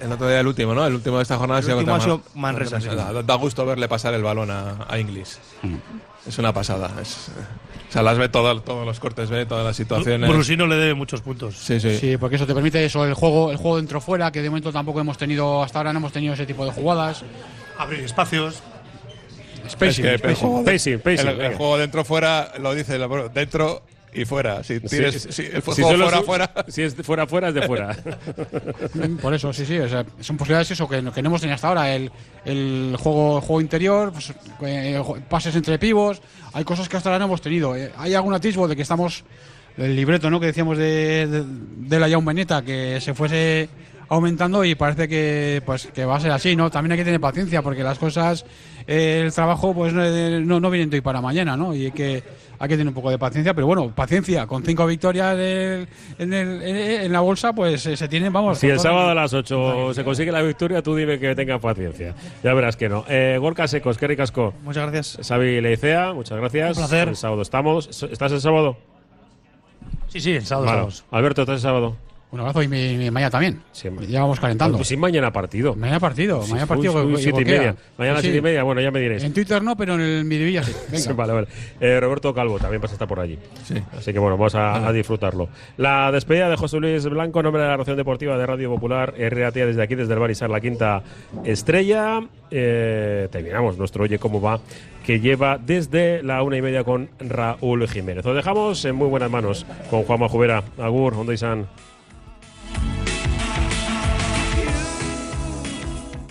El 0.00 0.12
otro 0.12 0.28
día 0.28 0.40
el 0.40 0.46
último, 0.46 0.74
¿no? 0.74 0.84
El 0.86 0.94
último 0.94 1.16
de 1.18 1.22
esta 1.22 1.36
jornada 1.38 1.60
El 1.60 1.64
ha 1.64 1.66
sido 1.66 1.76
contra 1.76 1.94
ha 1.96 2.00
sido 2.00 2.22
Manresa, 2.34 2.80
sí. 2.80 2.88
Da, 2.88 3.22
da 3.22 3.34
gusto 3.36 3.64
verle 3.66 3.88
pasar 3.88 4.14
el 4.14 4.22
balón 4.22 4.50
a, 4.50 4.86
a 4.88 4.98
Inglis. 4.98 5.38
Es 6.26 6.38
una 6.38 6.52
pasada. 6.52 6.90
Es, 7.00 7.28
o 7.88 7.92
sea, 7.92 8.02
las 8.02 8.16
ve 8.18 8.28
todo- 8.28 8.60
todos 8.62 8.86
los 8.86 8.98
cortes, 9.00 9.28
ve 9.30 9.44
todas 9.46 9.64
las 9.64 9.76
situaciones. 9.76 10.28
Brusino 10.30 10.66
le 10.66 10.76
debe 10.76 10.94
muchos 10.94 11.20
puntos. 11.20 11.56
Sí, 11.56 11.78
sí. 11.80 11.96
Sí, 11.98 12.16
porque 12.16 12.36
eso 12.36 12.46
te 12.46 12.54
permite 12.54 12.84
eso, 12.84 13.04
el 13.04 13.14
juego, 13.14 13.50
el 13.50 13.56
juego 13.58 13.76
dentro 13.76 14.00
fuera, 14.00 14.30
que 14.32 14.40
de 14.42 14.48
momento 14.50 14.72
tampoco 14.72 15.00
hemos 15.00 15.18
tenido, 15.18 15.62
hasta 15.62 15.78
ahora 15.78 15.92
no 15.92 15.98
hemos 15.98 16.12
tenido 16.12 16.34
ese 16.34 16.46
tipo 16.46 16.64
de 16.64 16.70
jugadas. 16.72 17.22
Abrir 17.78 18.00
espacios. 18.00 18.62
Spacing, 19.68 20.04
Es 20.06 20.08
que 20.10 20.12
el 20.14 20.18
spacing. 20.18 20.36
juego 20.48 20.62
de- 20.64 21.32
el- 21.32 21.40
el, 21.40 21.54
juego 21.56 21.78
dentro 21.78 22.04
fuera 22.04 22.52
lo 22.58 22.74
dice 22.74 22.98
dentro 23.32 23.82
y 24.14 24.24
fuera. 24.24 24.62
Si 24.62 24.74
el 24.74 24.88
Si 24.88 24.96
fuera 25.60 26.18
su- 26.20 26.24
fuera. 26.24 26.50
Si 26.68 26.82
es 26.82 26.96
de 26.96 27.02
fuera, 27.02 27.26
fuera, 27.26 27.48
es 27.48 27.54
de 27.54 27.62
fuera. 27.62 27.96
Por 29.22 29.34
eso, 29.34 29.52
sí, 29.52 29.64
sí. 29.66 29.78
o 29.78 29.88
sea, 29.88 30.04
son 30.20 30.36
posibilidades 30.36 30.70
eso 30.70 30.88
que, 30.88 31.00
no- 31.02 31.12
que 31.12 31.22
no 31.22 31.28
hemos 31.28 31.40
tenido 31.40 31.54
hasta 31.54 31.68
ahora. 31.68 31.94
El, 31.94 32.10
el 32.44 32.96
juego, 33.00 33.36
el 33.38 33.42
juego 33.44 33.60
interior, 33.60 34.12
pues, 34.12 34.32
eh, 34.62 35.00
pases 35.28 35.54
entre 35.56 35.78
pivos. 35.78 36.20
Hay 36.52 36.64
cosas 36.64 36.88
que 36.88 36.96
hasta 36.96 37.08
ahora 37.08 37.18
no 37.20 37.26
hemos 37.26 37.40
tenido. 37.42 37.74
Eh, 37.76 37.90
hay 37.96 38.14
algún 38.14 38.34
atisbo 38.34 38.68
de 38.68 38.76
que 38.76 38.82
estamos. 38.82 39.24
El 39.78 39.96
libreto 39.96 40.28
¿no? 40.28 40.38
que 40.38 40.46
decíamos 40.46 40.76
de, 40.76 41.26
de, 41.26 41.44
de 41.46 41.98
la 41.98 42.06
Jaume 42.08 42.26
Beneta, 42.26 42.60
que 42.62 43.00
se 43.00 43.14
fuese 43.14 43.70
aumentando 44.10 44.62
y 44.66 44.74
parece 44.74 45.08
que 45.08 45.62
pues 45.64 45.86
que 45.86 46.04
va 46.04 46.16
a 46.16 46.20
ser 46.20 46.30
así, 46.32 46.54
¿no? 46.54 46.70
También 46.70 46.92
hay 46.92 46.98
que 46.98 47.04
tener 47.06 47.18
paciencia 47.20 47.62
porque 47.62 47.82
las 47.82 47.98
cosas, 47.98 48.44
eh, 48.86 49.22
el 49.24 49.32
trabajo 49.32 49.72
pues 49.72 49.94
no, 49.94 50.02
no, 50.40 50.60
no 50.60 50.70
viene 50.70 50.88
de 50.90 50.98
hoy 50.98 51.00
para 51.00 51.22
mañana, 51.22 51.56
¿no? 51.56 51.74
Y 51.74 51.86
hay 51.86 51.92
que, 51.92 52.22
hay 52.62 52.68
que 52.68 52.76
tener 52.76 52.86
un 52.86 52.94
poco 52.94 53.10
de 53.10 53.18
paciencia, 53.18 53.54
pero 53.54 53.66
bueno, 53.66 53.90
paciencia, 53.92 54.46
con 54.46 54.62
cinco 54.62 54.86
victorias 54.86 55.36
del- 55.36 55.88
en, 56.16 56.32
el- 56.32 56.62
en, 56.62 56.76
en 57.06 57.12
la 57.12 57.18
bolsa 57.18 57.52
pues 57.52 57.84
eh, 57.86 57.96
se 57.96 58.06
tienen, 58.06 58.32
vamos. 58.32 58.56
Si 58.58 58.68
el 58.68 58.78
sábado 58.78 59.08
a 59.10 59.14
las 59.16 59.34
8 59.34 59.92
se 59.92 60.04
consigue 60.04 60.30
la 60.30 60.42
victoria, 60.42 60.80
tú 60.80 60.94
dime 60.94 61.18
que 61.18 61.34
tenga 61.34 61.58
paciencia. 61.58 62.14
Ya 62.44 62.54
verás 62.54 62.76
que 62.76 62.88
no. 62.88 63.04
Eh, 63.08 63.36
Gorka 63.40 63.66
Secos, 63.66 63.98
qué 63.98 64.06
ricasco. 64.06 64.54
Muchas 64.62 64.88
gracias. 64.88 65.26
Xavi 65.26 65.60
Leicea, 65.60 66.12
muchas 66.12 66.38
gracias. 66.38 66.76
Un 66.76 66.82
placer. 66.84 67.08
El 67.08 67.16
sábado 67.16 67.42
estamos. 67.42 67.88
¿Estás 68.04 68.30
el 68.30 68.40
sábado? 68.40 68.76
Sí, 70.06 70.20
sí, 70.20 70.30
el 70.34 70.46
sábado 70.46 70.66
Vale. 70.66 70.78
estamos. 70.78 71.04
Alberto, 71.10 71.42
¿estás 71.42 71.56
el 71.56 71.62
sábado? 71.62 71.96
Un 72.32 72.40
abrazo 72.40 72.62
y 72.62 72.68
mi, 72.68 72.96
mi 72.96 73.10
mañana 73.10 73.30
también. 73.30 73.60
Sí, 73.72 73.88
ya 74.08 74.22
vamos 74.22 74.40
calentando. 74.40 74.78
Pues 74.78 74.88
sí, 74.88 74.96
mañana 74.96 75.30
partido. 75.30 75.76
Mañana 75.76 76.00
partido, 76.00 76.42
Sí, 76.42 76.52
mañana 76.52 76.66
partido. 76.66 77.04
uy, 77.04 77.16
que- 77.16 77.22
siete 77.22 77.42
y 77.42 77.44
media. 77.44 77.76
Mañana 77.98 78.16
Sí, 78.16 78.22
siete 78.22 78.38
y 78.38 78.40
media, 78.40 78.62
bueno, 78.62 78.80
ya 78.80 78.90
me 78.90 79.00
diréis. 79.00 79.22
En 79.22 79.34
Twitter 79.34 79.62
no, 79.62 79.76
pero 79.76 79.94
en 79.96 80.00
el 80.00 80.24
Mirivilla 80.24 80.62
sí. 80.62 80.72
Venga. 80.90 80.98
Sí, 80.98 81.12
vale, 81.12 81.32
vale. 81.34 81.46
Eh, 81.78 82.00
Roberto 82.00 82.32
Calvo 82.32 82.58
también 82.58 82.80
pasa 82.80 82.94
a 82.94 82.96
estar 82.96 83.06
por 83.06 83.20
allí. 83.20 83.38
Así 83.98 84.12
que 84.14 84.18
bueno, 84.18 84.38
vamos 84.38 84.54
a, 84.54 84.88
a 84.88 84.92
disfrutarlo. 84.92 85.50
La 85.76 86.10
despedida 86.10 86.48
de 86.48 86.56
José 86.56 86.78
Luis 86.80 87.04
Blanco, 87.04 87.40
en 87.40 87.44
nombre 87.44 87.60
de 87.62 87.68
la 87.68 87.76
Ración 87.76 87.98
Deportiva 87.98 88.38
de 88.38 88.46
Radio 88.46 88.70
Popular, 88.70 89.12
RAT 89.18 89.54
desde 89.54 89.82
aquí, 89.82 89.94
desde 89.94 90.14
el 90.14 90.18
Barisar, 90.18 90.48
la 90.48 90.60
quinta 90.60 91.02
estrella. 91.44 92.20
Eh, 92.50 93.28
terminamos 93.30 93.76
nuestro 93.78 94.04
Oye 94.04 94.18
Cómo 94.18 94.40
Va, 94.40 94.58
que 95.04 95.20
lleva 95.20 95.58
desde 95.58 96.22
la 96.22 96.42
una 96.42 96.56
y 96.56 96.62
media 96.62 96.82
con 96.84 97.10
Raúl 97.20 97.86
Jiménez. 97.88 98.24
Os 98.24 98.34
dejamos 98.34 98.82
en 98.86 98.94
muy 98.94 99.08
buenas 99.08 99.30
manos 99.30 99.66
con 99.90 100.02
Juanma 100.04 100.28
Jubera. 100.30 100.62
Agur, 100.78 101.12
Onda 101.14 101.34
y 101.34 101.36
San. 101.36 101.66